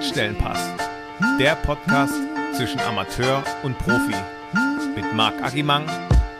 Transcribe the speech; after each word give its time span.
Schnittstellenpass. 0.00 0.58
Der 1.38 1.56
Podcast 1.56 2.14
zwischen 2.56 2.80
Amateur 2.80 3.44
und 3.62 3.76
Profi. 3.78 4.14
Mit 4.96 5.14
Marc 5.14 5.42
Agimang 5.42 5.84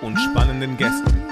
und 0.01 0.19
spannenden 0.19 0.79
Gästen. 0.79 1.23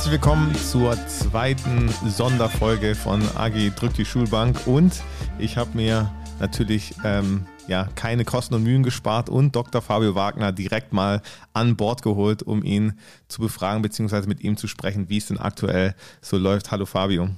Herzlich 0.00 0.18
willkommen 0.18 0.54
zur 0.54 0.96
zweiten 1.08 1.90
Sonderfolge 2.08 2.94
von 2.94 3.20
Agi 3.36 3.70
drückt 3.70 3.98
die 3.98 4.06
Schulbank 4.06 4.66
und 4.66 4.94
ich 5.38 5.58
habe 5.58 5.76
mir 5.76 6.10
natürlich 6.38 6.94
ähm, 7.04 7.44
ja, 7.66 7.86
keine 7.96 8.24
Kosten 8.24 8.54
und 8.54 8.62
Mühen 8.62 8.82
gespart 8.82 9.28
und 9.28 9.54
Dr. 9.54 9.82
Fabio 9.82 10.14
Wagner 10.14 10.52
direkt 10.52 10.94
mal 10.94 11.20
an 11.52 11.76
Bord 11.76 12.00
geholt, 12.00 12.42
um 12.42 12.64
ihn 12.64 12.94
zu 13.28 13.42
befragen 13.42 13.82
bzw. 13.82 14.26
mit 14.26 14.40
ihm 14.40 14.56
zu 14.56 14.68
sprechen, 14.68 15.10
wie 15.10 15.18
es 15.18 15.26
denn 15.26 15.36
aktuell 15.36 15.94
so 16.22 16.38
läuft. 16.38 16.70
Hallo 16.70 16.86
Fabio. 16.86 17.28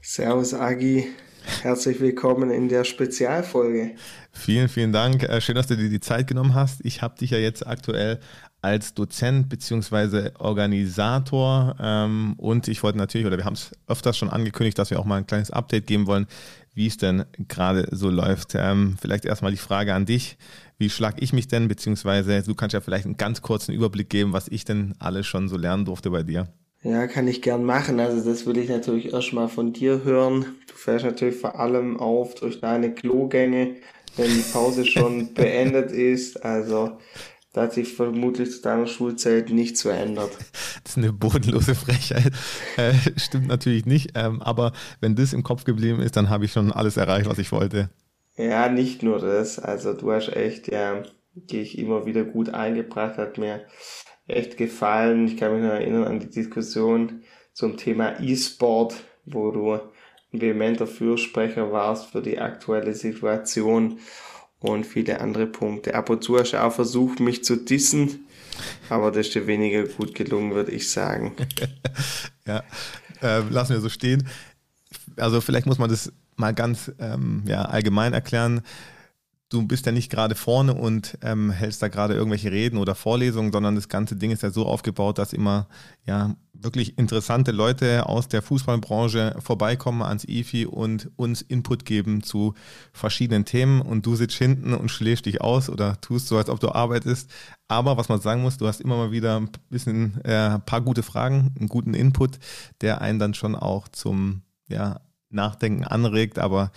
Servus 0.00 0.54
Agi, 0.54 1.08
herzlich 1.62 1.98
willkommen 1.98 2.52
in 2.52 2.68
der 2.68 2.84
Spezialfolge. 2.84 3.96
Vielen, 4.30 4.68
vielen 4.68 4.92
Dank. 4.92 5.24
Äh, 5.24 5.40
schön, 5.40 5.56
dass 5.56 5.66
du 5.66 5.76
dir 5.76 5.90
die 5.90 5.98
Zeit 5.98 6.28
genommen 6.28 6.54
hast. 6.54 6.78
Ich 6.84 7.02
habe 7.02 7.18
dich 7.18 7.30
ja 7.30 7.38
jetzt 7.38 7.66
aktuell 7.66 8.20
als 8.60 8.94
Dozent 8.94 9.48
beziehungsweise 9.48 10.32
Organisator 10.38 11.76
ähm, 11.80 12.34
und 12.38 12.66
ich 12.68 12.82
wollte 12.82 12.98
natürlich, 12.98 13.26
oder 13.26 13.36
wir 13.36 13.44
haben 13.44 13.54
es 13.54 13.72
öfters 13.86 14.18
schon 14.18 14.30
angekündigt, 14.30 14.78
dass 14.78 14.90
wir 14.90 14.98
auch 14.98 15.04
mal 15.04 15.16
ein 15.16 15.26
kleines 15.26 15.50
Update 15.50 15.86
geben 15.86 16.06
wollen, 16.06 16.26
wie 16.74 16.86
es 16.86 16.96
denn 16.96 17.24
gerade 17.48 17.88
so 17.92 18.10
läuft. 18.10 18.54
Ähm, 18.54 18.96
vielleicht 19.00 19.24
erstmal 19.24 19.52
die 19.52 19.58
Frage 19.58 19.94
an 19.94 20.06
dich. 20.06 20.38
Wie 20.76 20.90
schlag 20.90 21.16
ich 21.20 21.32
mich 21.32 21.48
denn, 21.48 21.68
beziehungsweise 21.68 22.42
du 22.42 22.54
kannst 22.54 22.74
ja 22.74 22.80
vielleicht 22.80 23.04
einen 23.04 23.16
ganz 23.16 23.42
kurzen 23.42 23.72
Überblick 23.72 24.10
geben, 24.10 24.32
was 24.32 24.48
ich 24.48 24.64
denn 24.64 24.94
alles 24.98 25.26
schon 25.26 25.48
so 25.48 25.56
lernen 25.56 25.84
durfte 25.84 26.10
bei 26.10 26.22
dir. 26.22 26.48
Ja, 26.82 27.08
kann 27.08 27.26
ich 27.26 27.42
gern 27.42 27.64
machen. 27.64 27.98
Also 27.98 28.28
das 28.28 28.46
will 28.46 28.56
ich 28.58 28.68
natürlich 28.68 29.12
erstmal 29.12 29.48
von 29.48 29.72
dir 29.72 30.04
hören. 30.04 30.46
Du 30.68 30.74
fährst 30.74 31.04
natürlich 31.04 31.36
vor 31.36 31.58
allem 31.58 31.98
auf 31.98 32.36
durch 32.36 32.60
deine 32.60 32.94
Klogänge, 32.94 33.76
wenn 34.16 34.30
die 34.30 34.44
Pause 34.52 34.84
schon 34.84 35.34
beendet 35.34 35.90
ist. 35.90 36.44
Also 36.44 36.98
da 37.52 37.62
hat 37.62 37.72
sich 37.72 37.94
vermutlich 37.94 38.50
zu 38.50 38.62
deiner 38.62 38.86
Schulzeit 38.86 39.50
nichts 39.50 39.82
verändert. 39.82 40.30
Das 40.84 40.96
ist 40.96 41.04
eine 41.04 41.12
bodenlose 41.12 41.74
Frechheit. 41.74 42.32
Äh, 42.78 42.94
stimmt 43.16 43.48
natürlich 43.48 43.84
nicht. 43.84 44.12
Ähm, 44.14 44.40
aber 44.40 44.72
wenn 45.00 45.16
das 45.16 45.34
im 45.34 45.42
Kopf 45.42 45.64
geblieben 45.64 46.00
ist, 46.00 46.16
dann 46.16 46.30
habe 46.30 46.46
ich 46.46 46.52
schon 46.52 46.72
alles 46.72 46.96
erreicht, 46.96 47.28
was 47.28 47.38
ich 47.38 47.52
wollte. 47.52 47.90
Ja, 48.36 48.70
nicht 48.70 49.02
nur 49.02 49.18
das. 49.18 49.58
Also 49.58 49.92
du 49.92 50.12
hast 50.12 50.28
echt, 50.28 50.72
ja, 50.72 51.02
dich 51.34 51.76
immer 51.76 52.06
wieder 52.06 52.24
gut 52.24 52.50
eingebracht, 52.50 53.18
hat 53.18 53.36
mir 53.36 53.66
echt 54.28 54.56
gefallen. 54.56 55.26
Ich 55.26 55.36
kann 55.36 55.52
mich 55.52 55.62
noch 55.62 55.72
erinnern 55.74 56.04
an 56.04 56.20
die 56.20 56.30
Diskussion 56.30 57.22
zum 57.52 57.76
Thema 57.76 58.20
E-Sport, 58.20 58.94
wo 59.26 59.50
du 59.50 59.72
ein 59.74 60.40
vehementer 60.40 60.86
Fürsprecher 60.86 61.72
warst 61.72 62.12
für 62.12 62.22
die 62.22 62.38
aktuelle 62.38 62.94
Situation 62.94 63.98
und 64.60 64.84
viele 64.84 65.20
andere 65.20 65.46
Punkte. 65.46 65.94
Ab 65.94 66.10
und 66.10 66.24
zu 66.24 66.38
hast 66.38 66.52
du 66.52 66.62
auch 66.62 66.72
versucht, 66.72 67.20
mich 67.20 67.44
zu 67.44 67.56
dissen, 67.56 68.26
aber 68.88 69.10
das 69.10 69.28
ist 69.28 69.34
dir 69.34 69.46
weniger 69.46 69.84
gut 69.84 70.14
gelungen, 70.14 70.54
würde 70.54 70.72
ich 70.72 70.90
sagen. 70.90 71.34
ja, 72.46 72.62
äh, 73.22 73.40
lassen 73.48 73.74
wir 73.74 73.80
so 73.80 73.88
stehen. 73.88 74.28
Also 75.16 75.40
vielleicht 75.40 75.66
muss 75.66 75.78
man 75.78 75.90
das 75.90 76.12
mal 76.36 76.54
ganz 76.54 76.92
ähm, 76.98 77.42
ja, 77.46 77.62
allgemein 77.62 78.12
erklären 78.12 78.62
du 79.48 79.66
bist 79.66 79.86
ja 79.86 79.92
nicht 79.92 80.10
gerade 80.10 80.34
vorne 80.34 80.74
und 80.74 81.18
ähm, 81.22 81.50
hältst 81.50 81.82
da 81.82 81.88
gerade 81.88 82.14
irgendwelche 82.14 82.52
Reden 82.52 82.78
oder 82.78 82.94
Vorlesungen, 82.94 83.52
sondern 83.52 83.74
das 83.74 83.88
ganze 83.88 84.16
Ding 84.16 84.30
ist 84.30 84.42
ja 84.42 84.50
so 84.50 84.66
aufgebaut, 84.66 85.18
dass 85.18 85.32
immer 85.32 85.68
ja 86.04 86.36
wirklich 86.60 86.98
interessante 86.98 87.52
Leute 87.52 88.06
aus 88.06 88.28
der 88.28 88.42
Fußballbranche 88.42 89.36
vorbeikommen 89.38 90.02
ans 90.02 90.24
IFI 90.24 90.66
und 90.66 91.10
uns 91.16 91.42
Input 91.42 91.84
geben 91.84 92.22
zu 92.22 92.54
verschiedenen 92.92 93.44
Themen 93.44 93.80
und 93.80 94.04
du 94.06 94.16
sitzt 94.16 94.36
hinten 94.36 94.74
und 94.74 94.90
schläfst 94.90 95.26
dich 95.26 95.40
aus 95.40 95.70
oder 95.70 96.00
tust 96.00 96.28
so, 96.28 96.36
als 96.36 96.50
ob 96.50 96.60
du 96.60 96.70
arbeitest. 96.70 97.30
Aber 97.68 97.96
was 97.96 98.08
man 98.08 98.20
sagen 98.20 98.42
muss, 98.42 98.58
du 98.58 98.66
hast 98.66 98.80
immer 98.80 98.96
mal 98.96 99.12
wieder 99.12 99.40
ein 99.40 99.50
bisschen 99.70 100.20
äh, 100.24 100.58
paar 100.58 100.80
gute 100.80 101.02
Fragen, 101.02 101.54
einen 101.58 101.68
guten 101.68 101.94
Input, 101.94 102.38
der 102.80 103.00
einen 103.00 103.18
dann 103.18 103.34
schon 103.34 103.54
auch 103.54 103.88
zum 103.88 104.42
ja, 104.68 105.00
Nachdenken 105.30 105.84
anregt, 105.84 106.38
aber 106.38 106.72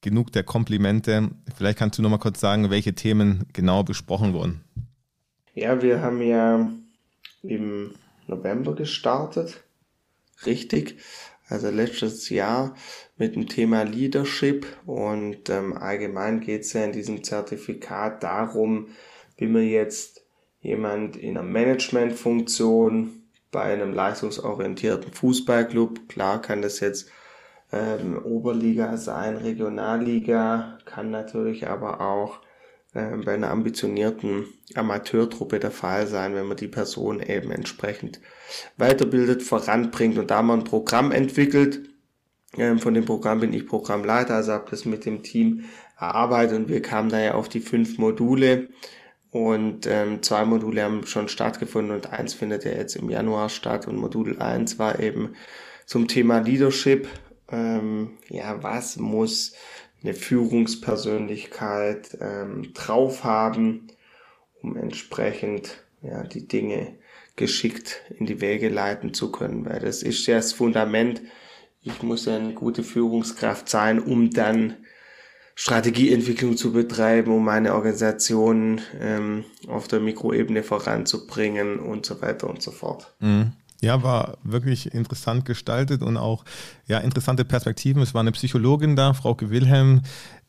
genug 0.00 0.32
der 0.32 0.42
Komplimente. 0.42 1.30
Vielleicht 1.56 1.78
kannst 1.78 1.98
du 1.98 2.02
noch 2.02 2.10
mal 2.10 2.18
kurz 2.18 2.40
sagen, 2.40 2.70
welche 2.70 2.94
Themen 2.94 3.46
genau 3.52 3.82
besprochen 3.82 4.34
wurden. 4.34 4.60
Ja, 5.54 5.80
wir 5.80 6.02
haben 6.02 6.20
ja 6.20 6.68
im 7.42 7.92
November 8.26 8.74
gestartet. 8.74 9.64
Richtig. 10.46 10.98
Also 11.48 11.68
letztes 11.70 12.30
Jahr 12.30 12.74
mit 13.18 13.36
dem 13.36 13.46
Thema 13.46 13.82
Leadership 13.82 14.66
und 14.86 15.50
ähm, 15.50 15.76
allgemein 15.76 16.40
geht 16.40 16.62
es 16.62 16.72
ja 16.72 16.84
in 16.84 16.92
diesem 16.92 17.22
Zertifikat 17.22 18.22
darum, 18.22 18.88
wie 19.36 19.46
man 19.46 19.62
jetzt 19.62 20.24
jemand 20.60 21.16
in 21.16 21.36
einer 21.36 21.46
Managementfunktion 21.46 23.22
bei 23.50 23.62
einem 23.62 23.92
leistungsorientierten 23.92 25.12
Fußballclub, 25.12 26.08
klar 26.08 26.40
kann 26.40 26.62
das 26.62 26.80
jetzt 26.80 27.10
ähm, 27.72 28.20
Oberliga 28.24 28.96
sein, 28.96 29.36
Regionalliga, 29.36 30.78
kann 30.86 31.10
natürlich 31.10 31.68
aber 31.68 32.00
auch 32.00 32.40
ähm, 32.94 33.22
bei 33.24 33.34
einer 33.34 33.50
ambitionierten 33.50 34.46
Amateurtruppe 34.74 35.58
der 35.58 35.70
Fall 35.70 36.06
sein, 36.06 36.34
wenn 36.34 36.46
man 36.46 36.56
die 36.56 36.68
Person 36.68 37.20
eben 37.20 37.50
entsprechend 37.50 38.20
weiterbildet, 38.76 39.42
voranbringt 39.42 40.18
und 40.18 40.30
da 40.30 40.42
man 40.42 40.60
ein 40.60 40.64
Programm 40.64 41.10
entwickelt. 41.10 41.88
Ähm, 42.56 42.78
von 42.78 42.94
dem 42.94 43.04
Programm 43.04 43.40
bin 43.40 43.52
ich 43.52 43.66
Programmleiter, 43.66 44.34
also 44.36 44.52
habe 44.52 44.70
das 44.70 44.84
mit 44.84 45.04
dem 45.04 45.22
Team 45.22 45.64
erarbeitet 45.98 46.56
und 46.56 46.68
wir 46.68 46.82
kamen 46.82 47.08
da 47.08 47.20
ja 47.20 47.34
auf 47.34 47.48
die 47.48 47.60
fünf 47.60 47.98
Module. 47.98 48.68
Und 49.30 49.88
ähm, 49.88 50.22
zwei 50.22 50.44
Module 50.44 50.84
haben 50.84 51.06
schon 51.06 51.28
stattgefunden 51.28 51.92
und 51.92 52.12
eins 52.12 52.34
findet 52.34 52.64
ja 52.64 52.70
jetzt 52.70 52.94
im 52.94 53.10
Januar 53.10 53.48
statt. 53.48 53.88
Und 53.88 53.96
Modul 53.96 54.38
eins 54.40 54.78
war 54.78 55.00
eben 55.00 55.34
zum 55.86 56.06
Thema 56.06 56.38
Leadership. 56.38 57.08
Ähm, 57.50 58.12
ja, 58.28 58.62
was 58.62 58.96
muss 58.96 59.54
eine 60.04 60.14
Führungspersönlichkeit 60.14 62.18
ähm, 62.20 62.72
drauf 62.74 63.24
haben, 63.24 63.88
um 64.62 64.76
entsprechend 64.76 65.82
ja, 66.02 66.22
die 66.22 66.46
Dinge 66.46 66.98
geschickt 67.36 68.02
in 68.18 68.26
die 68.26 68.40
Wege 68.40 68.68
leiten 68.68 69.14
zu 69.14 69.32
können, 69.32 69.64
weil 69.64 69.80
das 69.80 70.02
ist 70.02 70.26
ja 70.26 70.36
das 70.36 70.52
Fundament. 70.52 71.22
Ich 71.80 72.02
muss 72.02 72.26
ja 72.26 72.36
eine 72.36 72.54
gute 72.54 72.84
Führungskraft 72.84 73.68
sein, 73.68 73.98
um 73.98 74.30
dann 74.30 74.76
Strategieentwicklung 75.56 76.56
zu 76.56 76.72
betreiben, 76.72 77.32
um 77.32 77.44
meine 77.44 77.74
Organisation 77.74 78.80
ähm, 79.00 79.44
auf 79.68 79.88
der 79.88 80.00
Mikroebene 80.00 80.62
voranzubringen 80.62 81.78
und 81.78 82.06
so 82.06 82.20
weiter 82.20 82.50
und 82.50 82.60
so 82.60 82.72
fort. 82.72 83.14
Mhm. 83.20 83.52
Ja, 83.84 84.02
war 84.02 84.38
wirklich 84.42 84.94
interessant 84.94 85.44
gestaltet 85.44 86.02
und 86.02 86.16
auch 86.16 86.44
ja, 86.86 86.98
interessante 86.98 87.44
Perspektiven. 87.44 88.02
Es 88.02 88.14
war 88.14 88.20
eine 88.20 88.32
Psychologin 88.32 88.96
da, 88.96 89.12
Frauke 89.12 89.50
Wilhelm, 89.50 90.00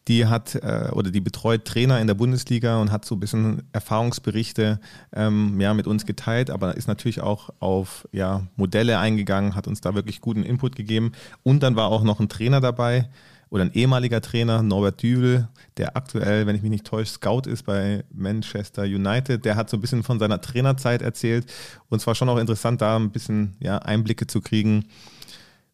die 0.07 0.27
hat 0.27 0.55
äh, 0.55 0.89
oder 0.91 1.09
die 1.11 1.21
betreut 1.21 1.65
Trainer 1.65 1.99
in 1.99 2.07
der 2.07 2.13
Bundesliga 2.13 2.79
und 2.79 2.91
hat 2.91 3.05
so 3.05 3.15
ein 3.15 3.19
bisschen 3.19 3.63
Erfahrungsberichte 3.73 4.79
ähm, 5.13 5.59
ja, 5.59 5.73
mit 5.73 5.87
uns 5.87 6.05
geteilt, 6.05 6.49
aber 6.49 6.77
ist 6.77 6.87
natürlich 6.87 7.21
auch 7.21 7.49
auf 7.59 8.07
ja, 8.11 8.43
Modelle 8.55 8.99
eingegangen, 8.99 9.55
hat 9.55 9.67
uns 9.67 9.81
da 9.81 9.95
wirklich 9.95 10.21
guten 10.21 10.43
Input 10.43 10.75
gegeben. 10.75 11.11
Und 11.43 11.63
dann 11.63 11.75
war 11.75 11.89
auch 11.89 12.03
noch 12.03 12.19
ein 12.19 12.29
Trainer 12.29 12.61
dabei, 12.61 13.09
oder 13.55 13.63
ein 13.63 13.71
ehemaliger 13.71 14.19
Trainer, 14.19 14.61
Norbert 14.61 15.01
Dübel, 15.01 15.47
der 15.77 15.95
aktuell, 15.95 16.45
wenn 16.45 16.57
ich 16.57 16.61
mich 16.61 16.71
nicht 16.71 16.85
täusche, 16.85 17.13
Scout 17.13 17.43
ist 17.45 17.63
bei 17.63 18.03
Manchester 18.13 18.83
United. 18.83 19.45
Der 19.45 19.55
hat 19.55 19.69
so 19.69 19.77
ein 19.77 19.79
bisschen 19.79 20.03
von 20.03 20.19
seiner 20.19 20.41
Trainerzeit 20.41 21.01
erzählt. 21.01 21.49
Und 21.87 22.01
zwar 22.01 22.15
schon 22.15 22.27
auch 22.27 22.37
interessant, 22.37 22.81
da 22.81 22.97
ein 22.97 23.11
bisschen 23.11 23.55
ja, 23.61 23.77
Einblicke 23.77 24.27
zu 24.27 24.41
kriegen, 24.41 24.87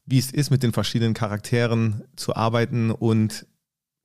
wie 0.06 0.20
es 0.20 0.32
ist, 0.32 0.52
mit 0.52 0.62
den 0.62 0.74
verschiedenen 0.74 1.16
Charakteren 1.16 2.04
zu 2.16 2.36
arbeiten 2.36 2.92
und 2.92 3.48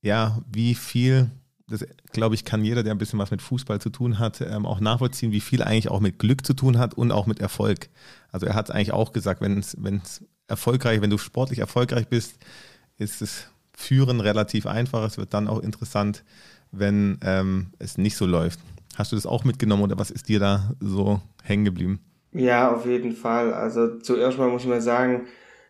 ja, 0.01 0.41
wie 0.51 0.73
viel, 0.73 1.29
das 1.67 1.85
glaube 2.13 2.33
ich, 2.33 2.45
kann 2.45 2.65
jeder, 2.65 2.81
der 2.81 2.95
ein 2.95 2.97
bisschen 2.97 3.19
was 3.19 3.29
mit 3.29 3.43
Fußball 3.43 3.79
zu 3.79 3.91
tun 3.91 4.17
hat, 4.17 4.41
ähm, 4.41 4.65
auch 4.65 4.79
nachvollziehen, 4.79 5.31
wie 5.31 5.41
viel 5.41 5.61
eigentlich 5.61 5.89
auch 5.89 5.99
mit 5.99 6.17
Glück 6.17 6.43
zu 6.47 6.55
tun 6.55 6.79
hat 6.79 6.95
und 6.95 7.11
auch 7.11 7.27
mit 7.27 7.41
Erfolg. 7.41 7.89
Also 8.31 8.47
er 8.47 8.55
hat 8.55 8.69
es 8.69 8.71
eigentlich 8.75 8.93
auch 8.93 9.13
gesagt, 9.13 9.39
wenn 9.39 9.59
es 9.59 10.25
erfolgreich, 10.47 10.99
wenn 11.01 11.11
du 11.11 11.19
sportlich 11.19 11.59
erfolgreich 11.59 12.07
bist, 12.07 12.39
ist 12.97 13.21
es 13.21 13.51
Führen 13.79 14.21
relativ 14.21 14.65
einfach. 14.65 15.05
Es 15.05 15.19
wird 15.19 15.35
dann 15.35 15.47
auch 15.47 15.59
interessant, 15.59 16.23
wenn 16.71 17.19
ähm, 17.21 17.67
es 17.77 17.99
nicht 17.99 18.17
so 18.17 18.25
läuft. 18.25 18.59
Hast 18.95 19.11
du 19.11 19.15
das 19.15 19.27
auch 19.27 19.43
mitgenommen 19.43 19.83
oder 19.83 19.99
was 19.99 20.09
ist 20.09 20.27
dir 20.29 20.39
da 20.39 20.71
so 20.79 21.21
hängen 21.43 21.63
geblieben? 21.63 21.99
Ja, 22.33 22.71
auf 22.71 22.87
jeden 22.87 23.13
Fall. 23.15 23.53
Also 23.53 23.99
zuerst 23.99 24.39
mal 24.39 24.49
muss 24.49 24.65
man 24.65 24.81
sagen, 24.81 25.27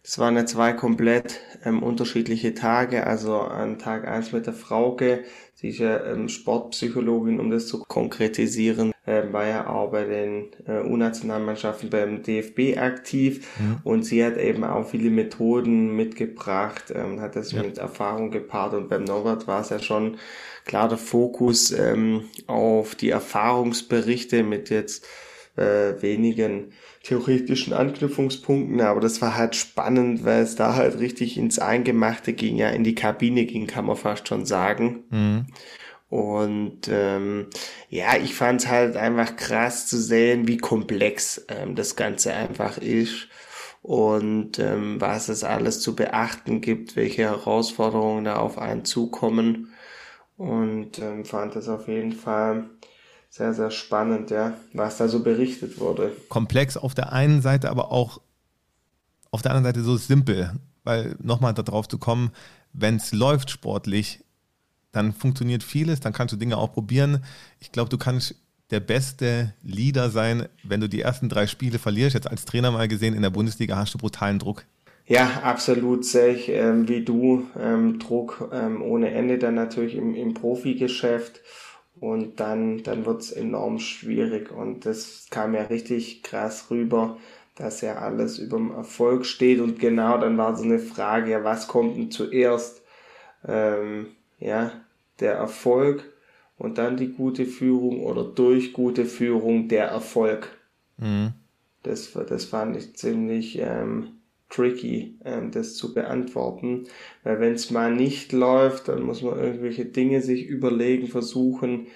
Das 0.08 0.20
waren 0.20 0.38
ja 0.38 0.46
zwei 0.46 0.72
komplett 0.72 1.42
ähm, 1.66 1.84
unterschiedliche 1.84 2.54
Tage. 2.54 3.06
Also 3.06 3.42
an 3.42 3.78
Tag 3.78 4.08
eins 4.08 4.32
mit 4.32 4.46
der 4.46 4.54
Frauke, 4.54 5.26
sie 5.54 5.68
ist 5.68 5.80
ja 5.80 6.02
ähm, 6.06 6.30
Sportpsychologin, 6.30 7.42
um 7.42 7.52
das 7.52 7.68
zu 7.68 7.84
konkretisieren, 7.84 8.94
äh, 9.06 9.24
war 9.34 9.46
ja 9.46 9.68
auch 9.68 9.92
bei 9.92 10.06
den 10.06 10.52
äh, 10.66 10.80
U-Nationalmannschaften 10.80 11.90
beim 11.90 12.24
DFB 12.24 12.78
aktiv 12.78 13.50
mhm. 13.60 13.80
und 13.84 14.04
sie 14.04 14.24
hat 14.24 14.38
eben 14.38 14.64
auch 14.64 14.88
viele 14.88 15.10
Methoden 15.10 15.94
mitgebracht, 15.94 16.86
ähm, 16.96 17.20
hat 17.20 17.36
das 17.36 17.52
ja. 17.52 17.62
mit 17.62 17.78
Erfahrung 17.78 18.32
gepaart 18.32 18.76
und 18.76 18.88
beim 18.88 19.04
Norbert 19.04 19.46
war 19.46 19.60
es 19.60 19.72
ja 19.72 19.80
schon 19.80 20.20
klar 20.64 20.88
der 20.88 20.98
Fokus 20.98 21.72
ähm, 21.72 22.30
auf 22.48 22.96
die 22.96 23.10
Erfahrungsberichte 23.10 24.44
mit 24.44 24.70
jetzt 24.70 25.06
äh, 25.58 26.02
wenigen 26.02 26.72
theoretischen 27.08 27.72
Anknüpfungspunkten, 27.72 28.82
aber 28.82 29.00
das 29.00 29.22
war 29.22 29.38
halt 29.38 29.56
spannend, 29.56 30.26
weil 30.26 30.44
es 30.44 30.56
da 30.56 30.76
halt 30.76 31.00
richtig 31.00 31.38
ins 31.38 31.58
Eingemachte 31.58 32.34
ging, 32.34 32.58
ja, 32.58 32.70
in 32.70 32.84
die 32.84 32.96
Kabine 32.96 33.46
ging, 33.46 33.66
kann 33.66 33.86
man 33.86 33.96
fast 33.96 34.28
schon 34.28 34.46
sagen. 34.46 35.06
Mhm. 35.10 35.46
Und 36.10 36.90
ähm, 36.90 37.48
ja, 37.90 38.18
ich 38.18 38.36
fand 38.36 38.62
es 38.62 38.68
halt 38.68 38.98
einfach 38.98 39.38
krass 39.38 39.88
zu 39.88 39.98
sehen, 39.98 40.50
wie 40.50 40.58
komplex 40.58 41.46
ähm, 41.48 41.76
das 41.76 41.96
Ganze 41.96 42.34
einfach 42.34 42.78
ist 42.78 43.30
und 43.82 44.60
ähm, 44.60 45.00
was 45.00 45.30
es 45.30 45.46
alles 45.46 45.80
zu 45.80 45.96
beachten 45.96 46.60
gibt, 46.60 46.98
welche 46.98 47.24
Herausforderungen 47.24 48.26
da 48.26 48.36
auf 48.36 48.58
einen 48.58 48.84
zukommen. 48.84 49.74
Und 50.36 51.00
ähm, 51.00 51.24
fand 51.24 51.56
das 51.56 51.70
auf 51.70 51.88
jeden 51.88 52.12
Fall 52.12 52.70
sehr, 53.38 53.54
sehr 53.54 53.72
spannend, 53.72 54.32
ja, 54.32 54.54
was 54.74 54.98
da 54.98 55.08
so 55.08 55.22
berichtet 55.22 55.80
wurde. 55.80 56.12
Komplex 56.28 56.76
auf 56.76 56.96
der 56.96 57.14
einen 57.14 57.42
Seite, 57.42 57.70
aber 57.70 57.92
auch 57.92 58.20
auf 59.32 59.42
der 59.42 59.52
anderen 59.52 59.66
Seite 59.66 59.84
so 59.84 59.96
simpel, 59.96 60.52
weil 60.84 61.16
nochmal 61.22 61.54
darauf 61.54 61.88
zu 61.88 62.00
kommen, 62.00 62.32
wenn 62.74 62.96
es 62.96 63.12
läuft 63.12 63.52
sportlich, 63.52 64.24
dann 64.92 65.14
funktioniert 65.14 65.64
vieles, 65.64 66.00
dann 66.00 66.14
kannst 66.14 66.34
du 66.34 66.38
Dinge 66.38 66.58
auch 66.58 66.74
probieren. 66.74 67.24
Ich 67.60 67.72
glaube, 67.72 67.90
du 67.90 67.98
kannst 67.98 68.36
der 68.72 68.80
beste 68.80 69.54
Leader 69.62 70.10
sein, 70.10 70.48
wenn 70.64 70.82
du 70.82 70.90
die 70.90 71.02
ersten 71.02 71.30
drei 71.30 71.46
Spiele 71.46 71.78
verlierst. 71.78 72.16
Jetzt 72.16 72.30
als 72.30 72.46
Trainer 72.46 72.72
mal 72.72 72.88
gesehen, 72.88 73.14
in 73.14 73.22
der 73.22 73.30
Bundesliga 73.30 73.76
hast 73.76 73.94
du 73.94 73.98
brutalen 74.00 74.40
Druck. 74.40 74.66
Ja, 75.06 75.42
absolut 75.44 76.04
sehe 76.04 76.34
ich 76.34 76.50
ähm, 76.50 76.90
wie 76.90 77.06
du 77.06 77.48
ähm, 77.58 77.98
Druck 78.00 78.50
ähm, 78.52 78.82
ohne 78.82 79.12
Ende 79.12 79.38
dann 79.38 79.56
natürlich 79.56 79.96
im, 79.96 80.16
im 80.16 80.34
Profigeschäft 80.34 81.42
und 82.00 82.40
dann, 82.40 82.84
dann 82.84 83.06
wird's 83.06 83.32
enorm 83.32 83.80
schwierig 83.80 84.52
und 84.52 84.86
das 84.86 85.28
kam 85.30 85.54
ja 85.54 85.64
richtig 85.64 86.24
krass 86.24 86.70
rüber, 86.70 87.18
dass 87.56 87.82
ja 87.82 87.96
alles 87.98 88.40
über 88.40 88.58
dem 88.58 88.72
Erfolg 88.72 89.26
steht 89.26 89.60
und 89.60 89.80
genau 89.80 90.18
dann 90.18 90.38
war 90.38 90.56
so 90.56 90.64
eine 90.64 90.80
Frage, 90.80 91.32
ja, 91.32 91.44
was 91.44 91.68
kommt 91.68 91.98
denn 91.98 92.12
zuerst? 92.12 92.82
Ähm, 93.48 94.08
ja, 94.40 94.72
der 95.20 95.34
Erfolg 95.34 96.04
und 96.58 96.78
dann 96.78 96.98
die 96.98 97.14
gute 97.14 97.46
Führung 97.46 98.04
oder 98.04 98.24
durch 98.24 98.74
gute 98.74 99.06
Führung 99.06 99.68
der 99.68 99.88
Erfolg. 99.88 100.50
Mhm. 100.98 101.34
Das, 101.84 102.12
das 102.12 102.46
fand 102.46 102.76
ich 102.76 102.96
ziemlich 102.96 103.60
ähm, 103.60 104.17
tricky, 104.50 105.18
ähm, 105.26 105.52
das 105.52 105.76
zu 105.76 105.94
beantworten. 105.94 106.86
Weil 107.24 107.40
wenn 107.40 107.54
es 107.54 107.72
mal 107.72 107.94
nicht 107.94 108.32
läuft, 108.32 108.88
dann 108.88 109.04
muss 109.04 109.22
man 109.22 109.40
irgendwelche 109.40 109.86
Dinge 109.86 110.22
sich 110.22 110.46
überlegen, 110.46 111.08
versuchen, 111.08 111.88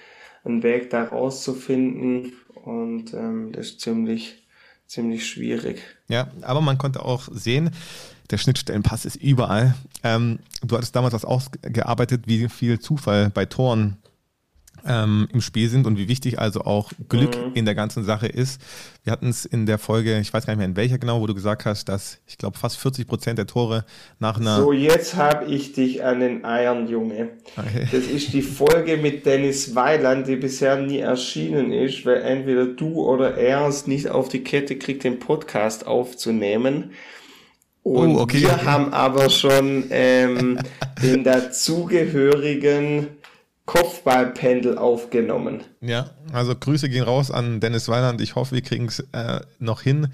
einen 0.44 0.62
Weg 0.62 0.90
da 0.90 1.04
rauszufinden. 1.04 2.32
Und 2.64 3.14
ähm, 3.14 3.52
das 3.52 3.66
ist 3.66 3.80
ziemlich, 3.80 4.46
ziemlich 4.86 5.26
schwierig. 5.26 5.82
Ja, 6.08 6.30
aber 6.42 6.60
man 6.60 6.78
konnte 6.78 7.04
auch 7.04 7.28
sehen, 7.32 7.70
der 8.30 8.38
Schnittstellenpass 8.38 9.04
ist 9.04 9.16
überall. 9.16 9.74
Ähm, 10.02 10.38
du 10.62 10.76
hattest 10.76 10.96
damals 10.96 11.14
was 11.14 11.24
ausgearbeitet, 11.24 12.22
wie 12.26 12.48
viel 12.48 12.80
Zufall 12.80 13.30
bei 13.30 13.46
Toren 13.46 13.98
ähm, 14.86 15.28
im 15.32 15.40
Spiel 15.40 15.68
sind 15.68 15.86
und 15.86 15.98
wie 15.98 16.08
wichtig 16.08 16.38
also 16.38 16.62
auch 16.62 16.92
Glück 17.08 17.36
mhm. 17.36 17.52
in 17.54 17.64
der 17.64 17.74
ganzen 17.74 18.04
Sache 18.04 18.26
ist. 18.26 18.60
Wir 19.04 19.12
hatten 19.12 19.28
es 19.28 19.44
in 19.44 19.66
der 19.66 19.78
Folge, 19.78 20.18
ich 20.18 20.32
weiß 20.32 20.46
gar 20.46 20.52
nicht 20.52 20.58
mehr 20.58 20.68
in 20.68 20.76
welcher 20.76 20.98
genau, 20.98 21.20
wo 21.20 21.26
du 21.26 21.34
gesagt 21.34 21.64
hast, 21.66 21.88
dass 21.88 22.18
ich 22.26 22.38
glaube 22.38 22.58
fast 22.58 22.78
40 22.78 23.06
Prozent 23.06 23.38
der 23.38 23.46
Tore 23.46 23.84
nach 24.18 24.38
einer. 24.38 24.56
So, 24.56 24.72
jetzt 24.72 25.16
habe 25.16 25.46
ich 25.46 25.72
dich 25.72 26.04
an 26.04 26.20
den 26.20 26.44
Eiern, 26.44 26.88
Junge. 26.88 27.30
Okay. 27.56 27.88
Das 27.90 28.04
ist 28.04 28.32
die 28.32 28.42
Folge 28.42 28.96
mit 28.96 29.26
Dennis 29.26 29.74
Weiland, 29.74 30.26
die 30.28 30.36
bisher 30.36 30.76
nie 30.76 30.98
erschienen 30.98 31.72
ist, 31.72 32.06
weil 32.06 32.22
entweder 32.22 32.66
du 32.66 33.02
oder 33.02 33.36
er 33.36 33.66
es 33.66 33.86
nicht 33.86 34.08
auf 34.08 34.28
die 34.28 34.44
Kette 34.44 34.76
kriegt, 34.76 35.04
den 35.04 35.18
Podcast 35.18 35.86
aufzunehmen. 35.86 36.92
Und 37.82 38.16
oh, 38.16 38.20
okay, 38.20 38.42
wir 38.42 38.64
haben 38.64 38.92
aber 38.92 39.28
schon 39.28 39.84
ähm, 39.90 40.58
den 41.02 41.24
dazugehörigen 41.24 43.08
Kopfballpendel 43.66 44.76
aufgenommen. 44.76 45.60
Ja, 45.80 46.10
also 46.32 46.54
Grüße 46.54 46.88
gehen 46.88 47.04
raus 47.04 47.30
an 47.30 47.60
Dennis 47.60 47.88
Weiland. 47.88 48.20
Ich 48.20 48.34
hoffe, 48.34 48.54
wir 48.54 48.62
kriegen 48.62 48.86
es 48.86 49.00
äh, 49.12 49.40
noch 49.58 49.82
hin, 49.82 50.08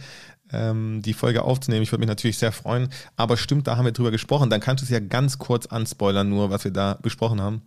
ähm, 0.53 1.00
die 1.03 1.15
Folge 1.15 1.43
aufzunehmen. 1.43 1.83
Ich 1.83 1.91
würde 1.91 2.00
mich 2.00 2.09
natürlich 2.09 2.39
sehr 2.39 2.53
freuen. 2.53 2.89
Aber 3.17 3.37
stimmt, 3.37 3.67
da 3.67 3.77
haben 3.77 3.87
wir 3.87 3.93
drüber 3.93 4.11
gesprochen. 4.11 4.50
Dann 4.50 4.61
kannst 4.61 4.83
du 4.83 4.85
es 4.85 4.91
ja 4.91 5.00
ganz 5.00 5.39
kurz 5.39 5.67
anspoilern, 5.67 6.29
nur 6.29 6.50
was 6.50 6.65
wir 6.65 6.73
da 6.73 6.99
besprochen 7.00 7.41
haben. 7.41 7.62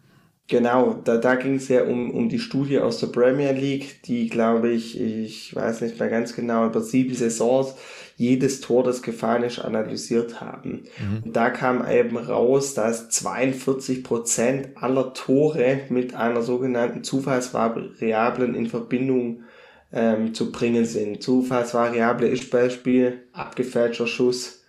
Genau, 0.47 0.99
da, 1.05 1.17
da 1.17 1.35
ging 1.35 1.55
es 1.55 1.69
ja 1.69 1.83
um, 1.83 2.11
um 2.11 2.27
die 2.27 2.39
Studie 2.39 2.79
aus 2.79 2.99
der 2.99 3.07
Premier 3.07 3.53
League, 3.53 4.03
die, 4.03 4.27
glaube 4.27 4.69
ich, 4.69 4.99
ich 4.99 5.55
weiß 5.55 5.79
nicht 5.79 5.97
mehr 5.97 6.09
ganz 6.09 6.35
genau, 6.35 6.65
über 6.65 6.81
sieben 6.81 7.15
Saisons 7.15 7.73
jedes 8.21 8.61
Tor, 8.61 8.83
das 8.83 9.01
gefallen 9.01 9.43
ist, 9.43 9.57
analysiert 9.57 10.41
haben. 10.41 10.83
Mhm. 10.99 11.23
Und 11.25 11.35
da 11.35 11.49
kam 11.49 11.89
eben 11.89 12.17
raus, 12.17 12.75
dass 12.75 13.09
42 13.09 14.03
Prozent 14.03 14.69
aller 14.75 15.13
Tore 15.13 15.81
mit 15.89 16.13
einer 16.13 16.43
sogenannten 16.43 17.03
Zufallsvariablen 17.03 18.53
in 18.53 18.67
Verbindung 18.67 19.43
ähm, 19.91 20.35
zu 20.35 20.51
bringen 20.51 20.85
sind. 20.85 21.23
Zufallsvariable 21.23 22.27
ist 22.27 22.51
Beispiel 22.51 23.23
abgefälschter 23.33 24.05
Schuss, 24.05 24.59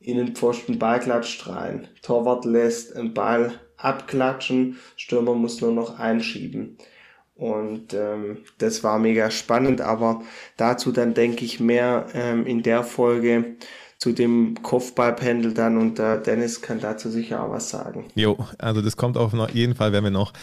Innenpfosten 0.00 0.78
Ballklatsch 0.78 1.46
rein, 1.46 1.88
Torwart 2.02 2.44
lässt 2.44 2.96
einen 2.96 3.14
Ball 3.14 3.54
abklatschen, 3.76 4.78
Stürmer 4.96 5.34
muss 5.34 5.60
nur 5.60 5.72
noch 5.72 5.98
einschieben. 5.98 6.76
Und 7.36 7.92
ähm, 7.92 8.38
das 8.58 8.82
war 8.82 8.98
mega 8.98 9.30
spannend, 9.30 9.82
aber 9.82 10.22
dazu 10.56 10.90
dann 10.90 11.12
denke 11.12 11.44
ich 11.44 11.60
mehr 11.60 12.06
ähm, 12.14 12.46
in 12.46 12.62
der 12.62 12.82
Folge 12.82 13.56
zu 13.98 14.12
dem 14.12 14.62
Kopfballpendel 14.62 15.54
dann 15.54 15.78
und 15.78 15.98
äh, 15.98 16.22
Dennis 16.22 16.60
kann 16.60 16.80
dazu 16.80 17.08
sicher 17.10 17.42
auch 17.42 17.50
was 17.50 17.70
sagen. 17.70 18.04
Jo, 18.14 18.36
also 18.58 18.82
das 18.82 18.98
kommt 18.98 19.16
auf 19.16 19.32
jeden 19.54 19.74
Fall, 19.74 19.92
werden 19.92 20.04
wir 20.04 20.10
noch 20.10 20.34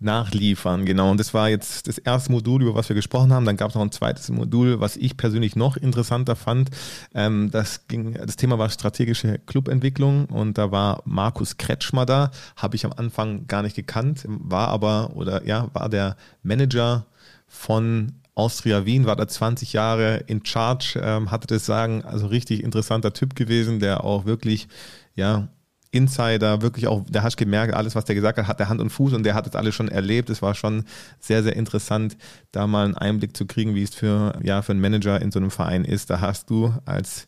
nachliefern, 0.00 0.86
genau. 0.86 1.10
Und 1.10 1.20
das 1.20 1.34
war 1.34 1.50
jetzt 1.50 1.88
das 1.88 1.98
erste 1.98 2.32
Modul, 2.32 2.62
über 2.62 2.74
was 2.74 2.88
wir 2.88 2.96
gesprochen 2.96 3.32
haben. 3.32 3.44
Dann 3.44 3.58
gab 3.58 3.68
es 3.68 3.74
noch 3.74 3.82
ein 3.82 3.92
zweites 3.92 4.30
Modul, 4.30 4.80
was 4.80 4.96
ich 4.96 5.18
persönlich 5.18 5.56
noch 5.56 5.76
interessanter 5.76 6.36
fand. 6.36 6.70
Ähm, 7.14 7.50
das 7.50 7.86
ging, 7.86 8.14
das 8.14 8.36
Thema 8.36 8.58
war 8.58 8.70
strategische 8.70 9.38
Clubentwicklung 9.46 10.24
und 10.26 10.56
da 10.56 10.70
war 10.72 11.02
Markus 11.04 11.58
Kretschmer 11.58 12.06
da, 12.06 12.30
habe 12.56 12.76
ich 12.76 12.86
am 12.86 12.94
Anfang 12.96 13.46
gar 13.46 13.62
nicht 13.62 13.76
gekannt, 13.76 14.24
war 14.26 14.68
aber 14.68 15.10
oder 15.14 15.46
ja, 15.46 15.68
war 15.74 15.90
der 15.90 16.16
Manager 16.42 17.04
von 17.46 18.21
Austria 18.34 18.86
Wien, 18.86 19.06
war 19.06 19.16
da 19.16 19.28
20 19.28 19.72
Jahre 19.72 20.24
in 20.26 20.44
Charge, 20.44 21.00
ähm, 21.02 21.30
hatte 21.30 21.46
das 21.46 21.66
Sagen, 21.66 22.02
also 22.04 22.26
richtig 22.26 22.62
interessanter 22.62 23.12
Typ 23.12 23.36
gewesen, 23.36 23.78
der 23.78 24.04
auch 24.04 24.24
wirklich, 24.24 24.68
ja, 25.14 25.48
Insider, 25.92 26.62
wirklich 26.62 26.86
auch, 26.86 27.04
der 27.06 27.22
hast 27.22 27.36
gemerkt, 27.36 27.74
alles, 27.74 27.94
was 27.94 28.06
der 28.06 28.14
gesagt 28.14 28.38
hat, 28.38 28.48
hat 28.48 28.58
der 28.58 28.70
Hand 28.70 28.80
und 28.80 28.88
Fuß 28.88 29.12
und 29.12 29.24
der 29.24 29.34
hat 29.34 29.46
das 29.46 29.54
alles 29.54 29.74
schon 29.74 29.88
erlebt. 29.88 30.30
Es 30.30 30.40
war 30.40 30.54
schon 30.54 30.84
sehr, 31.20 31.42
sehr 31.42 31.54
interessant, 31.54 32.16
da 32.50 32.66
mal 32.66 32.86
einen 32.86 32.96
Einblick 32.96 33.36
zu 33.36 33.44
kriegen, 33.46 33.74
wie 33.74 33.82
es 33.82 33.94
für, 33.94 34.38
ja, 34.42 34.62
für 34.62 34.72
einen 34.72 34.80
Manager 34.80 35.20
in 35.20 35.30
so 35.30 35.38
einem 35.38 35.50
Verein 35.50 35.84
ist. 35.84 36.08
Da 36.08 36.22
hast 36.22 36.48
du 36.48 36.72
als 36.86 37.26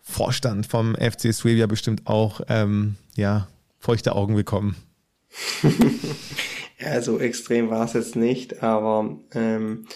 Vorstand 0.00 0.66
vom 0.66 0.94
FC 0.94 1.34
Swevia 1.34 1.66
bestimmt 1.66 2.06
auch, 2.06 2.40
ähm, 2.48 2.94
ja, 3.16 3.48
feuchte 3.80 4.14
Augen 4.14 4.36
bekommen. 4.36 4.76
ja, 6.78 7.02
so 7.02 7.18
extrem 7.18 7.70
war 7.70 7.84
es 7.84 7.94
jetzt 7.94 8.14
nicht, 8.14 8.62
aber 8.62 9.18
ähm, 9.32 9.86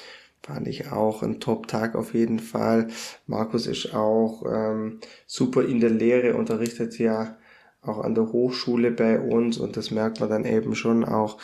fand 0.44 0.68
ich 0.68 0.92
auch 0.92 1.22
ein 1.22 1.40
Top-Tag 1.40 1.94
auf 1.94 2.12
jeden 2.12 2.38
Fall. 2.38 2.88
Markus 3.26 3.66
ist 3.66 3.94
auch 3.94 4.44
ähm, 4.46 5.00
super 5.26 5.64
in 5.64 5.80
der 5.80 5.90
Lehre, 5.90 6.34
unterrichtet 6.34 6.98
ja 6.98 7.38
auch 7.80 7.98
an 7.98 8.14
der 8.14 8.30
Hochschule 8.30 8.90
bei 8.90 9.20
uns 9.20 9.58
und 9.58 9.76
das 9.76 9.90
merkt 9.90 10.20
man 10.20 10.28
dann 10.28 10.44
eben 10.44 10.74
schon 10.74 11.04
auch, 11.04 11.38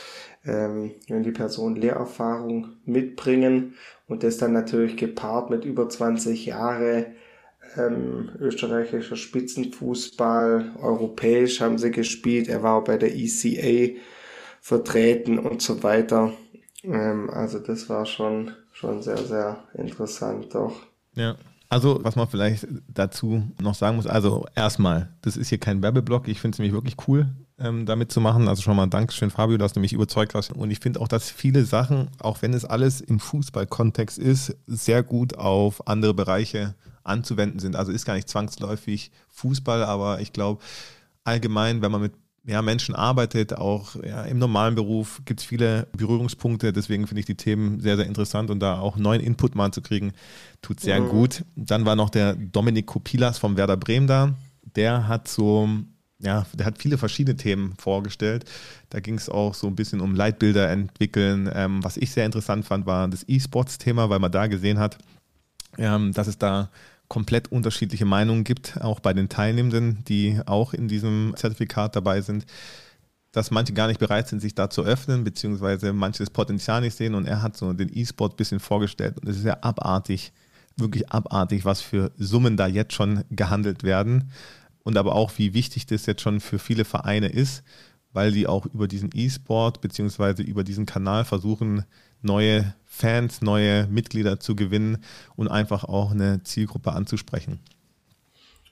ähm, 0.44 0.92
wenn 1.08 1.22
die 1.22 1.32
Personen 1.32 1.76
Lehrerfahrung 1.76 2.76
mitbringen 2.84 3.74
und 4.06 4.22
das 4.22 4.36
dann 4.36 4.52
natürlich 4.52 4.96
gepaart 4.96 5.48
mit 5.48 5.64
über 5.64 5.88
20 5.88 6.46
Jahre 6.46 7.06
ähm, 7.76 8.30
österreichischer 8.38 9.16
Spitzenfußball, 9.16 10.72
europäisch 10.80 11.60
haben 11.62 11.78
sie 11.78 11.90
gespielt, 11.90 12.48
er 12.48 12.62
war 12.62 12.76
auch 12.76 12.84
bei 12.84 12.98
der 12.98 13.14
ECA 13.14 13.98
vertreten 14.60 15.38
und 15.38 15.62
so 15.62 15.82
weiter. 15.82 16.32
Ähm, 16.82 17.30
also 17.30 17.58
das 17.58 17.88
war 17.88 18.06
schon, 18.06 18.52
schon 18.72 19.02
sehr, 19.02 19.18
sehr 19.18 19.58
interessant 19.74 20.54
doch. 20.54 20.74
Ja. 21.14 21.36
Also, 21.68 22.00
was 22.02 22.16
man 22.16 22.26
vielleicht 22.26 22.66
dazu 22.88 23.44
noch 23.60 23.76
sagen 23.76 23.94
muss, 23.94 24.08
also 24.08 24.44
erstmal, 24.56 25.08
das 25.22 25.36
ist 25.36 25.50
hier 25.50 25.58
kein 25.58 25.82
Werbeblock. 25.82 26.26
Ich 26.26 26.40
finde 26.40 26.56
es 26.56 26.58
nämlich 26.58 26.74
wirklich 26.74 26.96
cool, 27.06 27.28
ähm, 27.60 27.86
damit 27.86 28.10
zu 28.10 28.20
machen. 28.20 28.48
Also 28.48 28.62
schon 28.62 28.74
mal 28.74 28.88
Dankeschön, 28.88 29.30
Fabio, 29.30 29.56
dass 29.56 29.72
du 29.72 29.78
mich 29.78 29.92
überzeugt 29.92 30.34
hast. 30.34 30.50
Und 30.50 30.72
ich 30.72 30.80
finde 30.80 31.00
auch, 31.00 31.06
dass 31.06 31.30
viele 31.30 31.64
Sachen, 31.64 32.08
auch 32.18 32.42
wenn 32.42 32.54
es 32.54 32.64
alles 32.64 33.00
im 33.00 33.20
Fußballkontext 33.20 34.18
ist, 34.18 34.56
sehr 34.66 35.04
gut 35.04 35.38
auf 35.38 35.86
andere 35.86 36.12
Bereiche 36.12 36.74
anzuwenden 37.04 37.60
sind. 37.60 37.76
Also 37.76 37.92
ist 37.92 38.04
gar 38.04 38.14
nicht 38.14 38.28
zwangsläufig 38.28 39.12
Fußball, 39.28 39.84
aber 39.84 40.20
ich 40.20 40.32
glaube, 40.32 40.60
allgemein, 41.22 41.82
wenn 41.82 41.92
man 41.92 42.00
mit 42.00 42.14
ja, 42.46 42.62
Menschen 42.62 42.94
arbeitet, 42.94 43.52
auch 43.52 43.96
ja, 44.02 44.22
im 44.24 44.38
normalen 44.38 44.74
Beruf 44.74 45.20
gibt 45.24 45.40
es 45.40 45.46
viele 45.46 45.86
Berührungspunkte. 45.96 46.72
Deswegen 46.72 47.06
finde 47.06 47.20
ich 47.20 47.26
die 47.26 47.34
Themen 47.34 47.80
sehr, 47.80 47.96
sehr 47.96 48.06
interessant 48.06 48.50
und 48.50 48.60
da 48.60 48.78
auch 48.78 48.96
neuen 48.96 49.20
Input 49.20 49.54
mal 49.54 49.72
zu 49.72 49.82
kriegen, 49.82 50.12
tut 50.62 50.80
sehr 50.80 51.00
mhm. 51.00 51.08
gut. 51.08 51.44
Dann 51.54 51.84
war 51.84 51.96
noch 51.96 52.10
der 52.10 52.34
Dominik 52.34 52.86
Kopilas 52.86 53.38
vom 53.38 53.56
Werder 53.56 53.76
Bremen 53.76 54.06
da. 54.06 54.34
Der 54.74 55.06
hat 55.06 55.28
so, 55.28 55.68
ja, 56.18 56.46
der 56.54 56.66
hat 56.66 56.78
viele 56.78 56.96
verschiedene 56.96 57.36
Themen 57.36 57.74
vorgestellt. 57.78 58.46
Da 58.88 59.00
ging 59.00 59.16
es 59.16 59.28
auch 59.28 59.52
so 59.52 59.66
ein 59.66 59.76
bisschen 59.76 60.00
um 60.00 60.14
Leitbilder 60.14 60.70
entwickeln. 60.70 61.50
Ähm, 61.52 61.84
was 61.84 61.98
ich 61.98 62.10
sehr 62.10 62.24
interessant 62.24 62.64
fand, 62.64 62.86
war 62.86 63.06
das 63.08 63.24
E-Sports-Thema, 63.28 64.08
weil 64.08 64.18
man 64.18 64.32
da 64.32 64.46
gesehen 64.46 64.78
hat, 64.78 64.96
ähm, 65.76 66.12
dass 66.12 66.26
es 66.26 66.38
da 66.38 66.70
komplett 67.10 67.50
unterschiedliche 67.50 68.04
Meinungen 68.04 68.44
gibt, 68.44 68.80
auch 68.80 69.00
bei 69.00 69.12
den 69.12 69.28
Teilnehmenden, 69.28 70.04
die 70.04 70.40
auch 70.46 70.72
in 70.72 70.86
diesem 70.86 71.34
Zertifikat 71.36 71.96
dabei 71.96 72.20
sind, 72.20 72.46
dass 73.32 73.50
manche 73.50 73.72
gar 73.72 73.88
nicht 73.88 73.98
bereit 73.98 74.28
sind, 74.28 74.40
sich 74.40 74.54
da 74.54 74.70
zu 74.70 74.84
öffnen, 74.84 75.24
beziehungsweise 75.24 75.92
manche 75.92 76.20
das 76.20 76.30
Potenzial 76.30 76.80
nicht 76.80 76.96
sehen. 76.96 77.16
Und 77.16 77.26
er 77.26 77.42
hat 77.42 77.56
so 77.56 77.72
den 77.72 77.90
E-Sport 77.92 78.34
ein 78.34 78.36
bisschen 78.36 78.60
vorgestellt. 78.60 79.18
Und 79.18 79.28
es 79.28 79.38
ist 79.38 79.44
ja 79.44 79.58
abartig, 79.60 80.32
wirklich 80.76 81.10
abartig, 81.10 81.64
was 81.64 81.80
für 81.80 82.12
Summen 82.16 82.56
da 82.56 82.68
jetzt 82.68 82.94
schon 82.94 83.24
gehandelt 83.30 83.82
werden. 83.82 84.30
Und 84.84 84.96
aber 84.96 85.16
auch, 85.16 85.32
wie 85.36 85.52
wichtig 85.52 85.86
das 85.86 86.06
jetzt 86.06 86.22
schon 86.22 86.38
für 86.38 86.60
viele 86.60 86.84
Vereine 86.84 87.28
ist, 87.28 87.64
weil 88.12 88.30
die 88.30 88.46
auch 88.46 88.66
über 88.66 88.86
diesen 88.86 89.10
E-Sport 89.12 89.80
beziehungsweise 89.80 90.42
über 90.42 90.62
diesen 90.62 90.86
Kanal 90.86 91.24
versuchen, 91.24 91.84
neue 92.22 92.72
Fans, 93.00 93.42
neue 93.42 93.86
Mitglieder 93.86 94.38
zu 94.38 94.54
gewinnen 94.54 94.98
und 95.36 95.48
einfach 95.48 95.84
auch 95.84 96.12
eine 96.12 96.42
Zielgruppe 96.42 96.92
anzusprechen. 96.92 97.60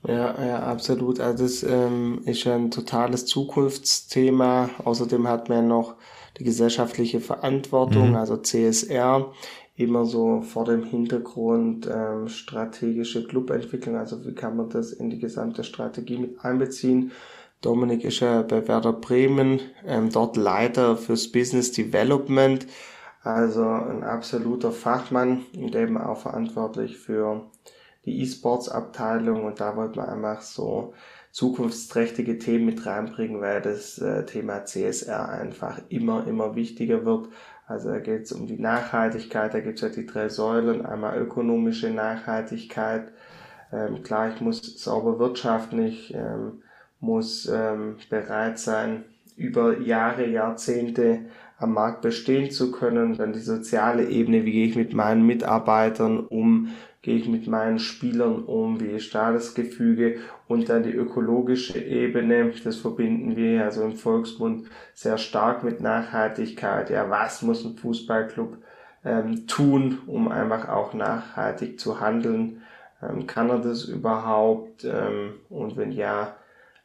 Ja, 0.07 0.35
ja, 0.45 0.61
absolut. 0.61 1.19
Also 1.19 1.43
das 1.45 1.63
ähm, 1.65 2.21
ist 2.25 2.47
ein 2.47 2.71
totales 2.71 3.27
Zukunftsthema. 3.27 4.71
Außerdem 4.85 5.27
hat 5.27 5.49
man 5.49 5.67
noch 5.67 5.97
die 6.39 6.45
gesellschaftliche 6.45 7.21
Verantwortung, 7.21 8.11
mhm. 8.11 8.17
also 8.17 8.37
CSR, 8.37 9.33
immer 9.77 10.05
so 10.05 10.43
vor 10.43 10.65
dem 10.65 10.85
Hintergrund 10.85 11.89
ähm, 11.93 12.29
strategische 12.29 13.27
Clubentwicklung. 13.27 13.97
Also 13.97 14.25
wie 14.25 14.35
kann 14.35 14.57
man 14.57 14.69
das 14.71 14.93
in 14.93 15.11
die 15.11 15.19
gesamte 15.19 15.65
Strategie 15.65 16.19
mit 16.19 16.45
einbeziehen? 16.45 17.13
Dominik 17.61 18.05
ist 18.05 18.21
ja 18.21 18.43
bei 18.43 18.69
Werder 18.69 18.93
Bremen, 18.93 19.61
ähm, 19.85 20.11
dort 20.11 20.37
Leiter 20.37 20.97
fürs 20.97 21.33
Business 21.33 21.73
Development. 21.73 22.67
Also 23.23 23.65
ein 23.65 24.05
absoluter 24.05 24.73
Fachmann 24.73 25.45
und 25.57 25.75
eben 25.75 25.99
auch 25.99 26.19
verantwortlich 26.19 26.99
für 26.99 27.47
die 28.05 28.23
E-Sports-Abteilung. 28.23 29.45
Und 29.45 29.61
da 29.61 29.77
wollte 29.77 29.99
man 29.99 30.09
einfach 30.09 30.41
so 30.41 30.95
zukunftsträchtige 31.33 32.39
Themen 32.39 32.67
mit 32.67 32.87
reinbringen, 32.87 33.41
weil 33.41 33.61
das 33.61 33.99
äh, 33.99 34.25
Thema 34.25 34.65
CSR 34.65 35.29
einfach 35.29 35.81
immer, 35.89 36.27
immer 36.27 36.55
wichtiger 36.55 37.05
wird. 37.05 37.29
Also 37.67 37.91
da 37.91 37.99
geht 37.99 38.23
es 38.23 38.33
um 38.33 38.47
die 38.47 38.59
Nachhaltigkeit, 38.59 39.53
da 39.53 39.61
gibt 39.61 39.77
es 39.77 39.83
ja 39.83 39.89
die 39.91 40.07
drei 40.07 40.31
Säulen, 40.31 40.87
einmal 40.87 41.19
ökonomische 41.19 41.91
Nachhaltigkeit, 41.91 43.13
ähm, 43.73 44.03
klar, 44.03 44.33
ich 44.35 44.41
muss 44.41 44.83
sauber 44.83 45.19
wirtschaften, 45.19 45.85
ich 45.85 46.15
ähm, 46.15 46.63
muss 47.01 47.47
ähm, 47.47 47.97
bereit 48.09 48.59
sein, 48.59 49.05
über 49.37 49.79
Jahre, 49.79 50.27
Jahrzehnte 50.27 51.27
am 51.59 51.75
Markt 51.75 52.03
bestehen 52.03 52.51
zu 52.51 52.71
können. 52.71 53.17
Dann 53.17 53.33
die 53.33 53.41
soziale 53.41 54.09
Ebene, 54.09 54.45
wie 54.45 54.53
gehe 54.53 54.67
ich 54.67 54.77
mit 54.77 54.95
meinen 54.95 55.27
Mitarbeitern 55.27 56.21
um, 56.21 56.71
gehe 57.03 57.17
ich 57.17 57.29
mit 57.29 57.47
meinen 57.47 57.79
Spielern 57.79 58.45
um, 58.45 58.81
wie 58.81 58.91
ist 58.91 59.15
da 59.15 59.33
das 59.33 59.55
Gefüge 59.55 60.19
und 60.47 60.69
dann 60.69 60.83
die 60.83 60.93
ökologische 60.93 61.79
Ebene, 61.79 62.53
das 62.65 62.77
verbinden 62.77 63.37
wir 63.37 63.65
also 63.65 63.83
im 63.83 63.97
Volksmund 63.97 64.69
sehr 64.95 65.19
stark 65.19 65.65
mit 65.65 65.81
Nachhaltigkeit. 65.81 66.91
Ja, 66.91 67.09
was 67.09 67.43
muss 67.43 67.65
ein 67.65 67.77
Fußballclub 67.77 68.59
ähm, 69.05 69.47
tun, 69.47 69.99
um 70.07 70.29
einfach 70.29 70.69
auch 70.69 70.93
nachhaltig 70.95 71.79
zu 71.79 72.01
handeln? 72.01 72.63
Ähm, 73.03 73.27
kann 73.27 73.49
er 73.49 73.61
das 73.61 73.85
überhaupt? 73.85 74.85
Ähm, 74.85 75.35
und 75.49 75.77
wenn 75.77 75.93
ja, 75.93 76.37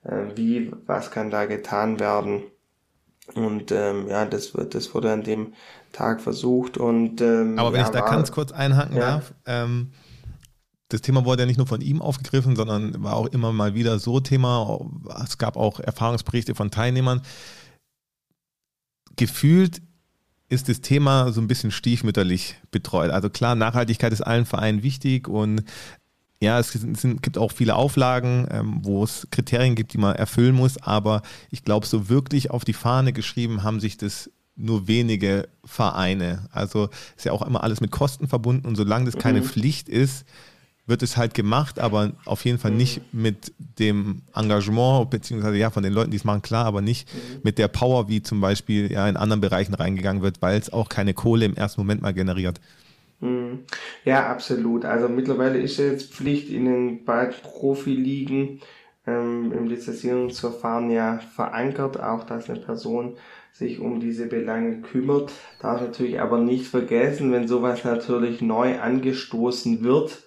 äh, 0.04 0.26
wie, 0.36 0.72
was 0.86 1.12
kann 1.12 1.32
da 1.32 1.46
getan 1.46 2.00
werden? 2.00 2.44
Und 3.36 3.72
ähm, 3.72 4.10
ja, 4.10 4.26
das 4.26 4.54
wird, 4.54 4.76
das 4.76 4.94
wurde 4.94 5.12
an 5.12 5.24
dem 5.24 5.54
Tag 5.92 6.22
versucht. 6.22 6.78
Und, 6.78 7.22
ähm, 7.22 7.58
Aber 7.58 7.72
wenn 7.72 7.80
ja, 7.80 7.86
ich 7.86 7.92
da 7.92 8.02
war, 8.02 8.12
ganz 8.12 8.32
kurz 8.32 8.52
einhaken 8.52 8.98
ja. 8.98 9.02
darf, 9.02 9.34
ähm, 9.46 9.92
das 10.90 11.02
Thema 11.02 11.26
wurde 11.26 11.44
ja 11.44 11.46
nicht 11.48 11.58
nur 11.58 11.68
von 11.68 11.82
ihm 11.82 12.02
aufgegriffen, 12.02 12.56
sondern 12.56 13.02
war 13.04 13.16
auch 13.16 13.28
immer 13.28 13.52
mal 13.52 13.74
wieder 13.74 13.98
so 13.98 14.20
Thema. 14.20 14.80
Es 15.24 15.38
gab 15.38 15.58
auch 15.58 15.80
Erfahrungsberichte 15.80 16.54
von 16.54 16.70
Teilnehmern. 16.70 17.22
Gefühlt 19.16 19.82
ist 20.50 20.70
das 20.70 20.82
Thema 20.82 21.32
so 21.32 21.42
ein 21.42 21.48
bisschen 21.48 21.72
stiefmütterlich 21.72 22.58
betreut. 22.70 23.10
Also 23.10 23.30
klar, 23.30 23.56
Nachhaltigkeit 23.56 24.14
ist 24.14 24.22
allen 24.22 24.46
Vereinen 24.46 24.84
wichtig 24.84 25.28
und 25.28 25.64
ja, 26.44 26.60
es 26.60 26.72
sind, 26.72 27.24
gibt 27.24 27.38
auch 27.38 27.52
viele 27.52 27.76
Auflagen, 27.76 28.48
ähm, 28.52 28.80
wo 28.84 29.04
es 29.04 29.28
Kriterien 29.32 29.76
gibt, 29.76 29.94
die 29.94 29.98
man 29.98 30.16
erfüllen 30.16 30.56
muss, 30.56 30.78
aber 30.78 31.22
ich 31.50 31.64
glaube, 31.64 31.86
so 31.86 32.10
wirklich 32.10 32.52
auf 32.52 32.66
die 32.66 32.74
Fahne 32.74 33.14
geschrieben 33.14 33.64
haben 33.64 33.80
sich 33.80 33.98
das 33.98 34.30
nur 34.56 34.88
wenige 34.88 35.48
Vereine. 35.66 36.48
Also 36.52 36.90
ist 37.18 37.26
ja 37.26 37.32
auch 37.32 37.42
immer 37.42 37.64
alles 37.64 37.82
mit 37.82 37.92
Kosten 37.92 38.28
verbunden 38.28 38.68
und 38.68 38.76
solange 38.76 39.06
das 39.06 39.18
keine 39.18 39.42
mhm. 39.42 39.46
Pflicht 39.46 39.90
ist, 39.90 40.26
wird 40.86 41.02
es 41.02 41.16
halt 41.16 41.34
gemacht, 41.34 41.80
aber 41.80 42.12
auf 42.26 42.44
jeden 42.44 42.60
Fall 42.60 42.72
mhm. 42.72 42.78
nicht 42.78 43.14
mit 43.14 43.54
dem 43.80 44.22
Engagement, 44.36 45.10
beziehungsweise 45.10 45.58
ja, 45.58 45.72
von 45.72 45.82
den 45.82 45.94
Leuten, 45.94 46.12
die 46.12 46.18
es 46.18 46.26
machen, 46.26 46.42
klar, 46.42 46.66
aber 46.66 46.82
nicht 46.82 47.12
mhm. 47.14 47.40
mit 47.44 47.58
der 47.58 47.70
Power, 47.70 48.10
wie 48.10 48.22
zum 48.22 48.42
Beispiel 48.42 48.92
ja 48.92 49.08
in 49.08 49.16
anderen 49.16 49.40
Bereichen 49.42 49.74
reingegangen 49.74 50.22
wird, 50.22 50.42
weil 50.42 50.60
es 50.60 50.72
auch 50.72 50.90
keine 50.90 51.14
Kohle 51.14 51.46
im 51.46 51.56
ersten 51.56 51.80
Moment 51.80 52.02
mal 52.02 52.14
generiert. 52.14 52.60
Mhm. 53.24 53.64
Ja, 54.04 54.28
absolut. 54.28 54.84
Also 54.84 55.08
mittlerweile 55.08 55.58
ist 55.60 55.78
jetzt 55.78 56.14
Pflicht 56.14 56.50
in 56.50 56.66
den 56.66 57.06
beiden 57.06 57.36
Profiligen 57.42 58.60
ähm, 59.08 59.54
im 59.54 59.68
Lizenzierungsverfahren 59.68 60.92
ja 60.92 61.20
verankert, 61.20 62.02
auch 62.02 62.26
dass 62.26 62.50
eine 62.50 62.60
Person 62.60 63.16
sich 63.54 63.80
um 63.80 64.02
diese 64.02 64.26
Belange 64.26 64.82
kümmert. 64.82 65.32
Darf 65.62 65.80
natürlich 65.80 66.20
aber 66.20 66.38
nicht 66.38 66.68
vergessen, 66.68 67.32
wenn 67.32 67.48
sowas 67.48 67.86
natürlich 67.86 68.42
neu 68.42 68.80
angestoßen 68.80 69.84
wird, 69.86 70.24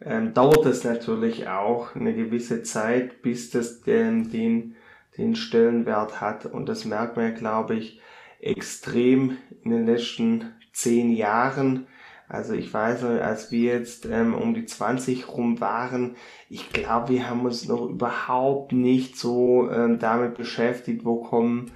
ähm, 0.00 0.32
dauert 0.32 0.66
es 0.66 0.84
natürlich 0.84 1.48
auch 1.48 1.96
eine 1.96 2.14
gewisse 2.14 2.62
Zeit, 2.62 3.22
bis 3.22 3.50
das 3.50 3.80
den, 3.80 4.30
den, 4.30 4.76
den 5.18 5.34
Stellenwert 5.34 6.20
hat. 6.20 6.46
Und 6.46 6.68
das 6.68 6.84
merkt 6.84 7.16
man, 7.16 7.34
glaube 7.34 7.74
ich, 7.74 8.00
extrem 8.38 9.36
in 9.64 9.72
den 9.72 9.86
letzten 9.86 10.52
zehn 10.72 11.10
Jahren 11.10 11.88
also 12.30 12.54
ich 12.54 12.72
weiß 12.72 13.02
noch, 13.02 13.20
als 13.20 13.50
wir 13.50 13.74
jetzt 13.74 14.06
ähm, 14.06 14.34
um 14.34 14.54
die 14.54 14.64
20 14.64 15.28
rum 15.28 15.60
waren, 15.60 16.14
ich 16.48 16.72
glaube, 16.72 17.08
wir 17.08 17.28
haben 17.28 17.44
uns 17.44 17.66
noch 17.66 17.88
überhaupt 17.88 18.70
nicht 18.70 19.18
so 19.18 19.68
ähm, 19.68 19.98
damit 19.98 20.36
beschäftigt, 20.36 21.04
wo 21.04 21.22
kommen 21.22 21.72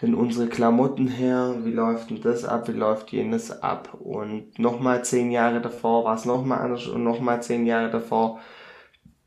denn 0.00 0.14
unsere 0.14 0.48
Klamotten 0.48 1.08
her, 1.08 1.56
wie 1.64 1.72
läuft 1.72 2.08
denn 2.08 2.22
das 2.22 2.46
ab, 2.46 2.68
wie 2.68 2.72
läuft 2.72 3.12
jenes 3.12 3.62
ab. 3.62 3.98
Und 4.00 4.58
nochmal 4.58 5.04
zehn 5.04 5.30
Jahre 5.30 5.60
davor 5.60 6.04
war 6.06 6.14
es 6.14 6.24
nochmal 6.24 6.60
anders 6.60 6.86
und 6.86 7.04
nochmal 7.04 7.42
zehn 7.42 7.66
Jahre 7.66 7.90
davor 7.90 8.40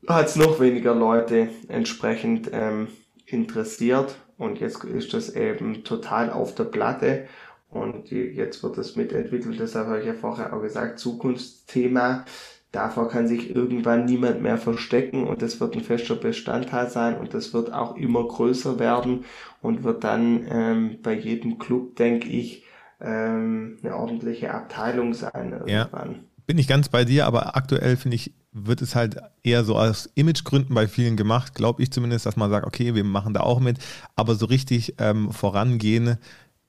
hat 0.08 0.26
es 0.26 0.34
noch 0.34 0.58
weniger 0.58 0.96
Leute 0.96 1.50
entsprechend 1.68 2.50
ähm, 2.52 2.88
interessiert. 3.24 4.16
Und 4.36 4.58
jetzt 4.58 4.82
ist 4.82 5.14
das 5.14 5.30
eben 5.36 5.84
total 5.84 6.30
auf 6.30 6.56
der 6.56 6.64
Platte. 6.64 7.28
Und 7.72 8.10
jetzt 8.10 8.62
wird 8.62 8.76
das 8.76 8.96
mitentwickelt, 8.96 9.58
deshalb 9.58 9.86
habe 9.86 10.00
ich 10.00 10.06
ja 10.06 10.12
vorher 10.12 10.52
auch 10.52 10.60
gesagt, 10.60 10.98
Zukunftsthema. 10.98 12.24
Davor 12.70 13.08
kann 13.08 13.28
sich 13.28 13.54
irgendwann 13.54 14.06
niemand 14.06 14.40
mehr 14.40 14.56
verstecken 14.56 15.26
und 15.26 15.42
das 15.42 15.60
wird 15.60 15.74
ein 15.74 15.82
fester 15.82 16.14
Bestandteil 16.14 16.88
sein 16.88 17.18
und 17.18 17.34
das 17.34 17.52
wird 17.52 17.72
auch 17.72 17.96
immer 17.96 18.26
größer 18.26 18.78
werden 18.78 19.24
und 19.60 19.84
wird 19.84 20.04
dann 20.04 20.46
ähm, 20.48 20.98
bei 21.02 21.14
jedem 21.14 21.58
Club, 21.58 21.96
denke 21.96 22.28
ich, 22.28 22.64
ähm, 23.00 23.78
eine 23.82 23.96
ordentliche 23.96 24.54
Abteilung 24.54 25.12
sein 25.12 25.52
irgendwann. 25.52 25.68
Ja, 25.68 26.20
bin 26.46 26.58
ich 26.58 26.68
ganz 26.68 26.88
bei 26.88 27.04
dir, 27.04 27.26
aber 27.26 27.56
aktuell 27.56 27.96
finde 27.96 28.16
ich, 28.16 28.32
wird 28.52 28.82
es 28.82 28.94
halt 28.94 29.16
eher 29.42 29.64
so 29.64 29.76
aus 29.76 30.10
Imagegründen 30.14 30.74
bei 30.74 30.88
vielen 30.88 31.16
gemacht, 31.16 31.54
glaube 31.54 31.82
ich 31.82 31.90
zumindest, 31.90 32.26
dass 32.26 32.36
man 32.36 32.50
sagt, 32.50 32.66
okay, 32.66 32.94
wir 32.94 33.04
machen 33.04 33.34
da 33.34 33.40
auch 33.40 33.60
mit, 33.60 33.78
aber 34.16 34.34
so 34.34 34.46
richtig 34.46 34.94
ähm, 34.98 35.30
vorangehen 35.30 36.18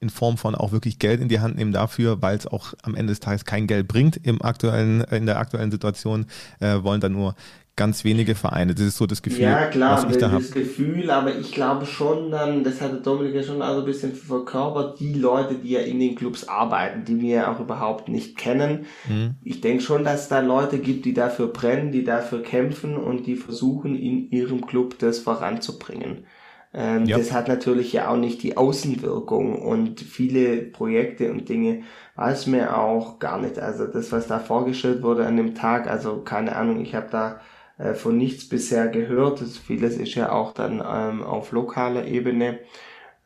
in 0.04 0.10
Form 0.10 0.38
von 0.38 0.54
auch 0.54 0.72
wirklich 0.72 1.00
Geld 1.00 1.22
in 1.22 1.30
die 1.30 1.40
Hand 1.40 1.56
nehmen 1.56 1.72
dafür, 1.72 2.22
weil 2.22 2.38
es 2.38 2.46
auch 2.46 2.74
am 2.84 2.94
Ende 2.94 3.12
des 3.12 3.22
Tages 3.22 3.46
kein 3.46 3.66
Geld 3.66 3.88
bringt 3.88 4.18
im 4.18 4.42
aktuellen, 4.42 5.02
in 5.02 5.26
der 5.26 5.40
aktuellen 5.40 5.72
Situation, 5.72 6.26
äh, 6.60 6.84
wollen 6.84 7.02
dann 7.02 7.14
nur 7.14 7.36
ganz 7.76 8.04
wenige 8.04 8.36
Vereine. 8.36 8.76
Das 8.76 8.86
ist 8.86 8.98
so 8.98 9.08
das 9.08 9.24
Gefühl, 9.24 9.44
ja, 9.44 9.66
klar, 9.68 10.04
was 10.04 10.12
ich 10.12 10.20
da 10.20 10.30
habe. 10.30 10.44
das 10.44 10.52
Gefühl, 10.52 11.10
aber 11.10 11.36
ich 11.36 11.52
glaube 11.52 11.86
schon 11.86 12.30
dann, 12.30 12.64
das 12.64 12.82
hatte 12.82 12.98
Dominik 12.98 13.34
ja 13.34 13.44
schon 13.44 13.62
also 13.62 13.80
ein 13.80 13.86
bisschen 13.86 14.14
verkörpert, 14.14 15.00
die 15.00 15.14
Leute, 15.14 15.56
die 15.56 15.72
ja 15.72 15.80
in 15.80 16.00
den 16.00 16.16
Clubs 16.16 16.48
arbeiten, 16.48 17.04
die 17.06 17.20
wir 17.20 17.36
ja 17.36 17.52
auch 17.52 17.60
überhaupt 17.60 18.10
nicht 18.10 18.38
kennen. 18.38 18.86
Mhm. 19.08 19.36
Ich 19.44 19.62
denke 19.62 19.82
schon, 19.82 20.04
dass 20.04 20.24
es 20.24 20.28
da 20.28 20.40
Leute 20.42 20.78
gibt, 20.78 21.06
die 21.06 21.14
dafür 21.14 21.48
brennen, 21.48 21.92
die 21.92 22.04
dafür 22.04 22.44
kämpfen 22.44 22.96
und 22.96 23.26
die 23.26 23.36
versuchen, 23.36 23.96
in 23.96 24.30
ihrem 24.30 24.66
Club 24.68 25.00
das 25.00 25.20
voranzubringen. 25.20 26.26
Ähm, 26.74 27.06
ja. 27.06 27.18
Das 27.18 27.32
hat 27.32 27.48
natürlich 27.48 27.94
ja 27.94 28.10
auch 28.10 28.18
nicht 28.18 28.42
die 28.42 28.58
Außenwirkung 28.58 29.62
und 29.62 30.02
viele 30.02 30.58
Projekte 30.58 31.32
und 31.32 31.48
Dinge 31.48 31.84
weiß 32.16 32.48
mir 32.48 32.78
auch 32.78 33.20
gar 33.20 33.40
nicht. 33.40 33.60
Also 33.60 33.86
das, 33.86 34.12
was 34.12 34.28
da 34.28 34.40
vorgestellt 34.40 35.04
wurde 35.04 35.26
an 35.28 35.38
dem 35.38 35.56
Tag, 35.56 35.88
also 35.88 36.22
keine 36.22 36.56
Ahnung, 36.56 36.82
ich 36.82 36.96
habe 36.96 37.08
da 37.12 37.42
äh, 37.78 37.94
von 37.94 38.18
nichts 38.18 38.50
bisher 38.50 38.88
gehört. 38.88 39.42
Das, 39.42 39.58
vieles 39.58 39.98
ist 39.98 40.16
ja 40.16 40.32
auch 40.32 40.54
dann 40.54 40.84
ähm, 40.86 41.24
auf 41.24 41.52
lokaler 41.52 42.06
Ebene. 42.06 42.60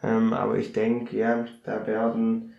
Ähm, 0.03 0.33
aber 0.33 0.57
ich 0.57 0.73
denke, 0.73 1.17
ja, 1.17 1.45
da 1.63 1.87
werden 1.87 2.53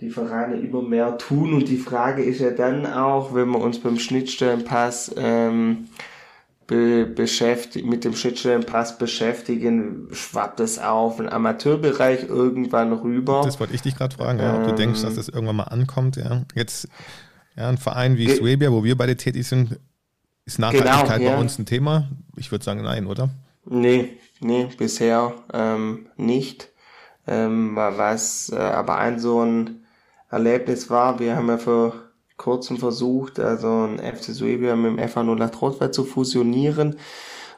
die 0.00 0.10
Vereine 0.10 0.56
immer 0.56 0.82
mehr 0.82 1.18
tun. 1.18 1.54
Und 1.54 1.68
die 1.68 1.78
Frage 1.78 2.22
ist 2.22 2.40
ja 2.40 2.50
dann 2.50 2.86
auch, 2.86 3.34
wenn 3.34 3.50
wir 3.50 3.60
uns 3.60 3.78
beim 3.78 3.98
Schnittstellenpass 3.98 5.14
ähm, 5.16 5.88
be 6.66 7.06
beschäftigt, 7.06 7.86
mit 7.86 8.04
dem 8.04 8.14
Schnittstellenpass 8.14 8.98
beschäftigen, 8.98 10.08
schwappt 10.12 10.60
es 10.60 10.78
auf 10.78 11.16
den 11.16 11.28
Amateurbereich 11.28 12.28
irgendwann 12.28 12.92
rüber. 12.92 13.42
Das 13.44 13.60
wollte 13.60 13.74
ich 13.74 13.82
dich 13.82 13.96
gerade 13.96 14.14
fragen, 14.14 14.38
ja, 14.38 14.56
ob 14.56 14.68
du 14.68 14.74
denkst, 14.74 15.02
dass 15.02 15.10
ähm, 15.10 15.16
das 15.16 15.28
irgendwann 15.28 15.56
mal 15.56 15.64
ankommt. 15.64 16.16
Ja. 16.16 16.42
Jetzt 16.54 16.88
ja, 17.56 17.68
ein 17.68 17.78
Verein 17.78 18.16
wie 18.16 18.28
Swabia, 18.28 18.72
wo 18.72 18.82
wir 18.82 18.96
beide 18.96 19.16
tätig 19.16 19.46
sind, 19.46 19.78
ist 20.46 20.58
Nachhaltigkeit 20.58 21.18
genau, 21.18 21.30
ja. 21.30 21.36
bei 21.36 21.40
uns 21.40 21.58
ein 21.58 21.66
Thema? 21.66 22.08
Ich 22.36 22.50
würde 22.50 22.64
sagen, 22.64 22.82
nein, 22.82 23.06
oder? 23.06 23.30
Nee, 23.66 24.18
nee, 24.40 24.68
bisher 24.76 25.34
ähm, 25.52 26.06
nicht. 26.16 26.70
Ähm, 27.26 27.74
was 27.76 28.50
äh, 28.50 28.56
aber 28.56 28.98
ein 28.98 29.18
so 29.18 29.42
ein 29.42 29.84
Erlebnis 30.30 30.90
war, 30.90 31.18
wir 31.20 31.36
haben 31.36 31.48
ja 31.48 31.56
vor 31.56 31.94
kurzem 32.36 32.78
versucht, 32.78 33.38
also 33.38 33.84
ein 33.84 33.98
FC 33.98 34.32
Suebia 34.32 34.76
mit 34.76 34.98
dem 34.98 35.08
FA 35.08 35.22
0 35.22 35.38
Trotwald 35.50 35.94
zu 35.94 36.04
fusionieren 36.04 36.96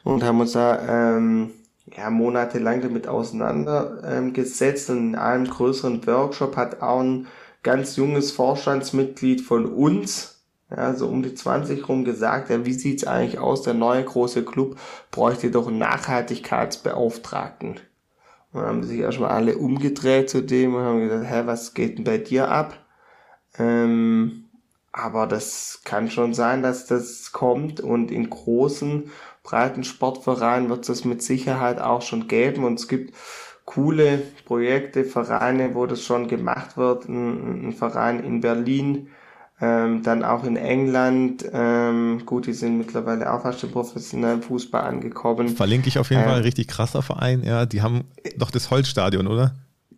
und 0.05 0.23
haben 0.23 0.41
uns 0.41 0.53
da 0.53 1.17
ähm, 1.17 1.51
ja, 1.97 2.11
monatelang 2.11 2.83
damit 2.83 3.09
auseinandergesetzt 3.09 4.91
und 4.91 4.99
in 4.99 5.15
einem 5.15 5.47
größeren 5.47 6.07
Workshop 6.07 6.57
hat 6.57 6.83
auch 6.83 7.01
ein 7.01 7.27
ganz 7.63 7.97
junges 7.97 8.33
Vorstandsmitglied 8.33 9.41
von 9.41 9.67
uns 9.67 10.37
ja, 10.71 10.95
so 10.95 11.07
um 11.07 11.23
die 11.23 11.35
20 11.35 11.89
rum 11.89 12.05
gesagt, 12.05 12.51
ja, 12.51 12.65
wie 12.65 12.73
sieht's 12.73 13.07
eigentlich 13.07 13.39
aus, 13.39 13.63
der 13.63 13.75
neue 13.75 14.05
große 14.05 14.45
Club 14.45 14.79
bräuchte 15.11 15.51
doch 15.51 15.69
einen 15.69 15.79
Nachhaltigkeitsbeauftragten. 15.79 17.81
Und 18.53 18.63
haben 18.63 18.83
sich 18.83 19.01
erstmal 19.01 19.31
alle 19.31 19.59
umgedreht 19.59 20.31
zu 20.31 20.43
dem 20.43 20.75
und 20.75 20.83
haben 20.83 21.01
gesagt, 21.01 21.31
hä, 21.31 21.43
was 21.45 21.75
geht 21.75 21.99
denn 21.99 22.05
bei 22.05 22.19
dir 22.19 22.49
ab? 22.49 22.75
Ähm, 23.59 24.46
aber 24.97 25.27
das 25.27 25.83
kann 25.85 26.11
schon 26.11 26.33
sein, 26.33 26.63
dass 26.63 26.87
das 26.87 27.31
kommt 27.33 27.81
und 27.81 28.11
in 28.11 28.31
großen, 28.31 29.11
breiten 29.43 29.85
Sportvereinen 29.85 30.71
wird 30.71 30.89
es 30.89 31.05
mit 31.05 31.23
Sicherheit 31.23 31.81
auch 31.81 32.01
schon 32.01 32.29
geben 32.29 32.65
und 32.65 32.81
es 32.81 32.89
gibt 32.89 33.15
coole 33.67 34.23
Projekte, 34.47 35.05
Vereine, 35.05 35.75
wo 35.75 35.85
das 35.87 36.03
schon 36.03 36.29
gemacht 36.29 36.79
wird. 36.79 37.09
Ein, 37.09 37.69
ein 37.69 37.73
Verein 37.75 38.25
in 38.25 38.41
Berlin, 38.41 39.09
ähm, 39.61 40.03
dann 40.03 40.25
auch 40.25 40.45
in 40.45 40.57
England, 40.57 41.45
ähm, 41.53 42.23
gut, 42.25 42.47
die 42.47 42.55
sind 42.55 42.79
mittlerweile 42.79 43.31
auch 43.33 43.43
fast 43.43 43.63
im 43.65 43.73
professionellen 43.73 44.43
Fußball 44.43 44.83
angekommen. 44.83 45.51
Verlinke 45.51 45.89
ich 45.89 45.99
auf 45.99 46.09
jeden 46.09 46.23
ähm, 46.23 46.29
Fall, 46.29 46.41
richtig 46.41 46.69
krasser 46.69 47.03
Verein, 47.03 47.43
ja. 47.43 47.67
Die 47.67 47.83
haben 47.83 48.05
doch 48.39 48.51
das 48.51 48.71
Holzstadion, 48.71 49.27
oder? 49.27 49.55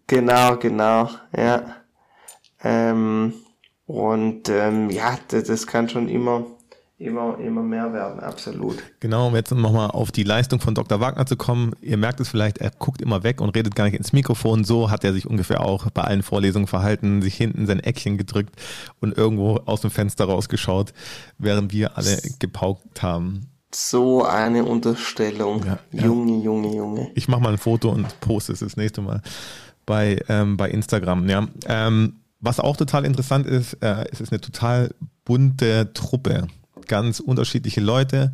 Genau, 0.09 0.57
genau, 0.57 1.09
ja. 1.37 1.63
Ähm, 2.65 3.35
und 3.89 4.49
ähm, 4.51 4.91
ja, 4.91 5.19
das, 5.29 5.45
das 5.45 5.67
kann 5.67 5.89
schon 5.89 6.09
immer 6.09 6.45
immer, 6.99 7.39
immer 7.39 7.63
mehr 7.63 7.93
werden, 7.93 8.21
absolut. 8.21 8.83
Genau, 9.01 9.29
um 9.29 9.37
jetzt 9.37 9.53
nochmal 9.53 9.91
auf 9.91 10.11
die 10.11 10.25
Leistung 10.25 10.61
von 10.61 10.75
Dr. 10.75 11.01
Wagner 11.01 11.27
zu 11.27 11.37
kommen. 11.37 11.73
Ihr 11.81 11.97
merkt 11.97 12.21
es 12.21 12.29
vielleicht, 12.29 12.59
er 12.59 12.71
guckt 12.71 13.01
immer 13.01 13.23
weg 13.23 13.41
und 13.41 13.51
redet 13.51 13.77
gar 13.77 13.85
nicht 13.85 13.97
ins 13.97 14.13
Mikrofon. 14.13 14.65
So 14.65 14.91
hat 14.91 15.05
er 15.05 15.13
sich 15.13 15.27
ungefähr 15.27 15.61
auch 15.61 15.91
bei 15.91 16.03
allen 16.03 16.23
Vorlesungen 16.23 16.67
verhalten, 16.67 17.23
sich 17.23 17.37
hinten 17.37 17.67
sein 17.67 17.81
Eckchen 17.81 18.19
gedrückt 18.19 18.61
und 19.01 19.17
irgendwo 19.17 19.61
aus 19.65 19.81
dem 19.81 19.91
Fenster 19.91 20.25
rausgeschaut, 20.25 20.93
während 21.39 21.73
wir 21.73 21.97
alle 21.97 22.19
gepaukt 22.41 23.03
haben. 23.03 23.47
So 23.73 24.25
eine 24.25 24.65
Unterstellung. 24.65 25.65
Ja, 25.65 25.79
ja. 25.93 26.05
Junge, 26.05 26.43
Junge, 26.43 26.75
Junge. 26.75 27.11
Ich 27.15 27.29
mache 27.29 27.43
mal 27.43 27.53
ein 27.53 27.59
Foto 27.59 27.91
und 27.91 28.19
poste 28.21 28.53
es 28.53 28.61
das 28.61 28.77
nächste 28.77 29.03
Mal 29.03 29.23
bei, 29.87 30.21
ähm, 30.29 30.57
bei 30.57 30.69
Instagram. 30.71 31.29
Ja. 31.29 31.47
Ähm, 31.67 32.17
was 32.41 32.61
auch 32.61 32.77
total 32.77 33.05
interessant 33.05 33.47
ist, 33.47 33.75
äh, 33.75 34.07
es 34.13 34.21
ist 34.21 34.33
eine 34.33 34.41
total 34.41 34.95
bunte 35.25 35.93
Truppe 35.93 36.49
ganz 36.89 37.21
unterschiedliche 37.21 37.81
Leute. 37.81 38.33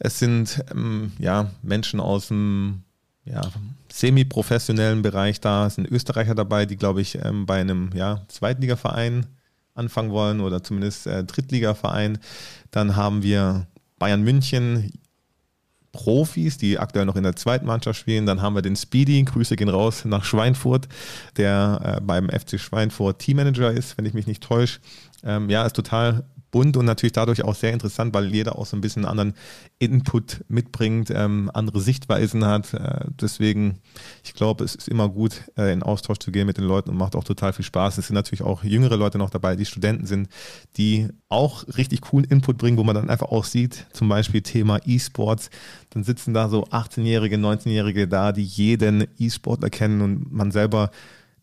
Es 0.00 0.18
sind 0.18 0.64
ähm, 0.72 1.12
ja 1.18 1.50
Menschen 1.62 2.00
aus 2.00 2.28
dem 2.28 2.82
ja, 3.24 3.42
semi-professionellen 3.92 5.02
Bereich 5.02 5.40
da. 5.40 5.66
Es 5.66 5.76
sind 5.76 5.86
Österreicher 5.86 6.34
dabei, 6.34 6.66
die, 6.66 6.76
glaube 6.76 7.00
ich, 7.00 7.16
ähm, 7.22 7.46
bei 7.46 7.60
einem 7.60 7.90
ja, 7.94 8.22
Zweitligaverein 8.28 9.26
anfangen 9.74 10.10
wollen 10.10 10.40
oder 10.40 10.62
zumindest 10.62 11.06
äh, 11.06 11.24
Drittligaverein. 11.24 12.18
Dann 12.70 12.96
haben 12.96 13.22
wir 13.22 13.66
Bayern 13.98 14.22
München, 14.22 14.92
Profis, 15.98 16.58
die 16.58 16.78
aktuell 16.78 17.06
noch 17.06 17.16
in 17.16 17.24
der 17.24 17.34
zweiten 17.34 17.66
Mannschaft 17.66 17.98
spielen. 17.98 18.24
Dann 18.24 18.40
haben 18.40 18.54
wir 18.54 18.62
den 18.62 18.76
Speedy, 18.76 19.20
Grüße 19.24 19.56
gehen 19.56 19.68
raus 19.68 20.04
nach 20.04 20.24
Schweinfurt, 20.24 20.86
der 21.36 21.96
äh, 21.98 22.00
beim 22.00 22.28
FC 22.30 22.60
Schweinfurt 22.60 23.18
Teammanager 23.18 23.72
ist, 23.72 23.98
wenn 23.98 24.06
ich 24.06 24.14
mich 24.14 24.28
nicht 24.28 24.40
täusche. 24.40 24.78
Ähm, 25.24 25.50
ja, 25.50 25.66
ist 25.66 25.74
total 25.74 26.22
bunt 26.50 26.76
und 26.76 26.84
natürlich 26.84 27.12
dadurch 27.12 27.44
auch 27.44 27.54
sehr 27.54 27.72
interessant, 27.72 28.14
weil 28.14 28.32
jeder 28.32 28.58
auch 28.58 28.66
so 28.66 28.76
ein 28.76 28.80
bisschen 28.80 29.04
anderen 29.04 29.34
Input 29.78 30.44
mitbringt, 30.48 31.10
ähm, 31.14 31.50
andere 31.52 31.80
Sichtweisen 31.80 32.44
hat. 32.44 32.72
Äh, 32.74 33.06
deswegen, 33.20 33.78
ich 34.24 34.34
glaube, 34.34 34.64
es 34.64 34.74
ist 34.74 34.88
immer 34.88 35.08
gut, 35.08 35.42
äh, 35.56 35.72
in 35.72 35.82
Austausch 35.82 36.18
zu 36.18 36.32
gehen 36.32 36.46
mit 36.46 36.56
den 36.56 36.64
Leuten 36.64 36.90
und 36.90 36.96
macht 36.96 37.16
auch 37.16 37.24
total 37.24 37.52
viel 37.52 37.64
Spaß. 37.64 37.98
Es 37.98 38.06
sind 38.06 38.14
natürlich 38.14 38.42
auch 38.42 38.64
jüngere 38.64 38.96
Leute 38.96 39.18
noch 39.18 39.30
dabei, 39.30 39.56
die 39.56 39.66
Studenten 39.66 40.06
sind, 40.06 40.28
die 40.76 41.08
auch 41.28 41.66
richtig 41.76 42.00
coolen 42.00 42.24
Input 42.24 42.58
bringen, 42.58 42.78
wo 42.78 42.84
man 42.84 42.94
dann 42.94 43.10
einfach 43.10 43.28
auch 43.28 43.44
sieht, 43.44 43.86
zum 43.92 44.08
Beispiel 44.08 44.40
Thema 44.40 44.80
E-Sports, 44.86 45.50
dann 45.90 46.04
sitzen 46.04 46.32
da 46.32 46.48
so 46.48 46.64
18-Jährige, 46.64 47.36
19-Jährige 47.36 48.08
da, 48.08 48.32
die 48.32 48.44
jeden 48.44 49.06
E-Sportler 49.18 49.70
kennen 49.70 50.00
und 50.00 50.32
man 50.32 50.50
selber 50.50 50.90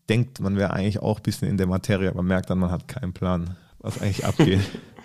denkt, 0.08 0.40
man 0.40 0.56
wäre 0.56 0.72
eigentlich 0.72 1.00
auch 1.00 1.18
ein 1.18 1.22
bisschen 1.22 1.48
in 1.48 1.56
der 1.56 1.66
Materie, 1.66 2.10
aber 2.10 2.22
merkt 2.22 2.50
dann, 2.50 2.58
man 2.58 2.70
hat 2.70 2.88
keinen 2.88 3.12
Plan, 3.12 3.56
was 3.78 4.00
eigentlich 4.00 4.24
abgeht. 4.24 4.60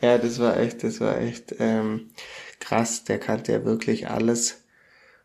Ja, 0.00 0.18
das 0.18 0.38
war 0.38 0.58
echt, 0.58 0.82
das 0.82 1.00
war 1.00 1.18
echt 1.18 1.54
ähm, 1.58 2.10
krass. 2.58 3.04
Der 3.04 3.18
kannte 3.18 3.52
ja 3.52 3.64
wirklich 3.64 4.08
alles 4.08 4.64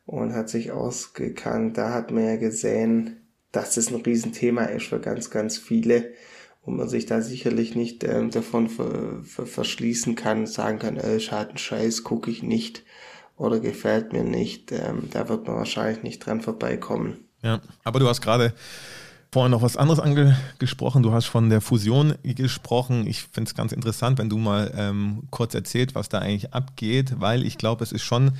und 0.05 0.33
hat 0.33 0.49
sich 0.49 0.71
ausgekannt. 0.71 1.77
Da 1.77 1.93
hat 1.93 2.11
man 2.11 2.25
ja 2.25 2.35
gesehen, 2.35 3.21
dass 3.51 3.75
das 3.75 3.89
ein 3.89 4.01
Riesenthema 4.01 4.65
ist 4.65 4.87
für 4.87 4.99
ganz, 4.99 5.29
ganz 5.29 5.57
viele 5.57 6.13
und 6.61 6.77
man 6.77 6.89
sich 6.89 7.05
da 7.05 7.21
sicherlich 7.21 7.75
nicht 7.75 8.03
ähm, 8.03 8.31
davon 8.31 8.69
ver, 8.69 9.23
ver, 9.23 9.45
verschließen 9.45 10.15
kann, 10.15 10.47
sagen 10.47 10.79
kann, 10.79 10.97
äh, 10.97 11.19
schade 11.19 11.57
Scheiß, 11.57 12.03
gucke 12.03 12.31
ich 12.31 12.43
nicht 12.43 12.83
oder 13.37 13.59
gefällt 13.59 14.13
mir 14.13 14.23
nicht. 14.23 14.71
Ähm, 14.71 15.09
da 15.11 15.29
wird 15.29 15.47
man 15.47 15.57
wahrscheinlich 15.57 16.03
nicht 16.03 16.25
dran 16.25 16.41
vorbeikommen. 16.41 17.29
Ja, 17.41 17.61
aber 17.83 17.99
du 17.99 18.07
hast 18.07 18.21
gerade 18.21 18.53
vorhin 19.35 19.51
noch 19.51 19.61
was 19.61 19.75
anderes 19.75 19.99
angesprochen. 19.99 21.03
Du 21.03 21.11
hast 21.11 21.25
von 21.25 21.49
der 21.49 21.59
Fusion 21.59 22.13
gesprochen. 22.23 23.05
Ich 23.05 23.23
finde 23.23 23.49
es 23.49 23.53
ganz 23.53 23.73
interessant, 23.73 24.17
wenn 24.17 24.29
du 24.29 24.37
mal 24.37 24.71
ähm, 24.77 25.23
kurz 25.29 25.53
erzählt, 25.53 25.93
was 25.93 26.07
da 26.07 26.19
eigentlich 26.19 26.53
abgeht, 26.53 27.15
weil 27.19 27.45
ich 27.45 27.57
glaube, 27.57 27.83
es 27.83 27.91
ist 27.91 28.03
schon 28.03 28.31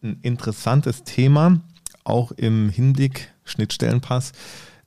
ein 0.00 0.20
interessantes 0.22 1.02
Thema, 1.02 1.58
auch 2.04 2.30
im 2.30 2.68
Hinblick 2.68 3.32
Schnittstellenpass. 3.42 4.30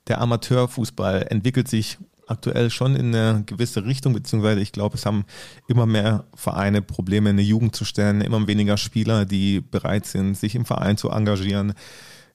Der 0.06 0.22
Amateurfußball 0.22 1.26
entwickelt 1.28 1.68
sich 1.68 1.98
aktuell 2.26 2.70
schon 2.70 2.96
in 2.96 3.14
eine 3.14 3.42
gewisse 3.44 3.84
Richtung, 3.84 4.14
beziehungsweise 4.14 4.62
ich 4.62 4.72
glaube, 4.72 4.96
es 4.96 5.04
haben 5.04 5.26
immer 5.66 5.84
mehr 5.84 6.24
Vereine 6.34 6.80
Probleme, 6.80 7.28
eine 7.28 7.42
Jugend 7.42 7.76
zu 7.76 7.84
stellen, 7.84 8.22
immer 8.22 8.46
weniger 8.46 8.78
Spieler, 8.78 9.26
die 9.26 9.60
bereit 9.60 10.06
sind, 10.06 10.34
sich 10.34 10.54
im 10.54 10.64
Verein 10.64 10.96
zu 10.96 11.10
engagieren. 11.10 11.74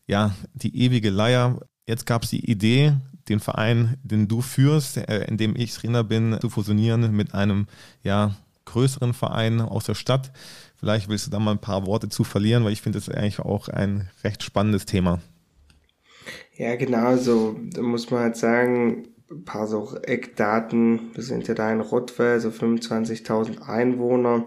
Ja, 0.05 0.35
die 0.53 0.83
ewige 0.83 1.09
Leier. 1.09 1.61
Jetzt 1.87 2.05
gab 2.05 2.23
es 2.23 2.29
die 2.29 2.49
Idee, 2.49 2.93
den 3.29 3.39
Verein, 3.39 3.97
den 4.03 4.27
du 4.27 4.41
führst, 4.41 4.97
äh, 4.97 5.25
in 5.25 5.37
dem 5.37 5.55
ich 5.55 5.73
Trainer 5.73 6.03
bin, 6.03 6.37
zu 6.41 6.49
fusionieren 6.49 7.15
mit 7.15 7.33
einem 7.33 7.67
ja, 8.03 8.35
größeren 8.65 9.13
Verein 9.13 9.61
aus 9.61 9.85
der 9.85 9.95
Stadt. 9.95 10.31
Vielleicht 10.79 11.07
willst 11.07 11.27
du 11.27 11.31
da 11.31 11.39
mal 11.39 11.51
ein 11.51 11.59
paar 11.59 11.85
Worte 11.85 12.09
zu 12.09 12.23
verlieren, 12.23 12.63
weil 12.65 12.73
ich 12.73 12.81
finde 12.81 12.99
das 12.99 13.09
eigentlich 13.09 13.39
auch 13.39 13.69
ein 13.69 14.09
recht 14.23 14.43
spannendes 14.43 14.85
Thema. 14.85 15.21
Ja, 16.55 16.75
genau, 16.75 17.17
so 17.17 17.59
da 17.71 17.81
muss 17.81 18.11
man 18.11 18.21
halt 18.21 18.37
sagen, 18.37 19.07
ein 19.31 19.45
paar 19.45 19.67
so 19.67 19.97
Eckdaten. 20.03 21.11
Wir 21.13 21.23
sind 21.23 21.47
ja 21.47 21.53
da 21.53 21.71
in 21.71 21.81
Rottweil, 21.81 22.39
so 22.39 22.49
25.000 22.49 23.61
Einwohner. 23.61 24.45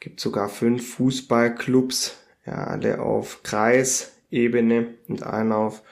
Gibt 0.00 0.20
sogar 0.20 0.48
fünf 0.48 0.94
Fußballclubs, 0.94 2.16
ja, 2.46 2.64
alle 2.64 3.00
auf 3.00 3.42
Kreisebene 3.42 4.94
und 5.08 5.24
einer 5.24 5.56
auf 5.56 5.82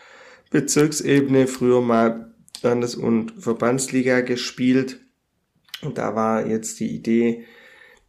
Bezirksebene. 0.51 1.47
Früher 1.47 1.81
mal 1.81 2.35
Landes- 2.63 2.95
und 2.95 3.33
Verbandsliga 3.39 4.21
gespielt. 4.21 5.01
Und 5.83 5.99
da 5.99 6.15
war 6.15 6.47
jetzt 6.47 6.81
die 6.81 6.95
Idee, 6.95 7.45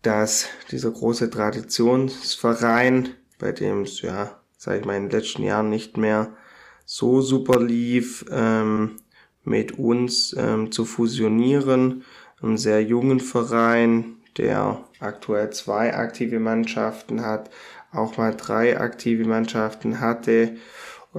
dass 0.01 0.47
dieser 0.71 0.91
große 0.91 1.29
Traditionsverein, 1.29 3.09
bei 3.39 3.51
dem 3.51 3.81
es, 3.81 4.01
ja, 4.01 4.39
sag 4.57 4.79
ich 4.79 4.85
mal, 4.85 4.95
in 4.95 5.09
den 5.09 5.19
letzten 5.19 5.43
Jahren 5.43 5.69
nicht 5.69 5.97
mehr 5.97 6.33
so 6.85 7.21
super 7.21 7.61
lief, 7.61 8.25
ähm, 8.31 8.97
mit 9.43 9.77
uns 9.77 10.35
ähm, 10.37 10.71
zu 10.71 10.85
fusionieren. 10.85 12.03
Ein 12.41 12.57
sehr 12.57 12.83
jungen 12.83 13.19
Verein, 13.19 14.17
der 14.37 14.83
aktuell 14.99 15.49
zwei 15.51 15.95
aktive 15.95 16.39
Mannschaften 16.39 17.25
hat, 17.25 17.49
auch 17.91 18.17
mal 18.17 18.35
drei 18.35 18.79
aktive 18.79 19.25
Mannschaften 19.25 19.99
hatte, 19.99 20.57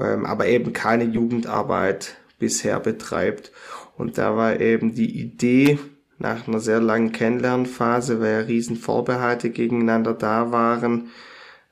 ähm, 0.01 0.27
aber 0.27 0.47
eben 0.47 0.73
keine 0.73 1.05
Jugendarbeit 1.05 2.17
bisher 2.39 2.81
betreibt. 2.81 3.53
Und 3.97 4.19
da 4.19 4.37
war 4.37 4.61
eben 4.61 4.95
die 4.95 5.21
Idee, 5.21 5.79
nach 6.19 6.49
einer 6.49 6.61
sehr 6.61 6.81
langen 6.81 7.13
Kennenlernphase, 7.13 8.21
weil 8.21 8.33
ja 8.33 8.39
riesen 8.41 8.77
Vorbehalte 8.77 9.51
gegeneinander 9.51 10.15
da 10.15 10.51
waren, 10.51 11.11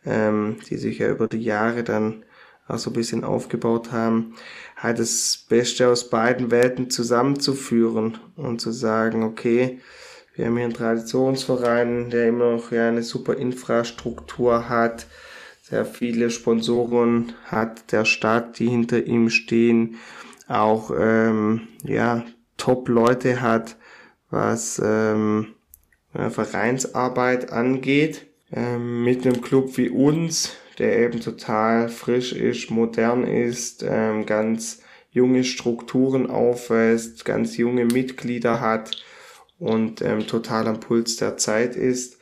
ähm, 0.04 0.56
die 0.68 0.76
sich 0.76 0.98
ja 0.98 1.10
über 1.10 1.26
die 1.26 1.42
Jahre 1.42 1.82
dann 1.82 2.24
auch 2.68 2.78
so 2.78 2.90
ein 2.90 2.94
bisschen 2.94 3.24
aufgebaut 3.24 3.92
haben, 3.92 4.34
halt 4.76 4.98
das 4.98 5.44
Beste 5.48 5.88
aus 5.88 6.10
beiden 6.10 6.50
Welten 6.50 6.90
zusammenzuführen 6.90 8.18
und 8.36 8.60
zu 8.60 8.72
sagen, 8.72 9.22
okay, 9.22 9.80
wir 10.34 10.46
haben 10.46 10.56
hier 10.56 10.64
einen 10.64 10.74
Traditionsverein, 10.74 12.10
der 12.10 12.28
immer 12.28 12.52
noch 12.52 12.70
ja 12.70 12.88
eine 12.88 13.02
super 13.02 13.36
Infrastruktur 13.36 14.68
hat, 14.68 15.06
sehr 15.68 15.84
viele 15.84 16.30
Sponsoren 16.30 17.32
hat 17.44 17.90
der 17.90 18.04
Stadt, 18.04 18.60
die 18.60 18.68
hinter 18.68 19.04
ihm 19.04 19.30
stehen, 19.30 19.96
auch 20.46 20.92
ähm, 20.96 21.66
ja 21.82 22.24
Top-Leute 22.56 23.40
hat, 23.40 23.76
was 24.30 24.80
ähm, 24.84 25.54
Vereinsarbeit 26.12 27.50
angeht. 27.50 28.26
Ähm, 28.52 29.02
mit 29.02 29.26
einem 29.26 29.40
Club 29.40 29.76
wie 29.76 29.88
uns, 29.88 30.52
der 30.78 31.00
eben 31.00 31.20
total 31.20 31.88
frisch 31.88 32.32
ist, 32.32 32.70
modern 32.70 33.24
ist, 33.24 33.84
ähm, 33.84 34.24
ganz 34.24 34.82
junge 35.10 35.42
Strukturen 35.42 36.30
aufweist, 36.30 37.24
ganz 37.24 37.56
junge 37.56 37.86
Mitglieder 37.86 38.60
hat 38.60 39.02
und 39.58 40.00
ähm, 40.00 40.28
total 40.28 40.68
am 40.68 40.78
Puls 40.78 41.16
der 41.16 41.36
Zeit 41.38 41.74
ist, 41.74 42.20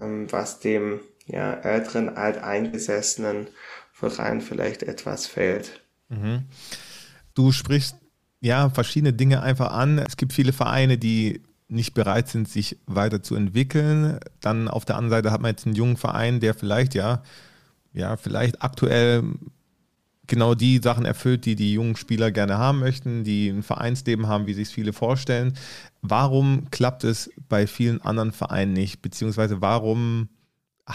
ähm, 0.00 0.32
was 0.32 0.60
dem 0.60 1.00
ja, 1.32 1.52
älteren, 1.54 2.16
alteingesessenen 2.16 3.48
Verein 3.92 4.40
vielleicht 4.40 4.82
etwas 4.82 5.26
fehlt. 5.26 5.82
Mhm. 6.08 6.44
Du 7.34 7.52
sprichst 7.52 7.96
ja 8.40 8.70
verschiedene 8.70 9.12
Dinge 9.12 9.42
einfach 9.42 9.72
an. 9.72 9.98
Es 9.98 10.16
gibt 10.16 10.32
viele 10.32 10.52
Vereine, 10.52 10.98
die 10.98 11.42
nicht 11.68 11.94
bereit 11.94 12.28
sind, 12.28 12.48
sich 12.48 12.78
weiterzuentwickeln. 12.86 14.18
Dann 14.40 14.68
auf 14.68 14.84
der 14.84 14.96
anderen 14.96 15.22
Seite 15.22 15.30
hat 15.30 15.40
man 15.40 15.52
jetzt 15.52 15.66
einen 15.66 15.76
jungen 15.76 15.96
Verein, 15.96 16.40
der 16.40 16.54
vielleicht 16.54 16.94
ja, 16.94 17.22
ja, 17.92 18.16
vielleicht 18.16 18.62
aktuell 18.62 19.22
genau 20.26 20.54
die 20.54 20.78
Sachen 20.82 21.04
erfüllt, 21.04 21.44
die 21.44 21.56
die 21.56 21.74
jungen 21.74 21.96
Spieler 21.96 22.30
gerne 22.30 22.58
haben 22.58 22.78
möchten, 22.78 23.24
die 23.24 23.48
ein 23.48 23.62
Vereinsleben 23.62 24.28
haben, 24.28 24.46
wie 24.46 24.54
sich 24.54 24.68
viele 24.68 24.92
vorstellen. 24.92 25.54
Warum 26.02 26.70
klappt 26.70 27.04
es 27.04 27.30
bei 27.48 27.66
vielen 27.66 28.00
anderen 28.00 28.32
Vereinen 28.32 28.72
nicht? 28.72 29.02
Beziehungsweise 29.02 29.60
warum 29.60 30.28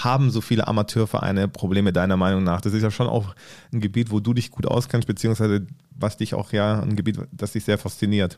haben 0.03 0.29
so 0.29 0.41
viele 0.41 0.67
Amateurvereine 0.67 1.47
Probleme 1.47 1.93
deiner 1.93 2.17
Meinung 2.17 2.43
nach? 2.43 2.61
Das 2.61 2.73
ist 2.73 2.83
ja 2.83 2.91
schon 2.91 3.07
auch 3.07 3.35
ein 3.73 3.79
Gebiet, 3.79 4.11
wo 4.11 4.19
du 4.19 4.33
dich 4.33 4.51
gut 4.51 4.65
auskennst, 4.65 5.07
beziehungsweise 5.07 5.65
was 5.97 6.17
dich 6.17 6.33
auch 6.33 6.51
ja 6.51 6.81
ein 6.81 6.95
Gebiet, 6.95 7.19
das 7.31 7.53
dich 7.53 7.63
sehr 7.63 7.77
fasziniert. 7.77 8.37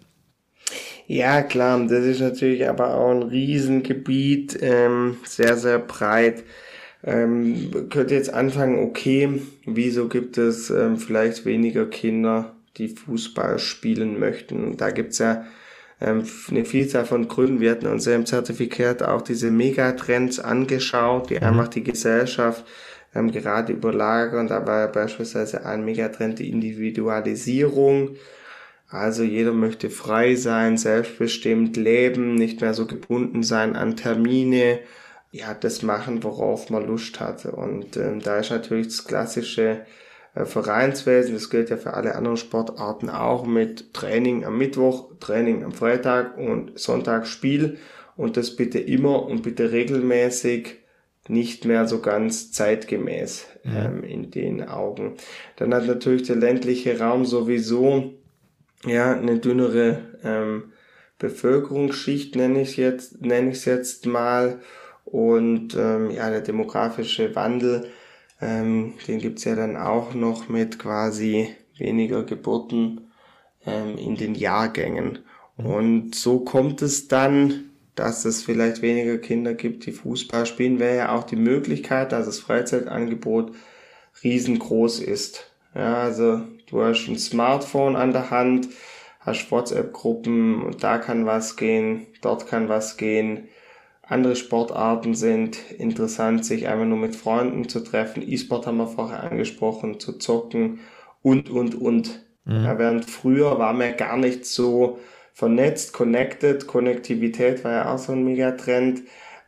Ja, 1.08 1.42
klar, 1.42 1.80
das 1.88 2.06
ist 2.06 2.20
natürlich 2.20 2.68
aber 2.68 2.96
auch 2.96 3.12
ein 3.12 3.24
Riesengebiet, 3.24 4.58
ähm, 4.62 5.18
sehr, 5.24 5.56
sehr 5.56 5.80
breit. 5.80 6.44
Ähm, 7.04 7.88
könnte 7.90 8.16
jetzt 8.16 8.34
anfangen, 8.34 8.80
okay, 8.80 9.42
wieso 9.66 10.10
gibt 10.10 10.38
es 10.38 10.70
ähm, 10.70 10.98
vielleicht 10.98 11.46
weniger 11.46 11.86
Kinder, 11.86 12.56
die 12.76 12.90
Fußball 12.90 13.60
spielen 13.60 14.20
möchten? 14.20 14.76
Da 14.76 14.90
gibt's 14.90 15.20
ja 15.20 15.46
ähm, 16.00 16.24
eine 16.50 16.66
Vielzahl 16.66 17.06
von 17.06 17.28
Gründen. 17.28 17.60
Wir 17.60 17.72
hatten 17.72 17.88
uns 17.88 18.06
ja 18.06 18.16
im 18.16 18.26
Zertifikat 18.26 19.04
auch 19.04 19.22
diese 19.22 19.52
Megatrends 19.52 20.40
angeschaut, 20.40 21.30
die 21.30 21.36
mhm. 21.36 21.44
einfach 21.44 21.68
die 21.68 21.84
Gesellschaft 21.84 22.66
ähm, 23.16 23.32
gerade 23.32 23.74
überlagern. 23.74 24.48
Da 24.48 24.66
war 24.66 24.88
beispielsweise 24.92 25.66
ein 25.66 25.84
Megatrend 25.84 26.40
die 26.40 26.50
Individualisierung. 26.50 28.16
Also 28.90 29.24
jeder 29.24 29.52
möchte 29.52 29.90
frei 29.90 30.36
sein, 30.36 30.78
selbstbestimmt 30.78 31.76
leben, 31.76 32.36
nicht 32.36 32.62
mehr 32.62 32.74
so 32.74 32.86
gebunden 32.86 33.44
sein 33.44 33.76
an 33.76 33.98
Termine, 33.98 34.80
ja, 35.32 35.54
das 35.54 35.82
machen, 35.82 36.24
worauf 36.24 36.70
man 36.70 36.88
Lust 36.88 37.20
hatte. 37.20 37.52
Und 37.52 37.98
ähm, 37.98 38.22
da 38.22 38.38
ist 38.38 38.50
natürlich 38.50 38.88
das 38.88 39.06
klassische 39.06 39.86
Vereinswesen, 40.46 41.34
das 41.34 41.50
gilt 41.50 41.70
ja 41.70 41.78
für 41.78 41.94
alle 41.94 42.16
anderen 42.16 42.38
Sportarten 42.38 43.10
auch 43.10 43.46
mit 43.46 43.94
Training 43.94 44.46
am 44.46 44.58
Mittwoch, 44.58 45.12
Training 45.20 45.64
am 45.64 45.72
Freitag 45.72 46.38
und 46.38 46.78
Sonntag 46.78 47.28
Spiel 47.28 47.78
und 48.16 48.38
das 48.38 48.56
bitte 48.56 48.80
immer 48.80 49.26
und 49.26 49.44
bitte 49.44 49.72
regelmäßig 49.72 50.78
nicht 51.30 51.66
mehr 51.66 51.88
so 51.88 52.02
ganz 52.02 52.52
zeitgemäß 52.52 53.48
mhm. 53.64 53.72
ähm, 53.76 54.04
in 54.04 54.32
den 54.32 54.68
Augen. 54.68 55.16
Dann 55.58 55.74
hat 55.74 55.88
natürlich 55.88 56.24
der 56.24 56.38
ländliche 56.38 57.00
Raum 57.00 57.26
sowieso 57.26 58.14
ja, 58.86 59.14
eine 59.14 59.40
dünnere 59.40 60.00
ähm, 60.24 60.72
Bevölkerungsschicht, 61.20 62.36
nenne 62.36 62.62
ich 62.62 62.78
jetzt, 62.78 63.22
nenne 63.22 63.50
ich 63.50 63.58
es 63.58 63.66
jetzt 63.66 64.06
mal. 64.06 64.60
Und 65.04 65.76
ähm, 65.76 66.12
ja, 66.12 66.30
der 66.30 66.42
demografische 66.42 67.34
Wandel, 67.36 67.88
ähm, 68.42 68.94
den 69.08 69.20
gibt's 69.20 69.44
ja 69.44 69.56
dann 69.56 69.78
auch 69.78 70.14
noch 70.14 70.50
mit 70.50 70.80
quasi 70.80 71.56
weniger 71.78 72.24
Geburten 72.24 73.12
ähm, 73.66 73.98
in 73.98 74.16
den 74.16 74.36
Jahrgängen. 74.36 75.20
Mhm. 75.58 75.66
Und 75.66 76.16
so 76.16 76.40
kommt 76.40 76.82
es 76.82 77.08
dann, 77.08 77.72
dass 77.96 78.26
es 78.26 78.44
vielleicht 78.44 78.82
weniger 78.82 79.18
Kinder 79.18 79.54
gibt, 79.54 79.86
die 79.86 79.92
Fußball 79.92 80.46
spielen, 80.46 80.80
wäre 80.80 80.98
ja 80.98 81.16
auch 81.16 81.24
die 81.24 81.36
Möglichkeit, 81.36 82.12
dass 82.12 82.28
das 82.28 82.40
Freizeitangebot 82.40 83.54
riesengroß 84.24 85.00
ist. 85.00 85.52
Ja, 85.74 85.96
also 85.96 86.42
du 86.70 86.82
hast 86.82 87.08
ein 87.08 87.18
Smartphone 87.18 87.96
an 87.96 88.12
der 88.12 88.30
Hand, 88.30 88.70
hast 89.20 89.52
WhatsApp-Gruppen 89.52 90.62
und 90.64 90.84
da 90.84 91.00
kann 91.00 91.26
was 91.26 91.56
gehen, 91.56 92.08
dort 92.22 92.48
kann 92.48 92.70
was 92.70 92.98
gehen. 92.98 93.48
Andere 94.10 94.38
Sportarten 94.38 95.16
sind 95.16 95.60
interessant, 95.72 96.46
sich 96.46 96.68
einfach 96.68 96.86
nur 96.86 96.98
mit 96.98 97.16
Freunden 97.16 97.68
zu 97.68 97.82
treffen. 97.82 98.24
E-Sport 98.26 98.66
haben 98.66 98.78
wir 98.78 98.88
vorher 98.88 99.24
angesprochen, 99.24 100.00
zu 100.00 100.14
zocken 100.14 100.80
und, 101.22 101.50
und, 101.50 101.76
und. 101.76 102.26
Mhm. 102.46 102.64
Ja, 102.64 102.80
während 102.80 103.10
früher 103.10 103.60
war 103.60 103.74
man 103.74 103.98
gar 103.98 104.16
nicht 104.16 104.46
so 104.46 105.00
vernetzt, 105.34 105.92
connected. 105.92 106.68
Konnektivität 106.68 107.66
war 107.66 107.72
ja 107.72 107.94
auch 107.94 107.98
so 107.98 108.14
ein 108.14 108.24
Megatrend. 108.24 109.02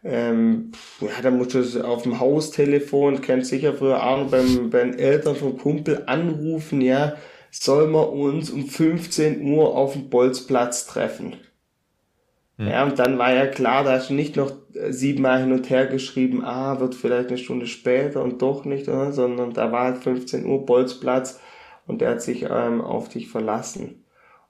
Ähm, 0.03 0.71
ja, 0.99 1.21
da 1.21 1.31
musst 1.31 1.53
du 1.53 1.85
auf 1.85 2.03
dem 2.03 2.19
Haustelefon, 2.19 3.21
kennst 3.21 3.49
sicher 3.49 3.73
früher 3.73 4.03
auch 4.03 4.17
noch 4.19 4.31
beim, 4.31 4.69
beim 4.69 4.93
Eltern 4.93 5.35
vom 5.35 5.57
Kumpel 5.57 6.03
anrufen, 6.05 6.79
ja, 6.81 7.15
soll 7.51 7.87
man 7.87 8.05
uns 8.05 8.49
um 8.49 8.67
15 8.67 9.41
Uhr 9.51 9.75
auf 9.75 9.93
dem 9.93 10.09
Bolzplatz 10.09 10.85
treffen. 10.85 11.35
Mhm. 12.59 12.67
Ja, 12.67 12.83
und 12.83 12.99
dann 12.99 13.17
war 13.17 13.33
ja 13.33 13.47
klar, 13.47 13.85
da 13.85 13.93
hast 13.93 14.09
du 14.09 14.13
nicht 14.13 14.35
noch 14.35 14.51
siebenmal 14.89 15.39
hin 15.39 15.53
und 15.53 15.69
her 15.69 15.87
geschrieben, 15.87 16.43
ah, 16.43 16.79
wird 16.79 16.93
vielleicht 16.93 17.29
eine 17.29 17.37
Stunde 17.37 17.67
später 17.67 18.21
und 18.21 18.41
doch 18.41 18.65
nicht, 18.65 18.89
oder? 18.89 19.13
sondern 19.13 19.53
da 19.53 19.71
war 19.71 19.85
halt 19.85 20.03
15 20.03 20.45
Uhr 20.45 20.65
Bolzplatz 20.65 21.39
und 21.87 22.01
der 22.01 22.11
hat 22.11 22.21
sich 22.21 22.43
ähm, 22.49 22.81
auf 22.81 23.07
dich 23.07 23.29
verlassen. 23.29 24.03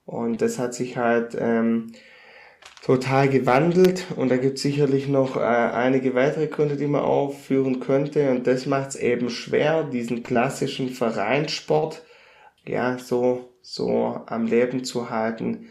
Und 0.05 0.41
das 0.41 0.57
hat 0.57 0.73
sich 0.73 0.97
halt 0.97 1.37
ähm, 1.39 1.91
total 2.83 3.29
gewandelt 3.29 4.07
und 4.15 4.29
da 4.31 4.37
gibt 4.37 4.57
es 4.57 4.63
sicherlich 4.63 5.07
noch 5.07 5.37
äh, 5.37 5.41
einige 5.41 6.15
weitere 6.15 6.47
Gründe, 6.47 6.77
die 6.77 6.87
man 6.87 7.01
aufführen 7.01 7.79
könnte 7.79 8.31
und 8.31 8.47
das 8.47 8.65
macht 8.65 8.89
es 8.89 8.95
eben 8.95 9.29
schwer, 9.29 9.83
diesen 9.83 10.23
klassischen 10.23 10.89
Vereinssport 10.89 12.03
ja 12.65 12.97
so 12.97 13.49
so 13.61 14.21
am 14.25 14.47
Leben 14.47 14.83
zu 14.83 15.09
halten 15.11 15.67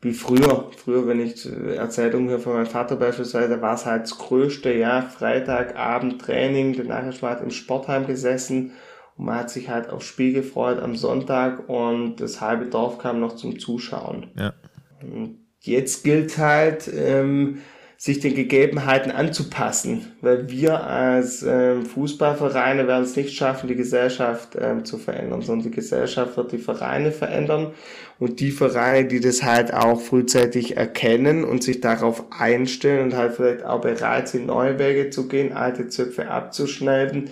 wie 0.00 0.12
früher. 0.12 0.70
Früher, 0.76 1.06
wenn 1.06 1.20
ich 1.20 1.44
Erzählungen 1.46 2.28
höre 2.28 2.38
von 2.38 2.54
meinem 2.54 2.66
Vater 2.66 2.96
beispielsweise, 2.96 3.60
war 3.60 3.74
es 3.74 3.84
halt 3.84 4.02
das 4.04 4.16
Größte, 4.18 4.72
ja, 4.72 5.02
Freitagabend 5.02 6.20
Training, 6.20 6.76
danach 6.76 7.06
ist 7.06 7.22
man 7.22 7.32
halt 7.32 7.42
im 7.42 7.50
Sportheim 7.50 8.06
gesessen 8.06 8.72
Und 9.16 9.26
man 9.26 9.36
hat 9.36 9.50
sich 9.50 9.68
halt 9.68 9.90
aufs 9.90 10.06
Spiel 10.06 10.32
gefreut 10.32 10.80
am 10.80 10.94
Sonntag 10.94 11.68
und 11.68 12.16
das 12.16 12.40
halbe 12.40 12.66
Dorf 12.66 12.98
kam 12.98 13.18
noch 13.18 13.34
zum 13.34 13.58
Zuschauen. 13.58 14.30
Ja. 14.36 14.54
Und 15.02 15.40
jetzt 15.60 16.04
gilt 16.04 16.38
halt, 16.38 16.88
ähm, 16.94 17.58
sich 18.00 18.20
den 18.20 18.36
Gegebenheiten 18.36 19.10
anzupassen, 19.10 20.12
weil 20.20 20.48
wir 20.48 20.84
als 20.84 21.42
ähm, 21.42 21.84
Fußballvereine 21.84 22.86
werden 22.86 23.02
es 23.02 23.16
nicht 23.16 23.34
schaffen, 23.34 23.66
die 23.66 23.74
Gesellschaft 23.74 24.56
ähm, 24.56 24.84
zu 24.84 24.98
verändern, 24.98 25.42
sondern 25.42 25.68
die 25.68 25.74
Gesellschaft 25.74 26.36
wird 26.36 26.52
die 26.52 26.58
Vereine 26.58 27.10
verändern 27.10 27.72
und 28.20 28.38
die 28.38 28.52
Vereine, 28.52 29.08
die 29.08 29.18
das 29.18 29.42
halt 29.42 29.74
auch 29.74 30.00
frühzeitig 30.00 30.76
erkennen 30.76 31.42
und 31.42 31.64
sich 31.64 31.80
darauf 31.80 32.24
einstellen 32.30 33.02
und 33.02 33.16
halt 33.16 33.34
vielleicht 33.34 33.64
auch 33.64 33.80
bereit 33.80 34.28
sind, 34.28 34.46
neue 34.46 34.78
Wege 34.78 35.10
zu 35.10 35.26
gehen, 35.26 35.52
alte 35.52 35.88
Zöpfe 35.88 36.30
abzuschneiden, 36.30 37.30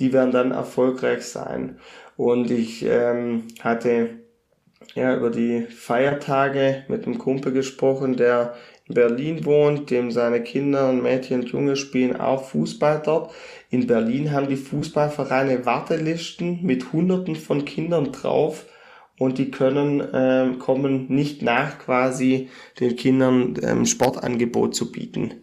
die 0.00 0.12
werden 0.12 0.32
dann 0.32 0.50
erfolgreich 0.50 1.22
sein. 1.26 1.78
Und 2.16 2.50
ich 2.50 2.84
ähm, 2.84 3.44
hatte 3.60 4.10
ja 4.96 5.16
über 5.16 5.30
die 5.30 5.62
Feiertage 5.62 6.82
mit 6.88 7.06
einem 7.06 7.18
Kumpel 7.18 7.52
gesprochen, 7.52 8.16
der 8.16 8.54
Berlin 8.88 9.44
wohnt, 9.44 9.90
dem 9.90 10.10
seine 10.10 10.42
Kinder 10.42 10.88
und 10.88 11.02
Mädchen 11.02 11.40
und 11.40 11.50
Junge 11.50 11.76
spielen 11.76 12.18
auch 12.18 12.44
Fußball 12.44 13.02
dort. 13.04 13.32
In 13.70 13.86
Berlin 13.86 14.32
haben 14.32 14.48
die 14.48 14.56
Fußballvereine 14.56 15.66
Wartelisten 15.66 16.62
mit 16.62 16.92
Hunderten 16.92 17.36
von 17.36 17.64
Kindern 17.64 18.12
drauf 18.12 18.64
und 19.18 19.38
die 19.38 19.50
können 19.50 20.02
ähm, 20.12 20.58
kommen 20.58 21.06
nicht 21.08 21.42
nach 21.42 21.78
quasi 21.78 22.48
den 22.80 22.96
Kindern 22.96 23.54
ähm, 23.62 23.84
Sportangebot 23.84 24.74
zu 24.74 24.90
bieten. 24.90 25.34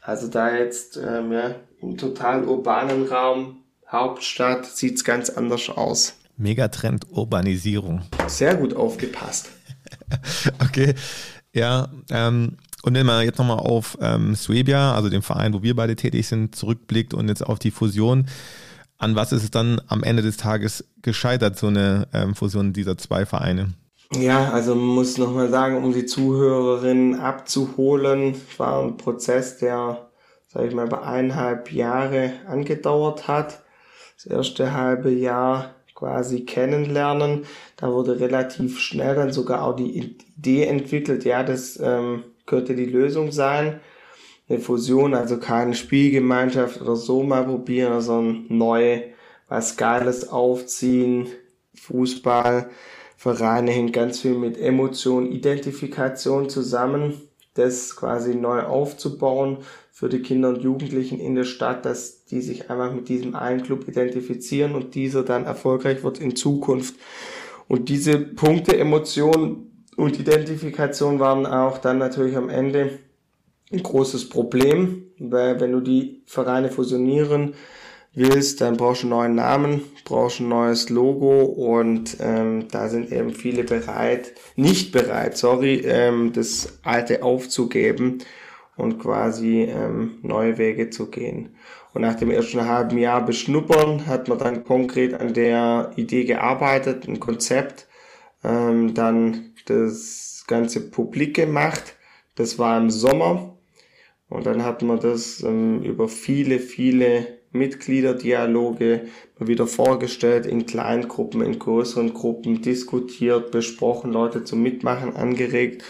Also 0.00 0.28
da 0.28 0.56
jetzt 0.56 0.96
ähm, 0.96 1.32
ja, 1.32 1.56
im 1.82 1.98
total 1.98 2.44
urbanen 2.44 3.06
Raum 3.06 3.58
Hauptstadt 3.90 4.66
sieht's 4.66 5.04
ganz 5.04 5.30
anders 5.30 5.70
aus. 5.70 6.14
Megatrend 6.36 7.06
Urbanisierung. 7.10 8.02
Sehr 8.26 8.54
gut 8.54 8.74
aufgepasst. 8.74 9.50
okay, 10.62 10.94
ja, 11.52 11.88
ähm, 12.10 12.56
und 12.88 12.94
wenn 12.94 13.06
man 13.06 13.22
jetzt 13.22 13.38
nochmal 13.38 13.58
auf 13.58 13.98
ähm, 14.00 14.34
Swabia, 14.34 14.94
also 14.94 15.10
den 15.10 15.20
Verein, 15.20 15.52
wo 15.52 15.62
wir 15.62 15.76
beide 15.76 15.94
tätig 15.94 16.26
sind, 16.26 16.56
zurückblickt 16.56 17.12
und 17.12 17.28
jetzt 17.28 17.44
auf 17.44 17.58
die 17.58 17.70
Fusion, 17.70 18.26
an 18.96 19.14
was 19.14 19.30
ist 19.32 19.44
es 19.44 19.50
dann 19.50 19.78
am 19.88 20.02
Ende 20.02 20.22
des 20.22 20.38
Tages 20.38 20.88
gescheitert, 21.02 21.58
so 21.58 21.66
eine 21.66 22.08
ähm, 22.14 22.34
Fusion 22.34 22.72
dieser 22.72 22.96
zwei 22.96 23.26
Vereine? 23.26 23.74
Ja, 24.14 24.50
also 24.52 24.74
muss 24.74 25.18
nochmal 25.18 25.50
sagen, 25.50 25.84
um 25.84 25.92
die 25.92 26.06
Zuhörerinnen 26.06 27.20
abzuholen, 27.20 28.34
war 28.56 28.82
ein 28.82 28.96
Prozess, 28.96 29.58
der, 29.58 30.08
sag 30.46 30.64
ich 30.64 30.74
mal, 30.74 30.86
über 30.86 31.06
eineinhalb 31.06 31.70
Jahre 31.70 32.32
angedauert 32.46 33.28
hat. 33.28 33.60
Das 34.16 34.24
erste 34.24 34.72
halbe 34.72 35.10
Jahr 35.10 35.74
quasi 35.94 36.46
kennenlernen. 36.46 37.44
Da 37.76 37.92
wurde 37.92 38.18
relativ 38.18 38.80
schnell 38.80 39.14
dann 39.14 39.30
sogar 39.30 39.62
auch 39.62 39.76
die 39.76 39.98
Idee 39.98 40.64
entwickelt, 40.64 41.26
ja, 41.26 41.42
das 41.42 41.78
ähm, 41.78 42.24
könnte 42.48 42.74
die 42.74 42.86
Lösung 42.86 43.30
sein. 43.30 43.80
Eine 44.48 44.58
Fusion, 44.58 45.14
also 45.14 45.38
keine 45.38 45.74
Spielgemeinschaft 45.74 46.80
oder 46.80 46.96
so 46.96 47.22
mal 47.22 47.44
probieren, 47.44 48.00
sondern 48.00 48.46
neu 48.48 49.02
was 49.46 49.76
Geiles 49.76 50.28
aufziehen. 50.28 51.28
Fußball, 51.74 52.70
Vereine 53.16 53.70
hängt 53.70 53.92
ganz 53.92 54.20
viel 54.20 54.34
mit 54.34 54.58
Emotion, 54.58 55.30
Identifikation 55.30 56.48
zusammen, 56.48 57.20
das 57.54 57.94
quasi 57.94 58.34
neu 58.34 58.62
aufzubauen 58.62 59.58
für 59.90 60.08
die 60.08 60.22
Kinder 60.22 60.50
und 60.50 60.62
Jugendlichen 60.62 61.18
in 61.18 61.34
der 61.34 61.44
Stadt, 61.44 61.84
dass 61.84 62.24
die 62.24 62.40
sich 62.40 62.70
einfach 62.70 62.94
mit 62.94 63.08
diesem 63.08 63.34
einen 63.34 63.62
Club 63.62 63.88
identifizieren 63.88 64.74
und 64.74 64.94
dieser 64.94 65.24
dann 65.24 65.44
erfolgreich 65.44 66.04
wird 66.04 66.20
in 66.20 66.36
Zukunft. 66.36 66.94
Und 67.66 67.88
diese 67.88 68.18
Punkte, 68.18 68.78
Emotion 68.78 69.67
und 69.98 70.20
Identifikation 70.20 71.18
waren 71.18 71.44
auch 71.44 71.78
dann 71.78 71.98
natürlich 71.98 72.36
am 72.36 72.48
Ende 72.48 73.00
ein 73.72 73.82
großes 73.82 74.28
Problem, 74.28 75.10
weil 75.18 75.60
wenn 75.60 75.72
du 75.72 75.80
die 75.80 76.22
Vereine 76.24 76.70
fusionieren 76.70 77.54
willst, 78.14 78.60
dann 78.60 78.76
brauchst 78.76 79.02
du 79.02 79.06
einen 79.06 79.10
neuen 79.10 79.34
Namen, 79.34 79.80
brauchst 80.04 80.38
ein 80.38 80.48
neues 80.48 80.88
Logo 80.88 81.42
und 81.42 82.16
ähm, 82.20 82.68
da 82.70 82.88
sind 82.88 83.10
eben 83.10 83.32
viele 83.32 83.64
bereit, 83.64 84.34
nicht 84.54 84.92
bereit, 84.92 85.36
sorry, 85.36 85.82
ähm, 85.84 86.32
das 86.32 86.78
alte 86.84 87.24
aufzugeben 87.24 88.18
und 88.76 89.00
quasi 89.00 89.62
ähm, 89.62 90.18
neue 90.22 90.58
Wege 90.58 90.90
zu 90.90 91.10
gehen. 91.10 91.56
Und 91.92 92.02
nach 92.02 92.14
dem 92.14 92.30
ersten 92.30 92.64
halben 92.64 92.98
Jahr 92.98 93.26
beschnuppern 93.26 94.06
hat 94.06 94.28
man 94.28 94.38
dann 94.38 94.62
konkret 94.62 95.14
an 95.14 95.34
der 95.34 95.90
Idee 95.96 96.22
gearbeitet, 96.22 97.08
ein 97.08 97.18
Konzept, 97.18 97.88
ähm, 98.44 98.94
dann 98.94 99.47
das 99.70 100.44
Ganze 100.46 100.90
publik 100.90 101.34
gemacht. 101.34 101.96
Das 102.34 102.58
war 102.58 102.78
im 102.78 102.90
Sommer. 102.90 103.56
Und 104.28 104.46
dann 104.46 104.64
hat 104.64 104.82
man 104.82 105.00
das 105.00 105.42
ähm, 105.42 105.82
über 105.82 106.08
viele, 106.08 106.58
viele 106.58 107.38
Mitgliederdialoge 107.50 109.08
mal 109.38 109.48
wieder 109.48 109.66
vorgestellt, 109.66 110.46
in 110.46 110.66
Kleingruppen, 110.66 111.40
in 111.40 111.58
größeren 111.58 112.12
Gruppen 112.12 112.60
diskutiert, 112.60 113.50
besprochen, 113.50 114.12
Leute 114.12 114.44
zum 114.44 114.62
Mitmachen 114.62 115.16
angeregt. 115.16 115.82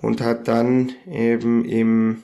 Und 0.00 0.20
hat 0.20 0.48
dann 0.48 0.92
eben 1.10 1.64
im 1.64 2.22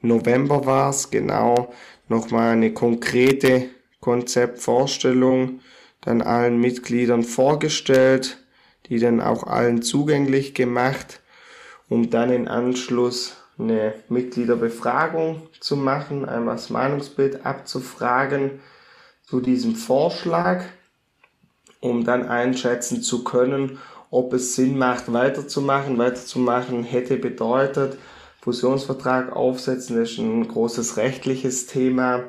November 0.00 0.66
war 0.66 0.90
es 0.90 1.10
genau 1.10 1.72
nochmal 2.08 2.52
eine 2.52 2.72
konkrete 2.72 3.68
Konzeptvorstellung 4.00 5.60
dann 6.00 6.20
allen 6.20 6.58
Mitgliedern 6.58 7.22
vorgestellt, 7.22 8.41
die 8.86 8.98
dann 8.98 9.20
auch 9.20 9.44
allen 9.44 9.82
zugänglich 9.82 10.54
gemacht, 10.54 11.20
um 11.88 12.10
dann 12.10 12.30
in 12.30 12.48
Anschluss 12.48 13.36
eine 13.58 13.94
Mitgliederbefragung 14.08 15.42
zu 15.60 15.76
machen, 15.76 16.24
einmal 16.24 16.56
das 16.56 16.70
Meinungsbild 16.70 17.44
abzufragen 17.44 18.60
zu 19.24 19.40
diesem 19.40 19.76
Vorschlag, 19.76 20.64
um 21.80 22.04
dann 22.04 22.28
einschätzen 22.28 23.02
zu 23.02 23.24
können, 23.24 23.78
ob 24.10 24.32
es 24.34 24.54
Sinn 24.54 24.78
macht, 24.78 25.12
weiterzumachen. 25.12 25.98
Weiterzumachen 25.98 26.84
hätte 26.84 27.16
bedeutet, 27.16 27.98
Fusionsvertrag 28.42 29.34
aufsetzen, 29.34 30.02
ist 30.02 30.18
ein 30.18 30.46
großes 30.48 30.96
rechtliches 30.96 31.66
Thema 31.66 32.24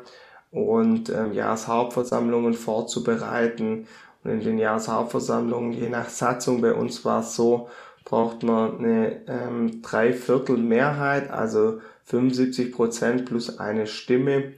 und 0.51 1.09
ähm, 1.09 1.33
Jahreshauptversammlungen 1.33 2.53
vorzubereiten. 2.53 3.87
In 4.23 4.39
den 4.39 4.57
Jahreshauptversammlungen, 4.57 5.73
je 5.73 5.89
nach 5.89 6.09
Satzung, 6.09 6.61
bei 6.61 6.73
uns 6.73 7.03
war 7.03 7.21
es 7.21 7.35
so, 7.35 7.69
braucht 8.05 8.43
man 8.43 8.79
eine 8.79 9.21
ähm, 9.27 9.81
Dreiviertel 9.81 10.71
also 11.29 11.81
75 12.05 12.71
Prozent 12.71 13.25
plus 13.25 13.59
eine 13.59 13.87
Stimme. 13.87 14.53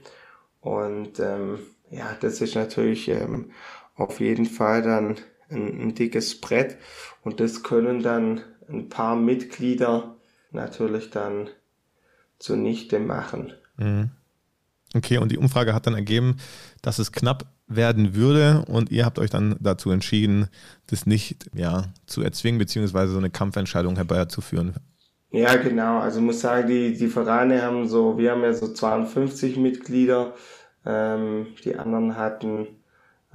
Und 0.60 1.20
ähm, 1.20 1.58
ja, 1.90 2.16
das 2.20 2.40
ist 2.40 2.54
natürlich 2.54 3.08
ähm, 3.08 3.50
auf 3.94 4.20
jeden 4.20 4.46
Fall 4.46 4.82
dann 4.82 5.16
ein, 5.48 5.88
ein 5.88 5.94
dickes 5.94 6.40
Brett 6.40 6.76
und 7.22 7.40
das 7.40 7.62
können 7.62 8.02
dann 8.02 8.42
ein 8.68 8.88
paar 8.88 9.16
Mitglieder 9.16 10.16
natürlich 10.50 11.10
dann 11.10 11.48
zunichte 12.38 12.98
machen. 12.98 13.52
Mhm. 13.76 14.10
Okay, 14.94 15.18
und 15.18 15.30
die 15.30 15.38
Umfrage 15.38 15.74
hat 15.74 15.86
dann 15.86 15.94
ergeben, 15.94 16.38
dass 16.82 16.98
es 16.98 17.12
knapp 17.12 17.46
werden 17.68 18.14
würde 18.14 18.64
und 18.68 18.90
ihr 18.90 19.04
habt 19.04 19.18
euch 19.18 19.30
dann 19.30 19.56
dazu 19.60 19.90
entschieden, 19.90 20.48
das 20.86 21.06
nicht 21.06 21.50
ja, 21.54 21.86
zu 22.06 22.22
erzwingen, 22.22 22.58
beziehungsweise 22.58 23.12
so 23.12 23.18
eine 23.18 23.30
Kampfentscheidung 23.30 23.96
herbeizuführen. 23.96 24.74
Ja, 25.30 25.56
genau. 25.56 25.98
Also 25.98 26.20
ich 26.20 26.24
muss 26.24 26.40
sagen, 26.40 26.68
die, 26.68 26.96
die 26.96 27.08
Vereine 27.08 27.62
haben 27.62 27.88
so, 27.88 28.16
wir 28.16 28.30
haben 28.30 28.42
ja 28.42 28.52
so 28.52 28.72
52 28.72 29.56
Mitglieder, 29.56 30.34
ähm, 30.84 31.48
die 31.64 31.76
anderen 31.76 32.16
hatten 32.16 32.68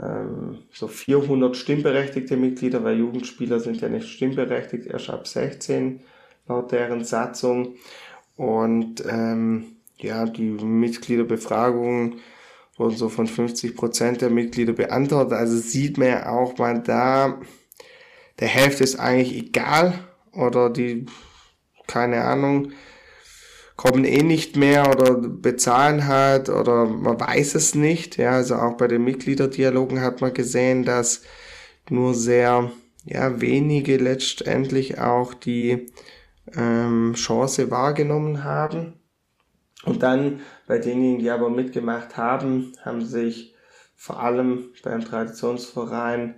ähm, 0.02 0.60
so 0.72 0.88
400 0.88 1.56
stimmberechtigte 1.56 2.38
Mitglieder, 2.38 2.84
weil 2.84 2.98
Jugendspieler 2.98 3.60
sind 3.60 3.82
ja 3.82 3.90
nicht 3.90 4.08
stimmberechtigt, 4.08 4.88
erst 4.88 5.10
ab 5.10 5.28
16 5.28 6.02
laut 6.48 6.72
deren 6.72 7.04
Satzung. 7.04 7.76
Und 8.38 9.04
ähm, 9.08 9.76
ja, 9.98 10.26
die 10.26 10.50
Mitgliederbefragungen 10.50 12.16
wurden 12.78 12.96
so 12.96 13.10
von 13.10 13.28
50 13.28 13.76
Prozent 13.76 14.22
der 14.22 14.30
Mitglieder 14.30 14.74
beantwortet. 14.74 15.34
Also 15.34 15.58
sieht 15.58 15.98
man 15.98 16.08
ja 16.08 16.30
auch 16.30 16.58
mal 16.58 16.82
da, 16.82 17.40
der 18.40 18.48
Hälfte 18.48 18.84
ist 18.84 19.00
eigentlich 19.00 19.36
egal 19.36 19.94
oder 20.34 20.70
die, 20.70 21.06
keine 21.88 22.24
Ahnung, 22.24 22.72
kommen 23.76 24.06
eh 24.06 24.22
nicht 24.22 24.58
mehr 24.58 24.90
oder 24.90 25.16
bezahlen 25.16 26.08
halt 26.08 26.50
oder 26.50 26.86
man 26.86 27.20
weiß 27.20 27.56
es 27.56 27.76
nicht. 27.76 28.18
Ja, 28.18 28.32
also 28.32 28.56
auch 28.56 28.78
bei 28.78 28.88
den 28.88 29.04
Mitgliederdialogen 29.04 30.02
hat 30.02 30.22
man 30.22 30.34
gesehen, 30.34 30.86
dass 30.86 31.24
nur 31.90 32.14
sehr, 32.14 32.72
ja, 33.06 33.42
wenige 33.42 33.98
letztendlich 33.98 35.00
auch 35.00 35.34
die 35.34 35.88
ähm, 36.56 37.14
Chance 37.16 37.72
wahrgenommen 37.72 38.44
haben. 38.44 39.01
Und 39.84 40.04
dann 40.04 40.42
bei 40.68 40.78
denjenigen, 40.78 41.20
die 41.20 41.30
aber 41.30 41.50
mitgemacht 41.50 42.18
haben, 42.18 42.74
haben 42.84 43.04
sich 43.04 43.56
vor 43.96 44.20
allem 44.22 44.70
beim 44.84 45.04
Traditionsverein 45.04 46.36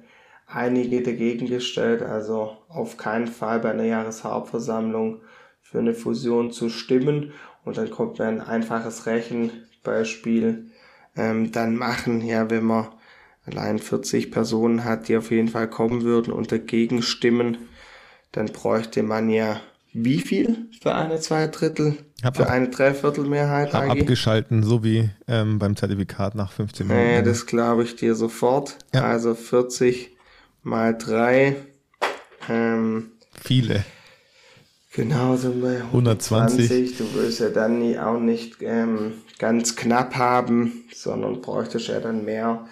einige 0.47 1.01
dagegen 1.01 1.47
gestellt, 1.47 2.01
also 2.01 2.57
auf 2.69 2.97
keinen 2.97 3.27
Fall 3.27 3.59
bei 3.59 3.71
einer 3.71 3.85
Jahreshauptversammlung 3.85 5.21
für 5.61 5.79
eine 5.79 5.93
Fusion 5.93 6.51
zu 6.51 6.69
stimmen. 6.69 7.33
Und 7.65 7.77
dann 7.77 7.89
kommt 7.89 8.19
mir 8.19 8.25
ein 8.25 8.41
einfaches 8.41 9.05
Rechenbeispiel 9.05 10.69
ähm, 11.15 11.51
dann 11.51 11.75
machen, 11.75 12.21
ja, 12.21 12.49
wenn 12.49 12.65
man 12.65 12.87
allein 13.45 13.79
40 13.79 14.31
Personen 14.31 14.83
hat, 14.83 15.07
die 15.07 15.17
auf 15.17 15.31
jeden 15.31 15.49
Fall 15.49 15.69
kommen 15.69 16.03
würden 16.03 16.33
und 16.33 16.51
dagegen 16.51 17.01
stimmen, 17.01 17.57
dann 18.31 18.47
bräuchte 18.47 19.03
man 19.03 19.29
ja 19.29 19.59
wie 19.93 20.19
viel 20.19 20.69
für 20.81 20.93
eine 20.95 21.19
Zweidrittel, 21.19 21.97
hab 22.23 22.35
für 22.35 22.49
eine 22.49 22.69
Dreiviertelmehrheit? 22.69 23.73
Hab 23.73 23.89
abgeschalten, 23.89 24.63
so 24.63 24.83
wie 24.83 25.09
ähm, 25.27 25.59
beim 25.59 25.75
Zertifikat 25.75 26.35
nach 26.35 26.51
15 26.51 26.87
Minuten. 26.87 27.09
Ja, 27.11 27.21
das 27.21 27.45
glaube 27.45 27.83
ich 27.83 27.95
dir 27.95 28.15
sofort. 28.15 28.77
Ja. 28.93 29.03
Also 29.03 29.35
40 29.35 30.15
mal 30.63 30.97
3. 30.97 31.55
Ähm, 32.49 33.11
Viele. 33.39 33.83
Genau, 34.95 35.35
so 35.35 35.51
bei 35.51 35.81
120. 35.81 36.71
120. 36.71 36.97
Du 36.97 37.13
willst 37.15 37.39
ja 37.39 37.49
dann 37.49 37.79
nie, 37.79 37.97
auch 37.97 38.19
nicht 38.19 38.57
ähm, 38.61 39.13
ganz 39.39 39.75
knapp 39.75 40.15
haben, 40.15 40.83
sondern 40.93 41.41
bräuchtest 41.41 41.87
ja 41.87 41.99
dann 41.99 42.25
mehr. 42.25 42.67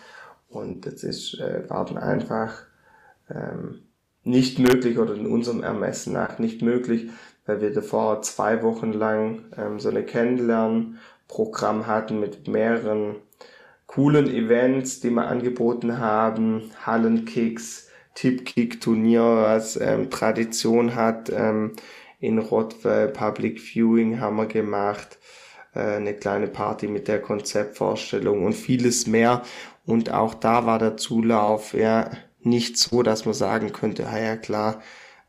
Und 0.49 0.85
das 0.85 1.03
ist 1.03 1.39
äh, 1.39 1.69
Warten 1.69 1.97
einfach 1.97 2.53
ähm, 3.29 3.81
nicht 4.23 4.59
möglich 4.59 4.97
oder 4.97 5.15
in 5.15 5.27
unserem 5.27 5.63
Ermessen 5.63 6.13
nach 6.13 6.39
nicht 6.39 6.61
möglich, 6.61 7.09
weil 7.45 7.61
wir 7.61 7.73
davor 7.73 8.21
zwei 8.21 8.61
Wochen 8.63 8.93
lang 8.93 9.45
ähm, 9.57 9.79
so 9.79 9.89
eine 9.89 10.03
Kennenlernprogramm 10.03 11.87
hatten 11.87 12.19
mit 12.19 12.47
mehreren 12.47 13.15
coolen 13.87 14.33
Events, 14.33 14.99
die 15.01 15.09
wir 15.09 15.27
angeboten 15.27 15.97
haben, 15.97 16.71
Hallenkicks, 16.85 17.89
Tipkick-Turnier, 18.15 19.21
was 19.21 19.75
ähm, 19.75 20.09
Tradition 20.09 20.95
hat, 20.95 21.29
ähm, 21.29 21.73
in 22.19 22.37
Rottweil 22.37 23.07
Public 23.07 23.59
Viewing 23.59 24.19
haben 24.19 24.37
wir 24.37 24.45
gemacht, 24.45 25.17
äh, 25.73 25.79
eine 25.79 26.13
kleine 26.13 26.47
Party 26.47 26.87
mit 26.87 27.07
der 27.07 27.19
Konzeptvorstellung 27.19 28.45
und 28.45 28.53
vieles 28.53 29.07
mehr. 29.07 29.41
Und 29.85 30.11
auch 30.11 30.35
da 30.35 30.65
war 30.65 30.77
der 30.77 30.97
Zulauf 30.97 31.73
ja 31.73 32.11
nicht 32.43 32.77
so, 32.77 33.03
dass 33.03 33.25
man 33.25 33.33
sagen 33.33 33.71
könnte, 33.71 34.07
ah 34.07 34.19
ja 34.19 34.37
klar, 34.37 34.81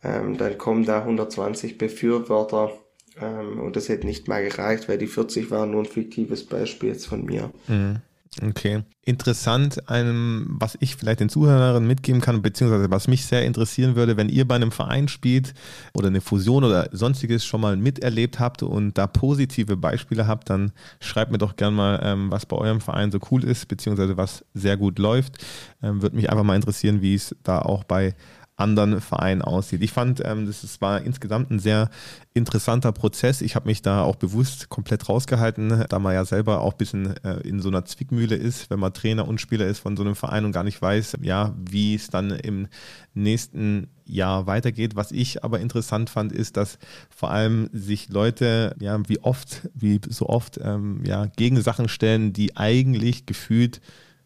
ähm, 0.02 0.36
dann 0.36 0.58
kommen 0.58 0.84
da 0.84 1.00
120 1.00 1.78
Befürworter 1.78 2.72
ähm, 3.20 3.60
und 3.60 3.76
das 3.76 3.88
hätte 3.88 4.06
nicht 4.06 4.28
mal 4.28 4.42
gereicht, 4.44 4.88
weil 4.88 4.98
die 4.98 5.06
40 5.06 5.50
waren 5.50 5.70
nur 5.70 5.82
ein 5.82 5.86
fiktives 5.86 6.44
Beispiel 6.44 6.90
jetzt 6.90 7.06
von 7.06 7.24
mir. 7.24 7.50
Mhm. 7.68 8.00
Okay. 8.40 8.82
Interessant, 9.04 9.90
einem, 9.90 10.46
was 10.58 10.78
ich 10.80 10.96
vielleicht 10.96 11.20
den 11.20 11.28
Zuhörern 11.28 11.86
mitgeben 11.86 12.22
kann, 12.22 12.40
beziehungsweise 12.40 12.90
was 12.90 13.06
mich 13.06 13.26
sehr 13.26 13.44
interessieren 13.44 13.94
würde, 13.94 14.16
wenn 14.16 14.30
ihr 14.30 14.48
bei 14.48 14.54
einem 14.54 14.72
Verein 14.72 15.08
spielt 15.08 15.52
oder 15.92 16.06
eine 16.06 16.22
Fusion 16.22 16.64
oder 16.64 16.88
sonstiges 16.92 17.44
schon 17.44 17.60
mal 17.60 17.76
miterlebt 17.76 18.40
habt 18.40 18.62
und 18.62 18.96
da 18.96 19.06
positive 19.06 19.76
Beispiele 19.76 20.26
habt, 20.26 20.48
dann 20.48 20.72
schreibt 21.00 21.30
mir 21.30 21.38
doch 21.38 21.56
gern 21.56 21.74
mal, 21.74 22.00
ähm, 22.02 22.30
was 22.30 22.46
bei 22.46 22.56
eurem 22.56 22.80
Verein 22.80 23.10
so 23.10 23.18
cool 23.30 23.44
ist, 23.44 23.68
beziehungsweise 23.68 24.16
was 24.16 24.46
sehr 24.54 24.78
gut 24.78 24.98
läuft. 24.98 25.44
Ähm, 25.82 26.00
Würde 26.00 26.16
mich 26.16 26.30
einfach 26.30 26.44
mal 26.44 26.56
interessieren, 26.56 27.02
wie 27.02 27.14
es 27.14 27.36
da 27.42 27.58
auch 27.58 27.84
bei 27.84 28.14
anderen 28.62 29.00
Vereinen 29.00 29.42
aussieht. 29.42 29.82
Ich 29.82 29.92
fand, 29.92 30.22
ähm, 30.24 30.46
das 30.46 30.80
war 30.80 31.02
insgesamt 31.02 31.50
ein 31.50 31.58
sehr 31.58 31.90
interessanter 32.32 32.92
Prozess. 32.92 33.42
Ich 33.42 33.54
habe 33.54 33.68
mich 33.68 33.82
da 33.82 34.02
auch 34.02 34.16
bewusst 34.16 34.68
komplett 34.70 35.08
rausgehalten, 35.08 35.84
da 35.88 35.98
man 35.98 36.14
ja 36.14 36.24
selber 36.24 36.62
auch 36.62 36.72
ein 36.72 36.78
bisschen 36.78 37.16
äh, 37.24 37.40
in 37.40 37.60
so 37.60 37.68
einer 37.68 37.84
Zwickmühle 37.84 38.36
ist, 38.36 38.70
wenn 38.70 38.80
man 38.80 38.94
Trainer 38.94 39.28
und 39.28 39.40
Spieler 39.40 39.66
ist 39.66 39.80
von 39.80 39.96
so 39.96 40.02
einem 40.02 40.14
Verein 40.14 40.44
und 40.44 40.52
gar 40.52 40.64
nicht 40.64 40.80
weiß, 40.80 41.18
ja, 41.20 41.54
wie 41.58 41.94
es 41.94 42.08
dann 42.08 42.30
im 42.30 42.68
nächsten 43.12 43.88
Jahr 44.06 44.46
weitergeht. 44.46 44.96
Was 44.96 45.12
ich 45.12 45.44
aber 45.44 45.60
interessant 45.60 46.08
fand, 46.08 46.32
ist, 46.32 46.56
dass 46.56 46.78
vor 47.10 47.30
allem 47.30 47.68
sich 47.72 48.08
Leute, 48.08 48.74
ja, 48.80 48.98
wie 49.08 49.20
oft, 49.20 49.68
wie 49.74 50.00
so 50.08 50.28
oft, 50.28 50.58
ähm, 50.62 51.02
ja, 51.04 51.26
gegen 51.36 51.60
Sachen 51.60 51.88
stellen, 51.88 52.32
die 52.32 52.56
eigentlich 52.56 53.26
gefühlt 53.26 53.80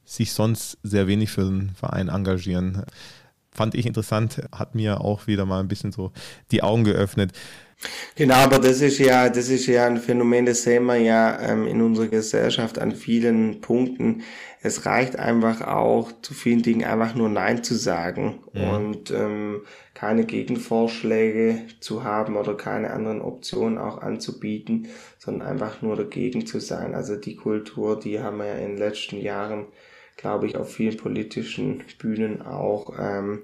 sich 0.04 0.32
sonst 0.32 0.78
sehr 0.84 1.08
wenig 1.08 1.30
für 1.30 1.44
den 1.44 1.70
Verein 1.74 2.08
engagieren 2.08 2.84
fand 3.56 3.74
ich 3.74 3.86
interessant, 3.86 4.42
hat 4.52 4.74
mir 4.74 5.00
auch 5.00 5.26
wieder 5.26 5.46
mal 5.46 5.60
ein 5.60 5.68
bisschen 5.68 5.92
so 5.92 6.12
die 6.50 6.62
Augen 6.62 6.84
geöffnet. 6.84 7.32
Genau, 8.14 8.36
aber 8.36 8.58
das 8.58 8.80
ist 8.80 8.98
ja, 8.98 9.28
das 9.28 9.50
ist 9.50 9.66
ja 9.66 9.86
ein 9.86 9.98
Phänomen, 9.98 10.46
das 10.46 10.62
sehen 10.62 10.84
wir 10.86 10.96
ja 10.96 11.38
ähm, 11.40 11.66
in 11.66 11.82
unserer 11.82 12.08
Gesellschaft 12.08 12.78
an 12.78 12.92
vielen 12.92 13.60
Punkten. 13.60 14.22
Es 14.62 14.86
reicht 14.86 15.18
einfach 15.18 15.60
auch 15.60 16.10
zu 16.22 16.32
vielen 16.32 16.62
Dingen 16.62 16.84
einfach 16.84 17.14
nur 17.14 17.28
Nein 17.28 17.62
zu 17.62 17.74
sagen 17.74 18.40
mhm. 18.54 18.62
und 18.62 19.10
ähm, 19.10 19.60
keine 19.92 20.24
Gegenvorschläge 20.24 21.64
zu 21.80 22.02
haben 22.02 22.36
oder 22.36 22.56
keine 22.56 22.90
anderen 22.90 23.20
Optionen 23.20 23.76
auch 23.78 23.98
anzubieten, 23.98 24.88
sondern 25.18 25.46
einfach 25.46 25.82
nur 25.82 25.96
dagegen 25.96 26.46
zu 26.46 26.60
sein. 26.60 26.94
Also 26.94 27.16
die 27.16 27.36
Kultur, 27.36 28.00
die 28.00 28.20
haben 28.20 28.38
wir 28.38 28.46
ja 28.46 28.54
in 28.54 28.70
den 28.70 28.78
letzten 28.78 29.20
Jahren 29.20 29.66
glaube 30.16 30.46
ich, 30.46 30.56
auf 30.56 30.72
vielen 30.72 30.96
politischen 30.96 31.84
Bühnen 31.98 32.42
auch 32.42 32.92
ähm, 32.98 33.42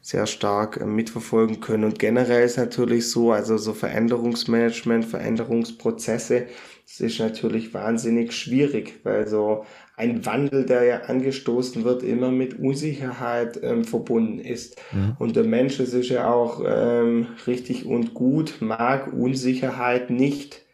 sehr 0.00 0.26
stark 0.26 0.80
äh, 0.80 0.86
mitverfolgen 0.86 1.60
können. 1.60 1.84
Und 1.84 1.98
generell 1.98 2.44
ist 2.44 2.56
natürlich 2.56 3.10
so, 3.10 3.32
also 3.32 3.56
so 3.56 3.72
Veränderungsmanagement, 3.72 5.04
Veränderungsprozesse, 5.04 6.46
das 6.86 7.00
ist 7.00 7.20
natürlich 7.20 7.74
wahnsinnig 7.74 8.32
schwierig, 8.32 9.00
weil 9.02 9.28
so 9.28 9.66
ein 9.96 10.24
Wandel, 10.24 10.64
der 10.64 10.84
ja 10.84 10.96
angestoßen 11.02 11.84
wird, 11.84 12.02
immer 12.02 12.30
mit 12.30 12.58
Unsicherheit 12.58 13.60
ähm, 13.62 13.84
verbunden 13.84 14.38
ist. 14.38 14.80
Mhm. 14.92 15.16
Und 15.18 15.36
der 15.36 15.44
Mensch, 15.44 15.80
es 15.80 15.92
ist 15.92 16.08
ja 16.08 16.32
auch 16.32 16.62
ähm, 16.66 17.26
richtig 17.46 17.84
und 17.84 18.14
gut, 18.14 18.56
mag 18.60 19.12
Unsicherheit 19.12 20.08
nicht. 20.08 20.64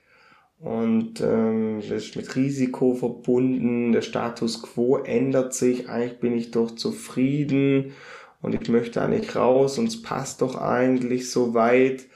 Und 0.65 1.21
ähm, 1.21 1.83
das 1.83 2.05
ist 2.05 2.17
mit 2.17 2.37
Risiko 2.37 2.95
verbunden, 2.95 3.93
der 3.93 4.01
Status 4.01 4.63
quo 4.63 4.97
ändert 4.97 5.53
sich, 5.53 5.91
eigentlich 5.91 6.21
bin 6.21 6.35
ich 6.35 6.53
doch 6.53 6.71
zufrieden 6.71 7.93
und 8.41 8.55
ich 8.55 8.71
möchte 8.71 9.03
eigentlich 9.03 9.37
raus 9.37 9.79
und 9.79 9.89
es 9.89 10.01
passt 10.01 10.41
doch 10.41 10.59
eigentlich 10.59 11.31
so 11.31 11.53
weit. 11.53 12.07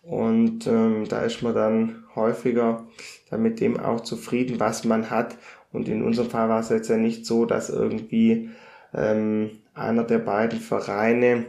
Und 0.00 0.66
ähm, 0.66 1.04
da 1.06 1.20
ist 1.20 1.42
man 1.42 1.54
dann 1.54 2.04
häufiger 2.14 2.86
dann 3.28 3.42
mit 3.42 3.60
dem 3.60 3.78
auch 3.78 4.00
zufrieden, 4.00 4.58
was 4.58 4.84
man 4.84 5.10
hat. 5.10 5.36
Und 5.70 5.86
in 5.86 6.02
unserem 6.02 6.30
Fall 6.30 6.48
war 6.48 6.60
es 6.60 6.70
jetzt 6.70 6.88
ja 6.88 6.96
nicht 6.96 7.26
so, 7.26 7.44
dass 7.44 7.68
irgendwie 7.68 8.48
ähm, 8.94 9.50
einer 9.74 10.04
der 10.04 10.20
beiden 10.20 10.60
Vereine 10.60 11.44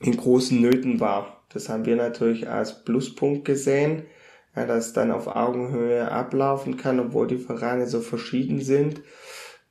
in 0.00 0.14
großen 0.14 0.60
Nöten 0.60 1.00
war. 1.00 1.40
Das 1.54 1.70
haben 1.70 1.86
wir 1.86 1.96
natürlich 1.96 2.50
als 2.50 2.84
Pluspunkt 2.84 3.46
gesehen 3.46 4.02
ja, 4.56 4.66
dass 4.66 4.92
dann 4.92 5.12
auf 5.12 5.26
Augenhöhe 5.28 6.10
ablaufen 6.10 6.76
kann, 6.76 6.98
obwohl 6.98 7.26
die 7.26 7.38
Vereine 7.38 7.86
so 7.86 8.00
verschieden 8.00 8.60
sind. 8.60 9.02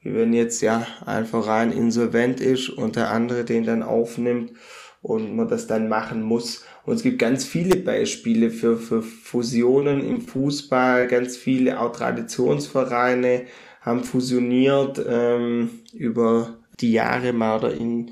Wie 0.02 0.14
wenn 0.14 0.34
jetzt 0.34 0.62
ja 0.62 0.86
ein 1.06 1.26
Verein 1.26 1.72
insolvent 1.72 2.40
ist 2.40 2.70
und 2.70 2.96
der 2.96 3.10
andere 3.10 3.44
den 3.44 3.66
dann 3.66 3.82
aufnimmt 3.82 4.54
und 5.02 5.36
man 5.36 5.48
das 5.48 5.66
dann 5.66 5.90
machen 5.90 6.22
muss. 6.22 6.64
Und 6.86 6.94
es 6.96 7.04
gibt 7.04 7.18
ganz 7.18 7.44
viele 7.44 7.78
Beispiele 7.78 8.52
für, 8.52 8.78
für 8.78 9.02
Fusionen 9.02 10.08
im 10.08 10.22
Fußball, 10.22 11.08
ganz 11.08 11.36
viele 11.36 11.80
auch 11.80 11.92
Traditionsvereine 11.92 13.46
haben 13.82 14.04
fusioniert 14.04 15.04
ähm, 15.08 15.70
über 15.94 16.58
die 16.80 16.92
Jahre 16.92 17.34
mal 17.34 17.60
oder 17.60 17.72
in, 17.72 18.12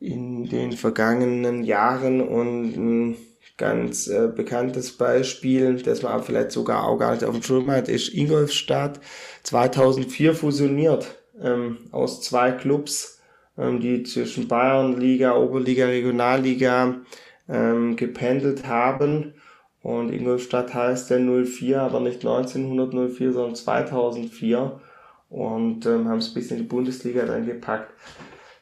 in 0.00 0.48
den 0.48 0.72
vergangenen 0.72 1.62
Jahren 1.62 2.22
und 2.22 2.74
ähm, 2.74 3.16
ganz 3.58 4.06
äh, 4.06 4.28
bekanntes 4.34 4.96
Beispiel, 4.96 5.82
das 5.82 6.02
man 6.02 6.22
vielleicht 6.22 6.52
sogar 6.52 6.84
auch 6.84 6.96
gar 6.96 7.12
nicht 7.12 7.24
auf 7.24 7.34
dem 7.34 7.42
Schirm 7.42 7.70
hat, 7.70 7.88
ist 7.88 8.14
Ingolstadt 8.14 9.00
2004 9.42 10.34
fusioniert 10.34 11.18
ähm, 11.42 11.78
aus 11.90 12.22
zwei 12.22 12.52
Clubs, 12.52 13.20
ähm, 13.58 13.80
die 13.80 14.04
zwischen 14.04 14.48
Bayern, 14.48 14.98
Liga, 14.98 15.36
Oberliga, 15.36 15.86
Regionalliga 15.86 17.00
ähm, 17.48 17.96
gependelt 17.96 18.66
haben. 18.66 19.34
Und 19.82 20.12
Ingolstadt 20.12 20.74
heißt 20.74 21.10
der 21.10 21.20
04, 21.20 21.82
aber 21.82 22.00
nicht 22.00 22.24
1904, 22.24 23.32
sondern 23.32 23.54
2004. 23.54 24.80
Und 25.30 25.84
ähm, 25.86 26.08
haben 26.08 26.18
es 26.18 26.32
bis 26.32 26.50
in 26.50 26.58
die 26.58 26.62
Bundesliga 26.62 27.26
dann 27.26 27.44
gepackt. 27.46 27.92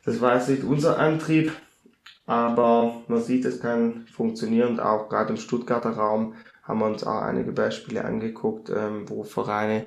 Das 0.05 0.21
war 0.21 0.37
jetzt 0.37 0.49
nicht 0.49 0.65
unser 0.65 0.99
Antrieb, 0.99 1.53
aber 2.27 3.03
man 3.09 3.23
sieht, 3.23 3.45
es 3.45 3.61
kann 3.61 4.07
funktionieren. 4.13 4.71
Und 4.71 4.81
auch 4.81 5.09
gerade 5.09 5.31
im 5.31 5.37
Stuttgarter 5.37 5.91
Raum 5.91 6.35
haben 6.63 6.81
wir 6.81 6.87
uns 6.87 7.05
auch 7.05 7.23
einige 7.23 7.53
Beispiele 7.53 8.05
angeguckt, 8.05 8.71
ähm, 8.71 9.09
wo 9.09 9.23
Vereine 9.25 9.87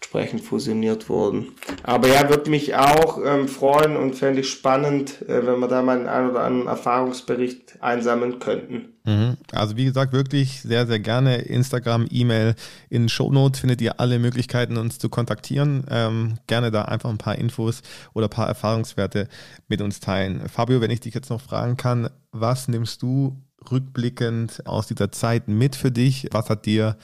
entsprechend 0.00 0.40
fusioniert 0.42 1.08
wurden. 1.08 1.48
Aber 1.82 2.08
ja, 2.08 2.28
würde 2.30 2.50
mich 2.50 2.74
auch 2.76 3.18
ähm, 3.24 3.48
freuen 3.48 3.96
und 3.96 4.14
fände 4.14 4.40
ich 4.40 4.48
spannend, 4.48 5.22
äh, 5.28 5.44
wenn 5.44 5.58
wir 5.58 5.68
da 5.68 5.82
mal 5.82 6.06
einen 6.08 6.30
oder 6.30 6.44
anderen 6.44 6.68
Erfahrungsbericht 6.68 7.82
einsammeln 7.82 8.38
könnten. 8.38 8.94
Mhm. 9.04 9.36
Also 9.52 9.76
wie 9.76 9.84
gesagt, 9.84 10.12
wirklich 10.12 10.62
sehr, 10.62 10.86
sehr 10.86 11.00
gerne 11.00 11.38
Instagram, 11.38 12.06
E-Mail. 12.10 12.54
In 12.88 13.08
Shownotes 13.08 13.60
findet 13.60 13.80
ihr 13.80 14.00
alle 14.00 14.18
Möglichkeiten, 14.18 14.76
uns 14.76 14.98
zu 14.98 15.08
kontaktieren. 15.08 15.84
Ähm, 15.90 16.38
gerne 16.46 16.70
da 16.70 16.82
einfach 16.82 17.10
ein 17.10 17.18
paar 17.18 17.36
Infos 17.36 17.82
oder 18.14 18.28
ein 18.28 18.30
paar 18.30 18.48
Erfahrungswerte 18.48 19.28
mit 19.66 19.82
uns 19.82 20.00
teilen. 20.00 20.48
Fabio, 20.48 20.80
wenn 20.80 20.92
ich 20.92 21.00
dich 21.00 21.12
jetzt 21.12 21.30
noch 21.30 21.40
fragen 21.40 21.76
kann, 21.76 22.08
was 22.30 22.68
nimmst 22.68 23.02
du 23.02 23.36
rückblickend 23.70 24.66
aus 24.66 24.86
dieser 24.86 25.10
Zeit 25.10 25.48
mit 25.48 25.76
für 25.76 25.90
dich? 25.90 26.28
Was 26.30 26.48
hat 26.48 26.64
dir 26.64 26.96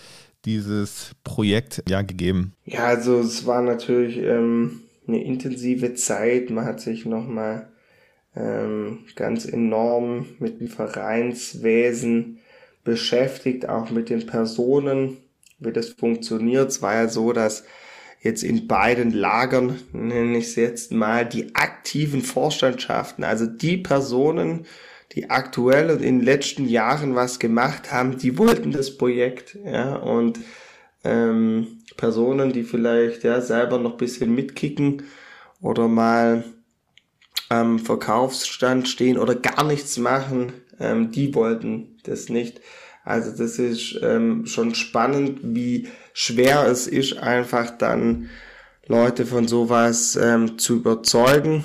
dieses 0.44 1.12
Projekt 1.24 1.82
ja 1.88 2.02
gegeben? 2.02 2.54
Ja, 2.64 2.86
also 2.86 3.20
es 3.20 3.46
war 3.46 3.62
natürlich 3.62 4.18
ähm, 4.18 4.82
eine 5.06 5.22
intensive 5.22 5.94
Zeit. 5.94 6.50
Man 6.50 6.64
hat 6.64 6.80
sich 6.80 7.06
nochmal 7.06 7.68
ähm, 8.36 9.00
ganz 9.16 9.44
enorm 9.44 10.26
mit 10.38 10.60
dem 10.60 10.68
Vereinswesen 10.68 12.38
beschäftigt, 12.82 13.68
auch 13.68 13.90
mit 13.90 14.10
den 14.10 14.26
Personen, 14.26 15.16
wie 15.58 15.72
das 15.72 15.90
funktioniert. 15.90 16.70
Es 16.70 16.82
war 16.82 16.94
ja 16.94 17.08
so, 17.08 17.32
dass 17.32 17.64
jetzt 18.20 18.42
in 18.42 18.66
beiden 18.66 19.12
Lagern, 19.12 19.78
nenne 19.92 20.38
ich 20.38 20.46
es 20.46 20.56
jetzt 20.56 20.92
mal, 20.92 21.26
die 21.26 21.54
aktiven 21.54 22.22
Vorstandschaften, 22.22 23.22
also 23.24 23.46
die 23.46 23.76
Personen, 23.76 24.66
die 25.14 25.30
aktuell 25.30 25.90
und 25.90 26.02
in 26.02 26.18
den 26.18 26.24
letzten 26.24 26.66
Jahren 26.66 27.14
was 27.14 27.38
gemacht 27.38 27.92
haben, 27.92 28.18
die 28.18 28.36
wollten 28.36 28.72
das 28.72 28.96
Projekt, 28.96 29.56
ja, 29.64 29.96
und 29.96 30.40
ähm, 31.04 31.78
Personen, 31.96 32.52
die 32.52 32.64
vielleicht 32.64 33.24
ja 33.24 33.40
selber 33.40 33.78
noch 33.78 33.96
bisschen 33.96 34.34
mitkicken 34.34 35.04
oder 35.60 35.86
mal 35.86 36.44
am 37.48 37.78
Verkaufsstand 37.78 38.88
stehen 38.88 39.18
oder 39.18 39.34
gar 39.34 39.64
nichts 39.64 39.98
machen, 39.98 40.52
ähm, 40.80 41.12
die 41.12 41.34
wollten 41.34 41.98
das 42.04 42.28
nicht. 42.28 42.60
Also 43.04 43.30
das 43.30 43.58
ist 43.58 44.00
ähm, 44.02 44.46
schon 44.46 44.74
spannend, 44.74 45.40
wie 45.42 45.88
schwer 46.14 46.66
es 46.66 46.86
ist, 46.86 47.18
einfach 47.18 47.70
dann 47.70 48.30
Leute 48.86 49.26
von 49.26 49.46
sowas 49.46 50.18
ähm, 50.20 50.58
zu 50.58 50.76
überzeugen 50.76 51.64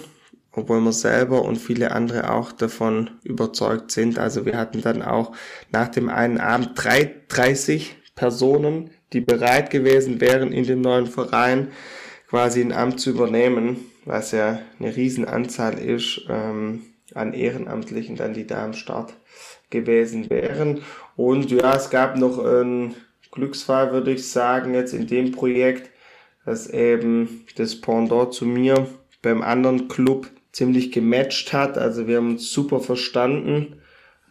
obwohl 0.52 0.82
wir 0.82 0.92
selber 0.92 1.44
und 1.44 1.58
viele 1.58 1.92
andere 1.92 2.32
auch 2.32 2.52
davon 2.52 3.12
überzeugt 3.24 3.92
sind. 3.92 4.18
Also 4.18 4.46
wir 4.46 4.58
hatten 4.58 4.82
dann 4.82 5.02
auch 5.02 5.32
nach 5.72 5.90
dem 5.90 6.10
einen 6.10 6.40
Abend 6.40 6.72
30 6.76 7.96
Personen, 8.16 8.92
die 9.14 9.22
bereit 9.22 9.70
gewesen 9.70 10.22
wären, 10.22 10.52
in 10.52 10.66
dem 10.66 10.82
neuen 10.82 11.08
Verein 11.08 11.70
quasi 12.30 12.62
ein 12.62 12.74
Amt 12.74 13.00
zu 13.00 13.12
übernehmen, 13.12 13.78
was 14.06 14.32
ja 14.32 14.60
eine 14.80 14.96
Riesenanzahl 14.96 15.80
ist 15.80 16.26
ähm, 16.30 16.84
an 17.14 17.34
Ehrenamtlichen, 17.34 18.16
dann 18.16 18.34
die 18.34 18.46
da 18.46 18.64
am 18.64 18.74
Start 18.74 19.14
gewesen 19.70 20.30
wären. 20.30 20.82
Und 21.16 21.52
ja, 21.52 21.76
es 21.76 21.90
gab 21.90 22.18
noch 22.18 22.44
einen 22.44 22.96
Glücksfall, 23.32 23.92
würde 23.92 24.12
ich 24.12 24.30
sagen, 24.30 24.74
jetzt 24.74 24.94
in 24.94 25.08
dem 25.08 25.32
Projekt, 25.32 25.90
dass 26.46 26.70
eben 26.70 27.46
das 27.56 27.80
Pendant 27.80 28.34
zu 28.34 28.46
mir 28.46 28.88
beim 29.22 29.42
anderen 29.42 29.88
Club 29.88 30.28
ziemlich 30.52 30.92
gematcht 30.92 31.54
hat. 31.54 31.78
Also 31.78 32.08
wir 32.08 32.18
haben 32.18 32.32
uns 32.32 32.52
super 32.52 32.80
verstanden, 32.80 33.82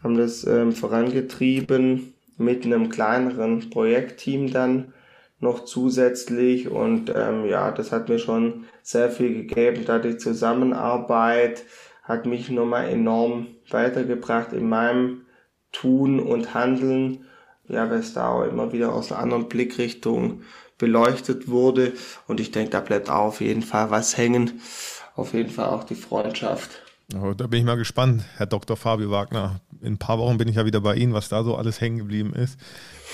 haben 0.02 0.16
das 0.16 0.44
ähm, 0.44 0.72
vorangetrieben 0.72 2.14
mit 2.36 2.64
einem 2.64 2.88
kleineren 2.88 3.70
Projektteam 3.70 4.52
dann 4.52 4.92
noch 5.40 5.64
zusätzlich. 5.64 6.68
Und 6.68 7.12
ähm, 7.14 7.46
ja, 7.46 7.70
das 7.70 7.92
hat 7.92 8.08
mir 8.08 8.18
schon 8.18 8.64
sehr 8.82 9.10
viel 9.10 9.34
gegeben, 9.34 9.84
da 9.84 9.98
die 9.98 10.16
Zusammenarbeit 10.16 11.64
hat 12.02 12.26
mich 12.26 12.48
nochmal 12.50 12.88
enorm 12.88 13.48
weitergebracht 13.68 14.52
in 14.52 14.68
meinem 14.68 15.26
Tun 15.72 16.20
und 16.20 16.54
Handeln, 16.54 17.26
ja, 17.68 17.90
weil 17.90 17.98
es 17.98 18.14
da 18.14 18.28
auch 18.30 18.44
immer 18.44 18.72
wieder 18.72 18.94
aus 18.94 19.12
einer 19.12 19.20
anderen 19.20 19.48
Blickrichtung 19.48 20.40
beleuchtet 20.78 21.48
wurde. 21.48 21.92
Und 22.26 22.40
ich 22.40 22.50
denke, 22.50 22.70
da 22.70 22.80
bleibt 22.80 23.10
auch 23.10 23.26
auf 23.26 23.40
jeden 23.42 23.62
Fall 23.62 23.90
was 23.90 24.16
hängen 24.16 24.60
auf 25.18 25.34
jeden 25.34 25.50
Fall 25.50 25.66
auch 25.66 25.84
die 25.84 25.94
Freundschaft. 25.94 26.70
Oh, 27.14 27.32
da 27.32 27.46
bin 27.46 27.60
ich 27.60 27.64
mal 27.64 27.76
gespannt, 27.76 28.22
Herr 28.36 28.46
Dr. 28.46 28.76
Fabio 28.76 29.10
Wagner. 29.10 29.60
In 29.80 29.94
ein 29.94 29.98
paar 29.98 30.18
Wochen 30.18 30.36
bin 30.36 30.46
ich 30.46 30.56
ja 30.56 30.66
wieder 30.66 30.80
bei 30.80 30.94
Ihnen, 30.94 31.14
was 31.14 31.28
da 31.28 31.42
so 31.42 31.56
alles 31.56 31.80
hängen 31.80 31.98
geblieben 31.98 32.34
ist. 32.34 32.58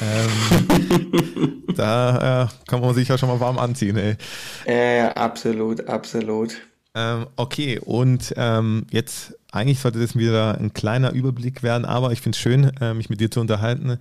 Ähm, 0.00 1.64
da 1.76 2.44
äh, 2.44 2.48
kann 2.68 2.80
man 2.80 2.94
sich 2.94 3.08
ja 3.08 3.16
schon 3.16 3.28
mal 3.28 3.40
warm 3.40 3.58
anziehen. 3.58 3.96
Ey. 3.96 4.16
Äh, 4.64 5.02
absolut, 5.14 5.86
absolut. 5.88 6.56
Ähm, 6.96 7.26
okay, 7.36 7.78
und 7.78 8.34
ähm, 8.36 8.86
jetzt 8.90 9.36
eigentlich 9.52 9.80
sollte 9.80 10.00
das 10.00 10.16
wieder 10.16 10.58
ein 10.58 10.72
kleiner 10.72 11.12
Überblick 11.12 11.62
werden, 11.62 11.84
aber 11.84 12.12
ich 12.12 12.20
finde 12.20 12.36
es 12.36 12.40
schön, 12.40 12.64
äh, 12.80 12.94
mich 12.94 13.10
mit 13.10 13.20
dir 13.20 13.30
zu 13.30 13.40
unterhalten, 13.40 13.98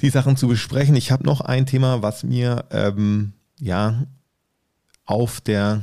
die 0.00 0.10
Sachen 0.10 0.36
zu 0.36 0.48
besprechen. 0.48 0.96
Ich 0.96 1.12
habe 1.12 1.24
noch 1.24 1.42
ein 1.42 1.66
Thema, 1.66 2.02
was 2.02 2.24
mir 2.24 2.64
ähm, 2.70 3.34
ja 3.60 4.06
auf 5.04 5.40
der 5.40 5.82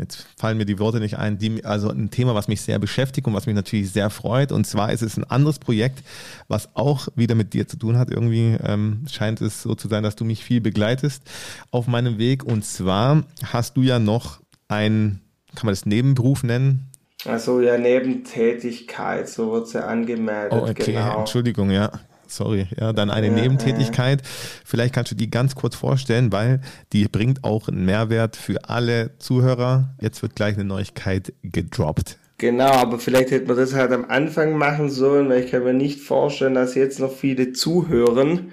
jetzt 0.00 0.26
fallen 0.36 0.58
mir 0.58 0.64
die 0.64 0.78
Worte 0.78 0.98
nicht 0.98 1.18
ein, 1.18 1.38
die, 1.38 1.64
also 1.64 1.90
ein 1.90 2.10
Thema, 2.10 2.34
was 2.34 2.48
mich 2.48 2.62
sehr 2.62 2.78
beschäftigt 2.78 3.26
und 3.26 3.34
was 3.34 3.46
mich 3.46 3.54
natürlich 3.54 3.92
sehr 3.92 4.10
freut. 4.10 4.50
Und 4.50 4.66
zwar 4.66 4.92
ist 4.92 5.02
es 5.02 5.16
ein 5.16 5.24
anderes 5.24 5.58
Projekt, 5.58 6.02
was 6.48 6.74
auch 6.74 7.08
wieder 7.14 7.34
mit 7.34 7.52
dir 7.52 7.68
zu 7.68 7.76
tun 7.76 7.98
hat. 7.98 8.10
Irgendwie 8.10 8.56
ähm, 8.64 9.04
scheint 9.10 9.40
es 9.40 9.62
so 9.62 9.74
zu 9.74 9.88
sein, 9.88 10.02
dass 10.02 10.16
du 10.16 10.24
mich 10.24 10.42
viel 10.42 10.60
begleitest 10.60 11.22
auf 11.70 11.86
meinem 11.86 12.18
Weg. 12.18 12.44
Und 12.44 12.64
zwar 12.64 13.24
hast 13.44 13.76
du 13.76 13.82
ja 13.82 13.98
noch 13.98 14.40
ein, 14.68 15.20
kann 15.54 15.66
man 15.66 15.72
das 15.72 15.86
Nebenberuf 15.86 16.42
nennen? 16.42 16.86
Also 17.26 17.60
ja, 17.60 17.76
Nebentätigkeit, 17.76 19.28
so 19.28 19.52
wird 19.52 19.66
es 19.66 19.74
ja 19.74 19.82
angemeldet. 19.82 20.52
Oh, 20.52 20.66
okay, 20.68 20.92
genau. 20.92 21.18
Entschuldigung, 21.20 21.70
ja 21.70 21.92
sorry, 22.30 22.66
ja, 22.78 22.92
dann 22.92 23.10
eine 23.10 23.28
ja, 23.28 23.32
Nebentätigkeit. 23.32 24.20
Ja. 24.20 24.28
Vielleicht 24.64 24.94
kannst 24.94 25.10
du 25.10 25.16
die 25.16 25.30
ganz 25.30 25.54
kurz 25.54 25.76
vorstellen, 25.76 26.32
weil 26.32 26.60
die 26.92 27.06
bringt 27.08 27.44
auch 27.44 27.68
einen 27.68 27.84
Mehrwert 27.84 28.36
für 28.36 28.68
alle 28.68 29.18
Zuhörer. 29.18 29.94
Jetzt 30.00 30.22
wird 30.22 30.36
gleich 30.36 30.54
eine 30.54 30.64
Neuigkeit 30.64 31.32
gedroppt. 31.42 32.18
Genau, 32.38 32.70
aber 32.70 32.98
vielleicht 32.98 33.32
hätte 33.32 33.46
man 33.48 33.56
das 33.56 33.74
halt 33.74 33.92
am 33.92 34.06
Anfang 34.06 34.56
machen 34.56 34.88
sollen, 34.88 35.28
weil 35.28 35.44
ich 35.44 35.50
kann 35.50 35.62
mir 35.62 35.74
nicht 35.74 36.00
vorstellen, 36.00 36.54
dass 36.54 36.74
jetzt 36.74 36.98
noch 36.98 37.12
viele 37.12 37.52
zuhören. 37.52 38.52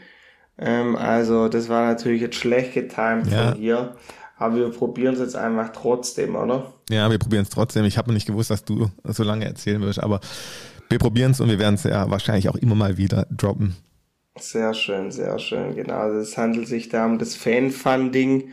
Ähm, 0.58 0.98
also 0.98 1.48
das 1.48 1.70
war 1.70 1.88
natürlich 1.88 2.22
jetzt 2.22 2.36
schlecht 2.36 2.74
getimt 2.74 3.32
ja. 3.32 3.52
von 3.52 3.58
hier. 3.58 3.96
Aber 4.38 4.56
wir 4.56 4.70
probieren 4.70 5.14
es 5.14 5.20
jetzt 5.20 5.36
einfach 5.36 5.72
trotzdem, 5.72 6.36
oder? 6.36 6.74
Ja, 6.90 7.10
wir 7.10 7.18
probieren 7.18 7.44
es 7.44 7.50
trotzdem. 7.50 7.86
Ich 7.86 7.98
habe 7.98 8.14
nicht 8.14 8.28
gewusst, 8.28 8.52
dass 8.52 8.64
du 8.64 8.92
so 9.04 9.24
lange 9.24 9.46
erzählen 9.46 9.82
wirst, 9.82 10.04
aber 10.04 10.20
wir 10.90 11.00
probieren 11.00 11.32
es 11.32 11.40
und 11.40 11.50
wir 11.50 11.60
werden 11.60 11.76
es 11.76 11.84
ja 11.84 12.10
wahrscheinlich 12.10 12.50
auch 12.50 12.56
immer 12.56 12.76
mal 12.76 12.98
wieder 12.98 13.28
droppen. 13.30 13.76
Sehr 14.40 14.74
schön, 14.74 15.12
sehr 15.12 15.40
schön. 15.40 15.76
Genau, 15.76 15.96
also 15.96 16.20
es 16.20 16.38
handelt 16.38 16.68
sich 16.68 16.90
da 16.90 17.06
um 17.06 17.18
das 17.18 17.36
Fanfunding. 17.36 18.50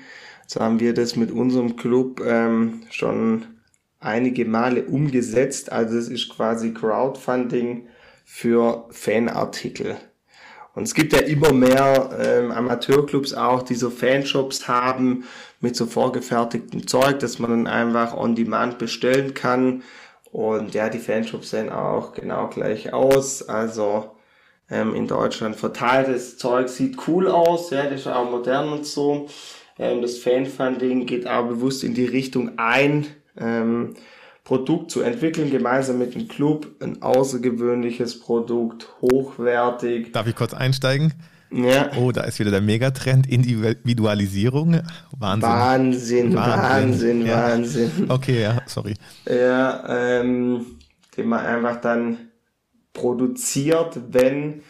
So 0.47 0.61
haben 0.61 0.81
wir 0.81 0.95
das 0.95 1.17
mit 1.17 1.31
unserem 1.31 1.77
Club 1.77 2.21
ähm, 2.25 2.83
schon 2.91 3.47
einige 4.01 4.45
Male 4.45 4.85
umgesetzt. 4.85 5.73
Also 5.73 5.97
es 5.97 6.09
ist 6.09 6.29
quasi 6.31 6.73
Crowdfunding 6.73 7.87
für 8.25 8.87
Fanartikel. 8.91 9.97
Und 10.75 10.85
es 10.85 10.95
gibt 10.95 11.13
ja 11.13 11.21
immer 11.21 11.53
mehr 11.53 12.11
ähm, 12.21 12.51
Amateurclubs 12.51 13.33
auch, 13.33 13.63
die 13.63 13.77
so 13.77 13.91
Fanshops 13.91 14.67
haben 14.67 15.25
mit 15.61 15.77
so 15.77 15.87
vorgefertigtem 15.87 16.87
Zeug, 16.87 17.21
dass 17.21 17.39
man 17.39 17.51
dann 17.51 17.67
einfach 17.67 18.15
on 18.15 18.35
demand 18.35 18.79
bestellen 18.79 19.35
kann. 19.35 19.83
Und 20.35 20.75
ja, 20.75 20.89
die 20.89 20.99
Fanshops 20.99 21.51
sehen 21.51 21.71
auch 21.71 22.13
genau 22.13 22.49
gleich 22.49 22.93
aus. 22.93 23.49
Also 23.49 24.17
ähm, 24.69 24.93
in 24.97 25.07
Deutschland 25.07 25.55
verteiltes 25.55 26.39
Zeug 26.39 26.69
sieht 26.69 27.07
cool 27.07 27.29
aus, 27.29 27.71
ja, 27.71 27.85
das 27.85 28.01
ist 28.01 28.07
auch 28.09 28.29
modern 28.29 28.71
und 28.71 28.85
so. 28.85 29.29
Ähm, 29.79 30.03
das 30.03 30.19
Fanfunding 30.19 31.07
geht 31.07 31.29
aber 31.29 31.51
bewusst 31.51 31.85
in 31.85 31.95
die 31.95 32.07
Richtung 32.07 32.59
ein, 32.59 33.07
ähm, 33.39 33.95
Produkt 34.43 34.91
zu 34.91 35.03
entwickeln, 35.03 35.53
gemeinsam 35.53 35.99
mit 35.99 36.17
dem 36.17 36.27
Club. 36.27 36.67
Ein 36.81 37.01
außergewöhnliches 37.01 38.19
Produkt, 38.19 38.89
hochwertig. 39.03 40.13
Darf 40.13 40.27
ich 40.27 40.35
kurz 40.35 40.53
einsteigen? 40.53 41.15
Ja. 41.51 41.91
Oh, 41.97 42.11
da 42.11 42.23
ist 42.23 42.39
wieder 42.39 42.51
der 42.51 42.61
Megatrend, 42.61 43.29
Individualisierung. 43.29 44.81
Wahnsinn. 45.17 45.49
Wahnsinn, 45.49 46.35
Wahnsinn, 46.35 46.35
Wahnsinn. 46.35 47.27
Ja. 47.27 47.51
Wahnsinn. 47.51 47.91
Okay, 48.09 48.43
ja, 48.43 48.63
sorry. 48.67 48.95
Ja, 49.29 50.21
ähm, 50.21 50.67
den 51.17 51.29
man 51.29 51.47
einfach 51.47 51.81
dann 51.81 52.31
produziert, 52.93 54.01
wenn 54.11 54.63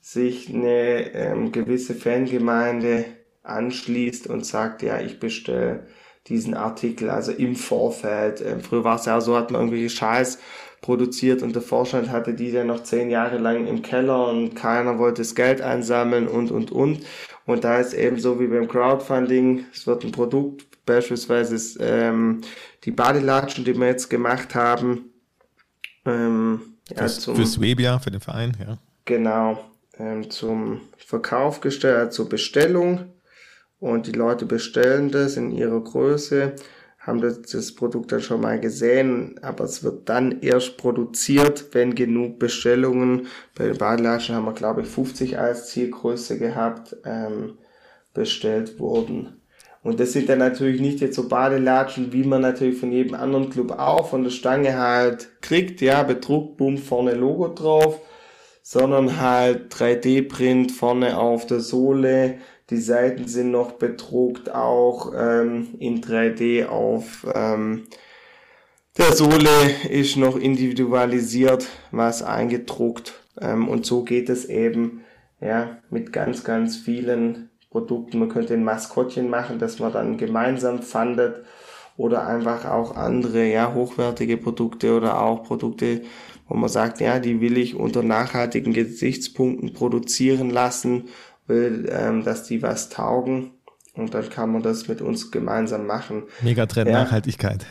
sich 0.00 0.52
eine 0.52 1.14
ähm, 1.14 1.52
gewisse 1.52 1.94
Fangemeinde 1.94 3.04
anschließt 3.42 4.26
und 4.26 4.44
sagt, 4.44 4.82
ja, 4.82 5.00
ich 5.00 5.20
bestelle 5.20 5.86
diesen 6.26 6.54
Artikel, 6.54 7.10
also 7.10 7.32
im 7.32 7.54
Vorfeld. 7.56 8.40
Ähm, 8.40 8.60
früher 8.60 8.84
war 8.84 8.96
es 8.96 9.04
ja 9.04 9.20
so, 9.20 9.36
hat 9.36 9.50
man 9.50 9.62
irgendwelche 9.62 9.90
Scheiß 9.90 10.38
produziert 10.84 11.42
und 11.42 11.54
der 11.54 11.62
Vorstand 11.62 12.10
hatte 12.10 12.34
die 12.34 12.52
dann 12.52 12.66
noch 12.66 12.82
zehn 12.82 13.08
Jahre 13.08 13.38
lang 13.38 13.66
im 13.66 13.80
Keller 13.80 14.28
und 14.28 14.54
keiner 14.54 14.98
wollte 14.98 15.22
das 15.22 15.34
Geld 15.34 15.62
einsammeln 15.62 16.28
und, 16.28 16.50
und, 16.50 16.70
und. 16.70 17.00
Und 17.46 17.64
da 17.64 17.80
ist 17.80 17.94
eben 17.94 18.18
so 18.18 18.38
wie 18.38 18.48
beim 18.48 18.68
Crowdfunding, 18.68 19.64
es 19.72 19.86
wird 19.86 20.04
ein 20.04 20.12
Produkt, 20.12 20.66
beispielsweise 20.84 21.56
ähm, 21.82 22.42
die 22.84 22.90
Badelatschen, 22.90 23.64
die 23.64 23.74
wir 23.74 23.86
jetzt 23.86 24.10
gemacht 24.10 24.54
haben. 24.54 25.10
Ähm, 26.04 26.60
ja, 26.94 27.06
zum, 27.06 27.34
für 27.34 27.46
Swebia, 27.46 27.98
für 27.98 28.10
den 28.10 28.20
Verein, 28.20 28.54
ja. 28.60 28.76
Genau, 29.06 29.64
ähm, 29.98 30.28
zum 30.28 30.82
Verkauf 30.98 31.62
gestellt, 31.62 32.12
zur 32.12 32.28
Bestellung. 32.28 33.06
Und 33.80 34.06
die 34.06 34.12
Leute 34.12 34.44
bestellen 34.44 35.10
das 35.10 35.38
in 35.38 35.50
ihrer 35.50 35.80
Größe 35.80 36.56
haben 37.06 37.20
das, 37.20 37.42
das 37.42 37.74
Produkt 37.74 38.12
dann 38.12 38.22
schon 38.22 38.40
mal 38.40 38.58
gesehen, 38.58 39.38
aber 39.42 39.64
es 39.64 39.84
wird 39.84 40.08
dann 40.08 40.40
erst 40.40 40.78
produziert, 40.78 41.66
wenn 41.72 41.94
genug 41.94 42.38
Bestellungen, 42.38 43.26
bei 43.54 43.66
den 43.66 43.78
Badelatschen 43.78 44.34
haben 44.34 44.46
wir 44.46 44.54
glaube 44.54 44.82
ich 44.82 44.88
50 44.88 45.38
als 45.38 45.68
Zielgröße 45.68 46.38
gehabt, 46.38 46.96
ähm, 47.04 47.58
bestellt 48.14 48.78
wurden. 48.78 49.40
Und 49.82 50.00
das 50.00 50.14
sind 50.14 50.30
dann 50.30 50.38
natürlich 50.38 50.80
nicht 50.80 51.00
jetzt 51.00 51.16
so 51.16 51.28
Badelatschen, 51.28 52.10
wie 52.14 52.24
man 52.24 52.40
natürlich 52.40 52.78
von 52.78 52.90
jedem 52.90 53.14
anderen 53.14 53.50
Club 53.50 53.72
auch 53.72 54.08
von 54.08 54.24
der 54.24 54.30
Stange 54.30 54.78
halt 54.78 55.28
kriegt, 55.42 55.82
ja, 55.82 56.02
bedruckt, 56.02 56.56
bumm, 56.56 56.78
vorne 56.78 57.12
Logo 57.12 57.48
drauf, 57.48 58.00
sondern 58.62 59.20
halt 59.20 59.74
3D-Print 59.74 60.72
vorne 60.72 61.18
auf 61.18 61.46
der 61.46 61.60
Sohle, 61.60 62.38
die 62.70 62.78
Seiten 62.78 63.28
sind 63.28 63.50
noch 63.50 63.72
bedruckt, 63.72 64.54
auch 64.54 65.12
ähm, 65.14 65.74
in 65.78 66.00
3D 66.00 66.66
auf 66.66 67.26
ähm, 67.34 67.84
der 68.96 69.12
Sohle 69.12 69.70
ist 69.90 70.16
noch 70.16 70.36
individualisiert, 70.36 71.68
was 71.90 72.22
eingedruckt. 72.22 73.20
Ähm, 73.40 73.68
und 73.68 73.84
so 73.84 74.04
geht 74.04 74.28
es 74.28 74.44
eben 74.44 75.04
ja, 75.40 75.78
mit 75.90 76.12
ganz, 76.12 76.44
ganz 76.44 76.76
vielen 76.76 77.50
Produkten. 77.70 78.20
Man 78.20 78.28
könnte 78.28 78.54
ein 78.54 78.64
Maskottchen 78.64 79.28
machen, 79.28 79.58
das 79.58 79.80
man 79.80 79.92
dann 79.92 80.16
gemeinsam 80.16 80.80
fandet 80.80 81.44
oder 81.96 82.26
einfach 82.26 82.64
auch 82.66 82.96
andere, 82.96 83.44
ja, 83.46 83.74
hochwertige 83.74 84.36
Produkte 84.36 84.96
oder 84.96 85.20
auch 85.20 85.42
Produkte, 85.42 86.02
wo 86.48 86.56
man 86.56 86.70
sagt, 86.70 87.00
ja, 87.00 87.18
die 87.18 87.40
will 87.40 87.58
ich 87.58 87.74
unter 87.74 88.02
nachhaltigen 88.02 88.72
Gesichtspunkten 88.72 89.72
produzieren 89.72 90.50
lassen 90.50 91.08
will, 91.46 91.88
ähm, 91.90 92.24
dass 92.24 92.44
die 92.44 92.62
was 92.62 92.88
taugen. 92.88 93.52
Und 93.94 94.14
dann 94.14 94.28
kann 94.28 94.50
man 94.52 94.62
das 94.62 94.88
mit 94.88 95.00
uns 95.00 95.30
gemeinsam 95.30 95.86
machen. 95.86 96.24
Megatrend 96.42 96.88
ja. 96.88 97.04
Nachhaltigkeit. 97.04 97.64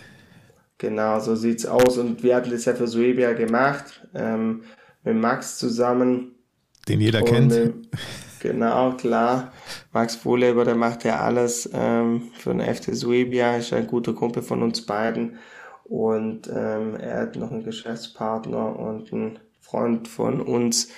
Genau, 0.77 1.19
so 1.19 1.35
sieht's 1.35 1.65
aus. 1.65 1.97
Und 1.97 2.23
wir 2.23 2.35
hatten 2.35 2.51
das 2.51 2.65
ja 2.65 2.73
für 2.73 2.87
Suebia 2.87 3.33
gemacht, 3.33 4.07
ähm, 4.13 4.63
mit 5.03 5.15
Max 5.15 5.57
zusammen. 5.57 6.35
Den 6.87 7.01
jeder 7.01 7.21
und, 7.21 7.29
kennt. 7.29 7.53
Äh, 7.53 7.73
genau, 8.39 8.93
klar. 8.93 9.51
Max 9.91 10.25
Wohleber, 10.25 10.65
der 10.65 10.75
macht 10.75 11.03
ja 11.03 11.19
alles 11.19 11.69
ähm, 11.73 12.31
für 12.37 12.53
den 12.53 12.61
FC 12.61 12.95
Suebia, 12.95 13.57
ist 13.57 13.73
ein 13.73 13.87
guter 13.87 14.13
Kumpel 14.13 14.43
von 14.43 14.63
uns 14.63 14.85
beiden. 14.85 15.37
Und 15.83 16.47
ähm, 16.47 16.95
er 16.95 17.21
hat 17.21 17.35
noch 17.35 17.51
einen 17.51 17.63
Geschäftspartner 17.63 18.77
und 18.77 19.11
einen 19.13 19.39
Freund 19.59 20.07
von 20.07 20.41
uns, 20.41 20.89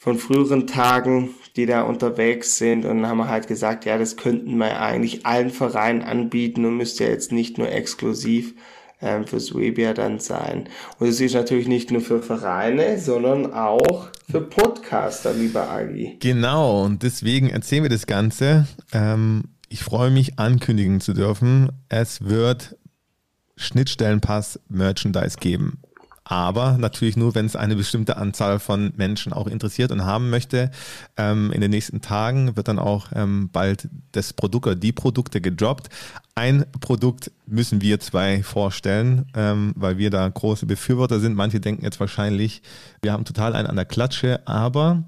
von 0.00 0.18
früheren 0.18 0.66
Tagen, 0.66 1.34
die 1.56 1.66
da 1.66 1.82
unterwegs 1.82 2.56
sind 2.56 2.86
und 2.86 3.06
haben 3.06 3.28
halt 3.28 3.46
gesagt, 3.46 3.84
ja, 3.84 3.98
das 3.98 4.16
könnten 4.16 4.56
wir 4.56 4.80
eigentlich 4.80 5.26
allen 5.26 5.50
Vereinen 5.50 6.00
anbieten 6.00 6.64
und 6.64 6.78
müsste 6.78 7.04
ja 7.04 7.10
jetzt 7.10 7.32
nicht 7.32 7.58
nur 7.58 7.70
exklusiv 7.70 8.54
ähm, 9.02 9.26
für 9.26 9.38
Swebia 9.38 9.92
dann 9.92 10.18
sein. 10.18 10.70
Und 10.98 11.08
es 11.08 11.20
ist 11.20 11.34
natürlich 11.34 11.68
nicht 11.68 11.90
nur 11.90 12.00
für 12.00 12.22
Vereine, 12.22 12.98
sondern 12.98 13.52
auch 13.52 14.08
für 14.30 14.40
Podcaster, 14.40 15.34
lieber 15.34 15.70
Agi. 15.70 16.16
Genau, 16.18 16.82
und 16.82 17.02
deswegen 17.02 17.50
erzählen 17.50 17.82
wir 17.82 17.90
das 17.90 18.06
Ganze. 18.06 18.66
Ähm, 18.94 19.42
ich 19.68 19.82
freue 19.82 20.10
mich, 20.10 20.38
ankündigen 20.38 21.02
zu 21.02 21.12
dürfen, 21.12 21.72
es 21.90 22.24
wird 22.24 22.74
Schnittstellenpass 23.56 24.60
Merchandise 24.70 25.36
geben 25.38 25.82
aber 26.30 26.78
natürlich 26.78 27.16
nur, 27.16 27.34
wenn 27.34 27.44
es 27.44 27.56
eine 27.56 27.74
bestimmte 27.74 28.16
Anzahl 28.16 28.60
von 28.60 28.92
Menschen 28.96 29.32
auch 29.32 29.48
interessiert 29.48 29.90
und 29.90 30.04
haben 30.04 30.30
möchte. 30.30 30.70
Ähm, 31.16 31.50
in 31.50 31.60
den 31.60 31.72
nächsten 31.72 32.02
Tagen 32.02 32.56
wird 32.56 32.68
dann 32.68 32.78
auch 32.78 33.08
ähm, 33.16 33.50
bald 33.50 33.88
das 34.12 34.32
Produkt 34.32 34.68
oder 34.68 34.76
die 34.76 34.92
Produkte 34.92 35.40
gedroppt. 35.40 35.88
Ein 36.36 36.66
Produkt 36.80 37.32
müssen 37.46 37.82
wir 37.82 37.98
zwei 37.98 38.44
vorstellen, 38.44 39.26
ähm, 39.34 39.72
weil 39.74 39.98
wir 39.98 40.10
da 40.10 40.28
große 40.28 40.66
Befürworter 40.66 41.18
sind. 41.18 41.34
Manche 41.34 41.58
denken 41.58 41.82
jetzt 41.82 41.98
wahrscheinlich, 41.98 42.62
wir 43.02 43.12
haben 43.12 43.24
total 43.24 43.56
einen 43.56 43.66
an 43.66 43.74
der 43.74 43.84
Klatsche, 43.84 44.46
aber 44.46 45.02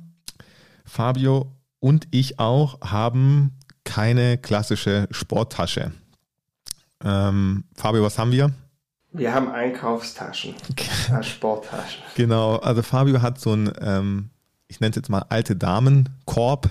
Fabio 0.84 1.52
und 1.78 2.08
ich 2.10 2.40
auch 2.40 2.80
haben 2.80 3.52
keine 3.84 4.38
klassische 4.38 5.06
Sporttasche. 5.12 5.92
Ähm, 7.04 7.62
Fabio, 7.76 8.02
was 8.02 8.18
haben 8.18 8.32
wir? 8.32 8.52
Wir 9.12 9.34
haben 9.34 9.50
Einkaufstaschen, 9.50 10.54
Sporttaschen. 11.20 12.02
Genau, 12.16 12.56
also 12.56 12.82
Fabio 12.82 13.20
hat 13.20 13.38
so 13.38 13.52
ein, 13.52 13.70
ähm, 13.80 14.30
ich 14.68 14.80
nenne 14.80 14.90
es 14.90 14.96
jetzt 14.96 15.10
mal 15.10 15.26
alte 15.28 15.54
Damenkorb 15.54 16.70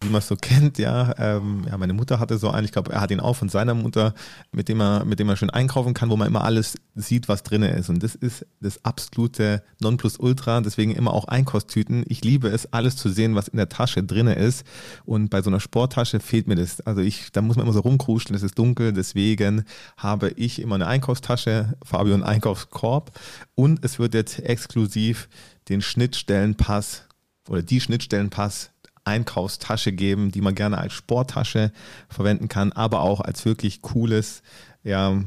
wie 0.00 0.08
man 0.08 0.20
es 0.20 0.28
so 0.28 0.36
kennt, 0.36 0.78
ja. 0.78 1.14
Ähm, 1.18 1.64
ja, 1.68 1.76
meine 1.76 1.92
Mutter 1.92 2.20
hatte 2.20 2.38
so 2.38 2.50
einen, 2.50 2.64
ich 2.64 2.72
glaube, 2.72 2.92
er 2.92 3.00
hat 3.00 3.10
ihn 3.10 3.20
auch 3.20 3.34
von 3.34 3.48
seiner 3.48 3.74
Mutter, 3.74 4.14
mit 4.52 4.68
dem 4.68 4.80
er, 4.80 5.04
mit 5.04 5.18
dem 5.18 5.28
er 5.28 5.36
schön 5.36 5.50
einkaufen 5.50 5.94
kann, 5.94 6.10
wo 6.10 6.16
man 6.16 6.28
immer 6.28 6.44
alles 6.44 6.76
sieht, 6.94 7.28
was 7.28 7.42
drin 7.42 7.62
ist. 7.62 7.88
Und 7.88 8.02
das 8.02 8.14
ist 8.14 8.46
das 8.60 8.84
absolute 8.84 9.62
Nonplusultra, 9.80 10.60
deswegen 10.60 10.92
immer 10.92 11.12
auch 11.12 11.24
Einkaufstüten. 11.24 12.04
Ich 12.08 12.22
liebe 12.22 12.48
es, 12.48 12.72
alles 12.72 12.96
zu 12.96 13.08
sehen, 13.08 13.34
was 13.34 13.48
in 13.48 13.56
der 13.56 13.68
Tasche 13.68 14.04
drin 14.04 14.28
ist. 14.28 14.64
Und 15.04 15.30
bei 15.30 15.42
so 15.42 15.50
einer 15.50 15.60
Sporttasche 15.60 16.20
fehlt 16.20 16.46
mir 16.46 16.56
das. 16.56 16.80
Also 16.82 17.00
ich, 17.00 17.32
da 17.32 17.42
muss 17.42 17.56
man 17.56 17.64
immer 17.66 17.74
so 17.74 17.80
rumkruscheln, 17.80 18.36
es 18.36 18.42
ist 18.42 18.58
dunkel, 18.58 18.92
deswegen 18.92 19.64
habe 19.96 20.30
ich 20.30 20.60
immer 20.60 20.76
eine 20.76 20.86
Einkaufstasche, 20.86 21.76
Fabio 21.84 22.14
einen 22.14 22.22
Einkaufskorb. 22.22 23.18
Und 23.56 23.84
es 23.84 23.98
wird 23.98 24.14
jetzt 24.14 24.38
exklusiv 24.38 25.28
den 25.68 25.82
Schnittstellenpass 25.82 27.04
oder 27.48 27.62
die 27.62 27.80
Schnittstellenpass 27.80 28.70
Einkaufstasche 29.08 29.92
geben, 29.92 30.30
die 30.30 30.40
man 30.40 30.54
gerne 30.54 30.78
als 30.78 30.92
Sporttasche 30.92 31.72
verwenden 32.08 32.48
kann, 32.48 32.72
aber 32.72 33.00
auch 33.00 33.20
als 33.20 33.44
wirklich 33.44 33.82
cooles, 33.82 34.42
ja, 34.84 35.20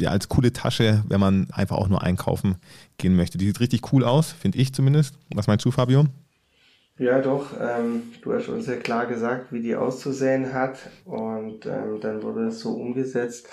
ja, 0.00 0.10
als 0.10 0.28
coole 0.28 0.52
Tasche, 0.52 1.02
wenn 1.08 1.20
man 1.20 1.48
einfach 1.52 1.76
auch 1.76 1.88
nur 1.88 2.02
einkaufen 2.02 2.56
gehen 2.98 3.16
möchte. 3.16 3.36
Die 3.36 3.46
sieht 3.46 3.60
richtig 3.60 3.92
cool 3.92 4.04
aus, 4.04 4.32
finde 4.32 4.58
ich 4.58 4.72
zumindest. 4.72 5.16
Was 5.34 5.46
meinst 5.46 5.64
du, 5.64 5.70
Fabio? 5.70 6.06
Ja, 6.98 7.20
doch. 7.20 7.52
Ähm, 7.60 8.02
du 8.22 8.32
hast 8.32 8.48
uns 8.48 8.66
ja 8.66 8.76
klar 8.76 9.06
gesagt, 9.06 9.52
wie 9.52 9.62
die 9.62 9.76
auszusehen 9.76 10.52
hat. 10.52 10.78
Und 11.04 11.66
ähm, 11.66 12.00
dann 12.00 12.22
wurde 12.22 12.46
es 12.46 12.60
so 12.60 12.72
umgesetzt. 12.72 13.48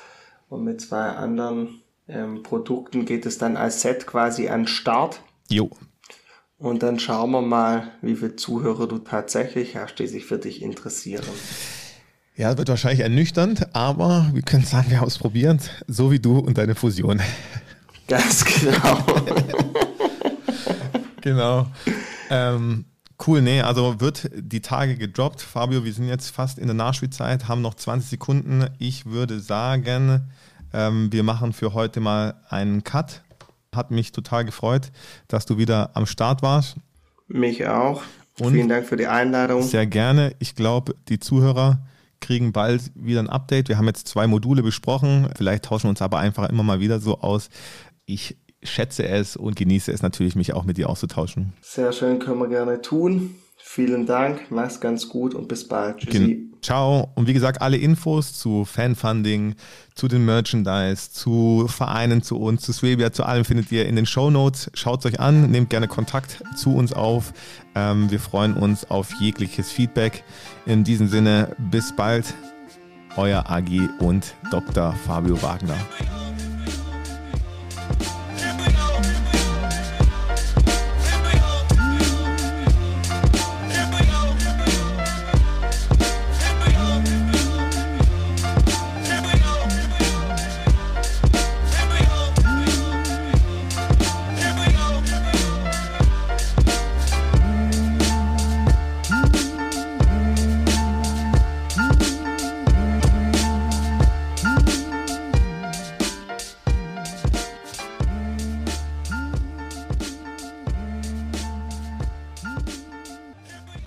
Und 0.49 0.63
mit 0.63 0.81
zwei 0.81 1.09
anderen 1.09 1.81
ähm, 2.07 2.43
Produkten 2.43 3.05
geht 3.05 3.25
es 3.25 3.37
dann 3.37 3.57
als 3.57 3.81
Set 3.81 4.07
quasi 4.07 4.47
an 4.47 4.67
Start. 4.67 5.21
Jo, 5.49 5.69
und 6.57 6.83
dann 6.83 6.99
schauen 6.99 7.31
wir 7.31 7.41
mal, 7.41 7.91
wie 8.01 8.15
viele 8.15 8.35
Zuhörer 8.35 8.87
du 8.87 8.99
tatsächlich 8.99 9.75
hast, 9.75 9.99
die 9.99 10.07
sich 10.07 10.25
für 10.25 10.37
dich 10.37 10.61
interessieren. 10.61 11.23
Ja, 12.37 12.57
wird 12.57 12.69
wahrscheinlich 12.69 13.01
ernüchternd, 13.01 13.75
aber 13.75 14.29
wir 14.33 14.41
können 14.41 14.65
sagen, 14.65 14.89
wir 14.89 14.99
haben 14.99 15.07
es 15.07 15.17
probiert, 15.17 15.69
so 15.87 16.11
wie 16.11 16.19
du 16.19 16.39
und 16.39 16.57
deine 16.57 16.75
Fusion. 16.75 17.21
Ganz 18.07 18.45
genau. 18.45 19.05
genau. 21.21 21.67
Ähm, 22.29 22.85
cool, 23.25 23.41
nee, 23.41 23.61
also 23.61 23.99
wird 23.99 24.29
die 24.35 24.61
Tage 24.61 24.95
gedroppt. 24.95 25.41
Fabio, 25.41 25.83
wir 25.83 25.93
sind 25.93 26.07
jetzt 26.07 26.29
fast 26.29 26.59
in 26.59 26.67
der 26.67 26.75
Nachspielzeit, 26.75 27.47
haben 27.47 27.61
noch 27.61 27.75
20 27.75 28.09
Sekunden. 28.09 28.67
Ich 28.79 29.05
würde 29.05 29.39
sagen, 29.39 30.29
ähm, 30.73 31.11
wir 31.11 31.23
machen 31.23 31.53
für 31.53 31.73
heute 31.73 31.99
mal 31.99 32.35
einen 32.49 32.83
Cut 32.83 33.23
hat 33.75 33.91
mich 33.91 34.11
total 34.11 34.45
gefreut, 34.45 34.91
dass 35.27 35.45
du 35.45 35.57
wieder 35.57 35.91
am 35.95 36.05
Start 36.05 36.41
warst. 36.41 36.77
Mich 37.27 37.67
auch. 37.67 38.03
Und 38.39 38.53
Vielen 38.53 38.69
Dank 38.69 38.85
für 38.85 38.97
die 38.97 39.07
Einladung. 39.07 39.63
Sehr 39.63 39.85
gerne. 39.85 40.35
Ich 40.39 40.55
glaube, 40.55 40.95
die 41.07 41.19
Zuhörer 41.19 41.85
kriegen 42.19 42.51
bald 42.51 42.91
wieder 42.95 43.19
ein 43.19 43.29
Update. 43.29 43.69
Wir 43.69 43.77
haben 43.77 43.87
jetzt 43.87 44.07
zwei 44.07 44.27
Module 44.27 44.63
besprochen. 44.63 45.29
Vielleicht 45.35 45.65
tauschen 45.65 45.85
wir 45.85 45.89
uns 45.91 46.01
aber 46.01 46.19
einfach 46.19 46.49
immer 46.49 46.63
mal 46.63 46.79
wieder 46.79 46.99
so 46.99 47.19
aus. 47.19 47.49
Ich 48.05 48.37
schätze 48.63 49.07
es 49.07 49.37
und 49.37 49.55
genieße 49.55 49.91
es 49.91 50.01
natürlich, 50.01 50.35
mich 50.35 50.53
auch 50.53 50.63
mit 50.63 50.77
dir 50.77 50.89
auszutauschen. 50.89 51.53
Sehr 51.61 51.93
schön, 51.93 52.19
können 52.19 52.39
wir 52.39 52.47
gerne 52.47 52.81
tun. 52.81 53.35
Vielen 53.67 54.05
Dank, 54.05 54.51
mach's 54.51 54.79
ganz 54.79 55.09
gut 55.09 55.33
und 55.33 55.49
bis 55.49 55.67
bald. 55.67 55.97
Tschüssi. 55.97 56.49
Ciao. 56.61 57.09
Und 57.15 57.27
wie 57.27 57.33
gesagt, 57.33 57.61
alle 57.61 57.77
Infos 57.77 58.31
zu 58.33 58.63
Fanfunding, 58.63 59.55
zu 59.95 60.07
den 60.07 60.23
Merchandise, 60.23 61.11
zu 61.11 61.65
Vereinen, 61.67 62.21
zu 62.21 62.37
uns, 62.37 62.61
zu 62.61 62.71
Swabia, 62.71 63.11
zu 63.11 63.23
allem 63.23 63.43
findet 63.43 63.71
ihr 63.71 63.87
in 63.87 63.95
den 63.95 64.05
Show 64.05 64.29
Notes. 64.29 64.69
Schaut 64.75 64.99
es 64.99 65.11
euch 65.11 65.19
an, 65.19 65.49
nehmt 65.49 65.71
gerne 65.71 65.87
Kontakt 65.87 66.41
zu 66.55 66.75
uns 66.75 66.93
auf. 66.93 67.33
Ähm, 67.73 68.09
wir 68.11 68.19
freuen 68.19 68.53
uns 68.53 68.89
auf 68.89 69.11
jegliches 69.19 69.71
Feedback. 69.71 70.23
In 70.65 70.83
diesem 70.83 71.07
Sinne, 71.07 71.55
bis 71.57 71.93
bald. 71.93 72.33
Euer 73.17 73.49
Agi 73.49 73.89
und 73.99 74.35
Dr. 74.51 74.93
Fabio 74.93 75.41
Wagner. 75.41 75.77